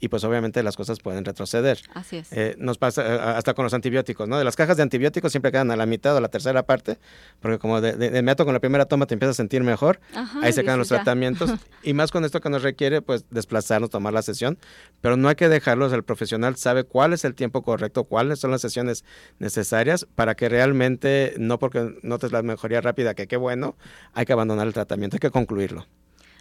y 0.00 0.08
pues 0.08 0.24
obviamente 0.24 0.62
las 0.62 0.76
cosas 0.76 0.98
pueden 0.98 1.24
retroceder. 1.24 1.80
Así 1.94 2.16
es. 2.16 2.32
Eh, 2.32 2.56
nos 2.58 2.78
pasa 2.78 3.06
eh, 3.06 3.20
hasta 3.20 3.54
con 3.54 3.64
los 3.64 3.74
antibióticos, 3.74 4.28
¿no? 4.28 4.38
De 4.38 4.44
las 4.44 4.56
cajas 4.56 4.76
de 4.76 4.82
antibióticos 4.82 5.30
siempre 5.30 5.52
quedan 5.52 5.70
a 5.70 5.76
la 5.76 5.86
mitad 5.86 6.14
o 6.14 6.18
a 6.18 6.20
la 6.20 6.28
tercera 6.28 6.64
parte, 6.64 6.98
porque 7.40 7.58
como 7.58 7.80
de, 7.80 7.92
de, 7.92 8.06
inmediato 8.06 8.44
con 8.44 8.54
la 8.54 8.60
primera 8.60 8.86
toma 8.86 9.06
te 9.06 9.14
empiezas 9.14 9.36
a 9.36 9.38
sentir 9.38 9.62
mejor, 9.62 10.00
ahí 10.42 10.52
se 10.52 10.62
quedan 10.62 10.78
los 10.78 10.88
tratamientos 10.88 11.52
y 11.82 11.92
más 11.92 12.10
con 12.10 12.24
esto 12.24 12.40
que 12.40 12.48
nos 12.48 12.62
requiere 12.62 13.02
pues 13.02 13.26
desplazarnos, 13.30 13.90
tomar 13.90 14.12
la 14.12 14.22
sesión, 14.22 14.58
pero 15.00 15.16
no 15.16 15.28
hay 15.28 15.34
que 15.34 15.48
dejarlos, 15.48 15.92
el 15.92 16.02
profesional 16.02 16.56
sabe 16.56 16.84
cuál 16.84 17.12
es 17.12 17.24
el 17.24 17.34
tiempo 17.34 17.62
correcto, 17.62 18.04
cuáles 18.04 18.40
son 18.40 18.50
las 18.50 18.62
sesiones 18.62 19.04
necesarias 19.38 20.06
para 20.14 20.34
que 20.34 20.48
realmente, 20.48 21.34
no 21.38 21.58
porque 21.58 21.96
notes 22.02 22.32
la 22.32 22.42
mejoría 22.42 22.80
rápida, 22.80 23.14
que 23.14 23.26
qué 23.26 23.36
bueno, 23.36 23.76
hay 24.14 24.24
que 24.24 24.32
abandonar 24.32 24.66
el 24.66 24.72
tratamiento, 24.72 25.16
hay 25.16 25.20
que 25.20 25.30
concluirlo. 25.30 25.86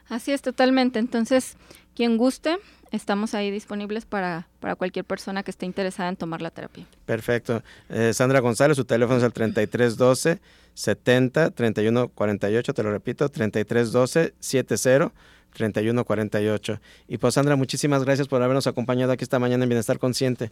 Así 0.09 0.31
es, 0.31 0.41
totalmente. 0.41 0.97
Entonces, 0.97 1.55
quien 1.95 2.17
guste, 2.17 2.57
estamos 2.91 3.33
ahí 3.33 3.51
disponibles 3.51 4.05
para, 4.05 4.47
para 4.59 4.75
cualquier 4.75 5.05
persona 5.05 5.43
que 5.43 5.51
esté 5.51 5.65
interesada 5.65 6.09
en 6.09 6.15
tomar 6.15 6.41
la 6.41 6.51
terapia. 6.51 6.85
Perfecto. 7.05 7.63
Eh, 7.89 8.13
Sandra 8.13 8.39
González, 8.39 8.77
su 8.77 8.85
teléfono 8.85 9.17
es 9.17 9.23
el 9.23 9.33
3312 9.33 10.39
70 10.73 11.51
31 11.51 12.09
48, 12.09 12.73
te 12.73 12.83
lo 12.83 12.91
repito, 12.91 13.29
3312 13.29 14.33
70 14.39 15.11
3148. 15.53 16.79
Y 17.07 17.17
pues 17.17 17.33
Sandra, 17.33 17.55
muchísimas 17.55 18.03
gracias 18.03 18.27
por 18.27 18.41
habernos 18.41 18.67
acompañado 18.67 19.11
aquí 19.11 19.23
esta 19.23 19.39
mañana 19.39 19.63
en 19.63 19.69
Bienestar 19.69 19.99
Consciente. 19.99 20.51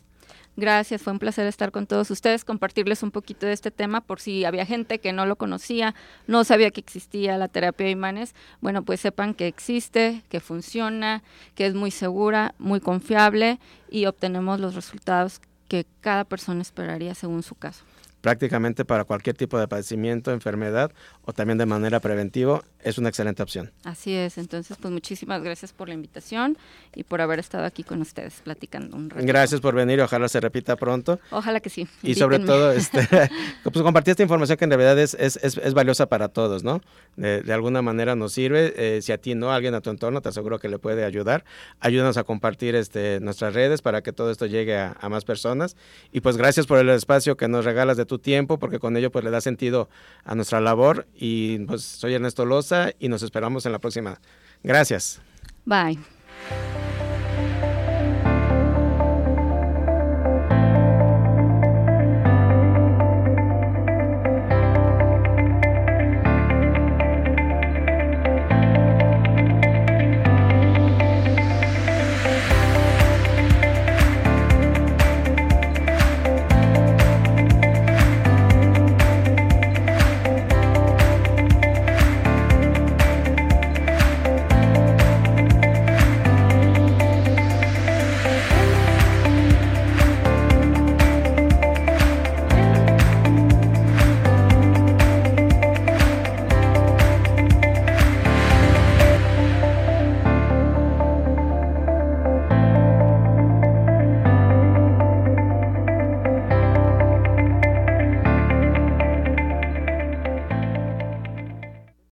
Gracias, 0.60 1.04
fue 1.04 1.14
un 1.14 1.20
placer 1.20 1.46
estar 1.46 1.72
con 1.72 1.86
todos 1.86 2.10
ustedes, 2.10 2.44
compartirles 2.44 3.04
un 3.04 3.12
poquito 3.12 3.46
de 3.46 3.54
este 3.54 3.70
tema 3.70 4.02
por 4.02 4.20
si 4.20 4.44
había 4.44 4.66
gente 4.66 4.98
que 4.98 5.14
no 5.14 5.28
lo 5.28 5.36
conocía, 5.36 5.94
no 6.26 6.44
sabía 6.44 6.72
que 6.72 6.82
existía 6.82 7.38
la 7.38 7.48
terapia 7.48 7.86
de 7.86 7.92
imanes. 7.92 8.34
Bueno, 8.60 8.84
pues 8.84 9.00
sepan 9.00 9.36
que 9.36 9.46
existe, 9.46 10.24
que 10.30 10.40
funciona, 10.40 11.22
que 11.54 11.68
es 11.68 11.76
muy 11.76 11.92
segura, 11.92 12.56
muy 12.58 12.80
confiable 12.80 13.60
y 13.92 14.08
obtenemos 14.08 14.60
los 14.60 14.74
resultados 14.74 15.42
que 15.68 15.86
cada 16.02 16.24
persona 16.24 16.64
esperaría 16.64 17.14
según 17.14 17.44
su 17.44 17.54
caso. 17.54 17.84
prácticamente 18.22 18.84
para 18.84 19.04
cualquier 19.04 19.38
tipo 19.38 19.60
de 19.60 19.68
padecimiento, 19.68 20.32
enfermedad 20.32 20.92
o 21.22 21.34
también 21.34 21.60
de 21.60 21.68
manera 21.68 22.00
preventiva, 22.00 22.64
es 22.88 22.98
una 22.98 23.10
excelente 23.10 23.44
opción. 23.44 23.72
Así 23.84 24.14
es, 24.14 24.38
entonces 24.38 24.78
pues 24.80 24.92
muchísimas 24.94 25.44
gracias 25.44 25.74
por 25.74 25.90
la 25.90 25.94
invitación 25.94 26.58
y 26.96 27.04
por 27.04 27.22
haber 27.22 27.40
estado 27.40 27.66
aquí 27.66 27.84
con 27.84 28.02
ustedes 28.02 28.42
platicando 28.44 28.96
un 28.96 29.10
rato. 29.10 29.26
Gracias 29.26 29.60
por 29.60 29.76
venir, 29.76 30.02
ojalá 30.02 30.30
se 30.30 30.40
repita 30.40 30.76
pronto. 30.78 31.20
Ojalá 31.32 31.60
que 31.60 31.70
sí. 31.70 31.88
Y 32.02 32.16
sobre 32.16 32.40
todo, 32.40 32.72
este, 32.72 33.00
pues 33.64 33.84
compartir 33.84 34.12
esta 34.12 34.24
información 34.24 34.58
que 34.58 34.66
en 34.66 34.72
realidad 34.72 34.98
es, 35.00 35.14
es, 35.16 35.38
es, 35.42 35.74
valiosa 35.74 36.08
para 36.08 36.30
todos, 36.30 36.64
¿no? 36.64 36.82
De, 37.18 37.44
alguna 37.52 37.82
manera 37.82 38.16
nos 38.16 38.34
sirve, 38.34 38.74
eh, 38.78 39.02
si 39.02 39.12
a 39.12 39.18
ti 39.18 39.36
no, 39.36 39.52
alguien 39.52 39.74
a 39.74 39.82
tu 39.82 39.90
entorno, 39.90 40.22
te 40.22 40.30
aseguro 40.30 40.60
que 40.60 40.70
le 40.70 40.80
puede 40.80 41.04
ayudar. 41.04 41.44
Ayúdanos 41.80 42.18
a 42.18 42.24
compartir 42.24 42.76
este, 42.76 43.20
nuestras 43.20 43.54
redes 43.54 43.82
para 43.82 44.02
que 44.02 44.14
todo 44.14 44.32
esto 44.32 44.46
llegue 44.46 44.78
a, 44.78 44.96
a 45.00 45.10
más 45.10 45.26
personas. 45.26 45.76
Y 46.12 46.22
pues 46.22 46.38
gracias 46.38 46.68
por 46.68 46.80
el 46.80 46.90
espacio 46.90 47.36
que 47.36 47.48
nos 47.48 47.66
regalas 47.66 47.98
de 47.98 48.06
tu 48.06 48.20
tiempo, 48.20 48.60
porque 48.60 48.80
con 48.80 48.96
ello 48.96 49.12
pues 49.12 49.26
le 49.26 49.32
da 49.32 49.42
sentido 49.42 49.90
a 50.24 50.36
nuestra 50.36 50.62
labor. 50.62 51.08
Y 51.16 51.60
pues 51.60 51.84
soy 51.84 52.14
Ernesto 52.14 52.46
Loza 52.46 52.77
y 53.00 53.10
nos 53.10 53.24
esperamos 53.24 53.66
en 53.66 53.72
la 53.72 53.80
próxima. 53.80 54.20
Gracias. 54.64 55.22
Bye. 55.66 55.98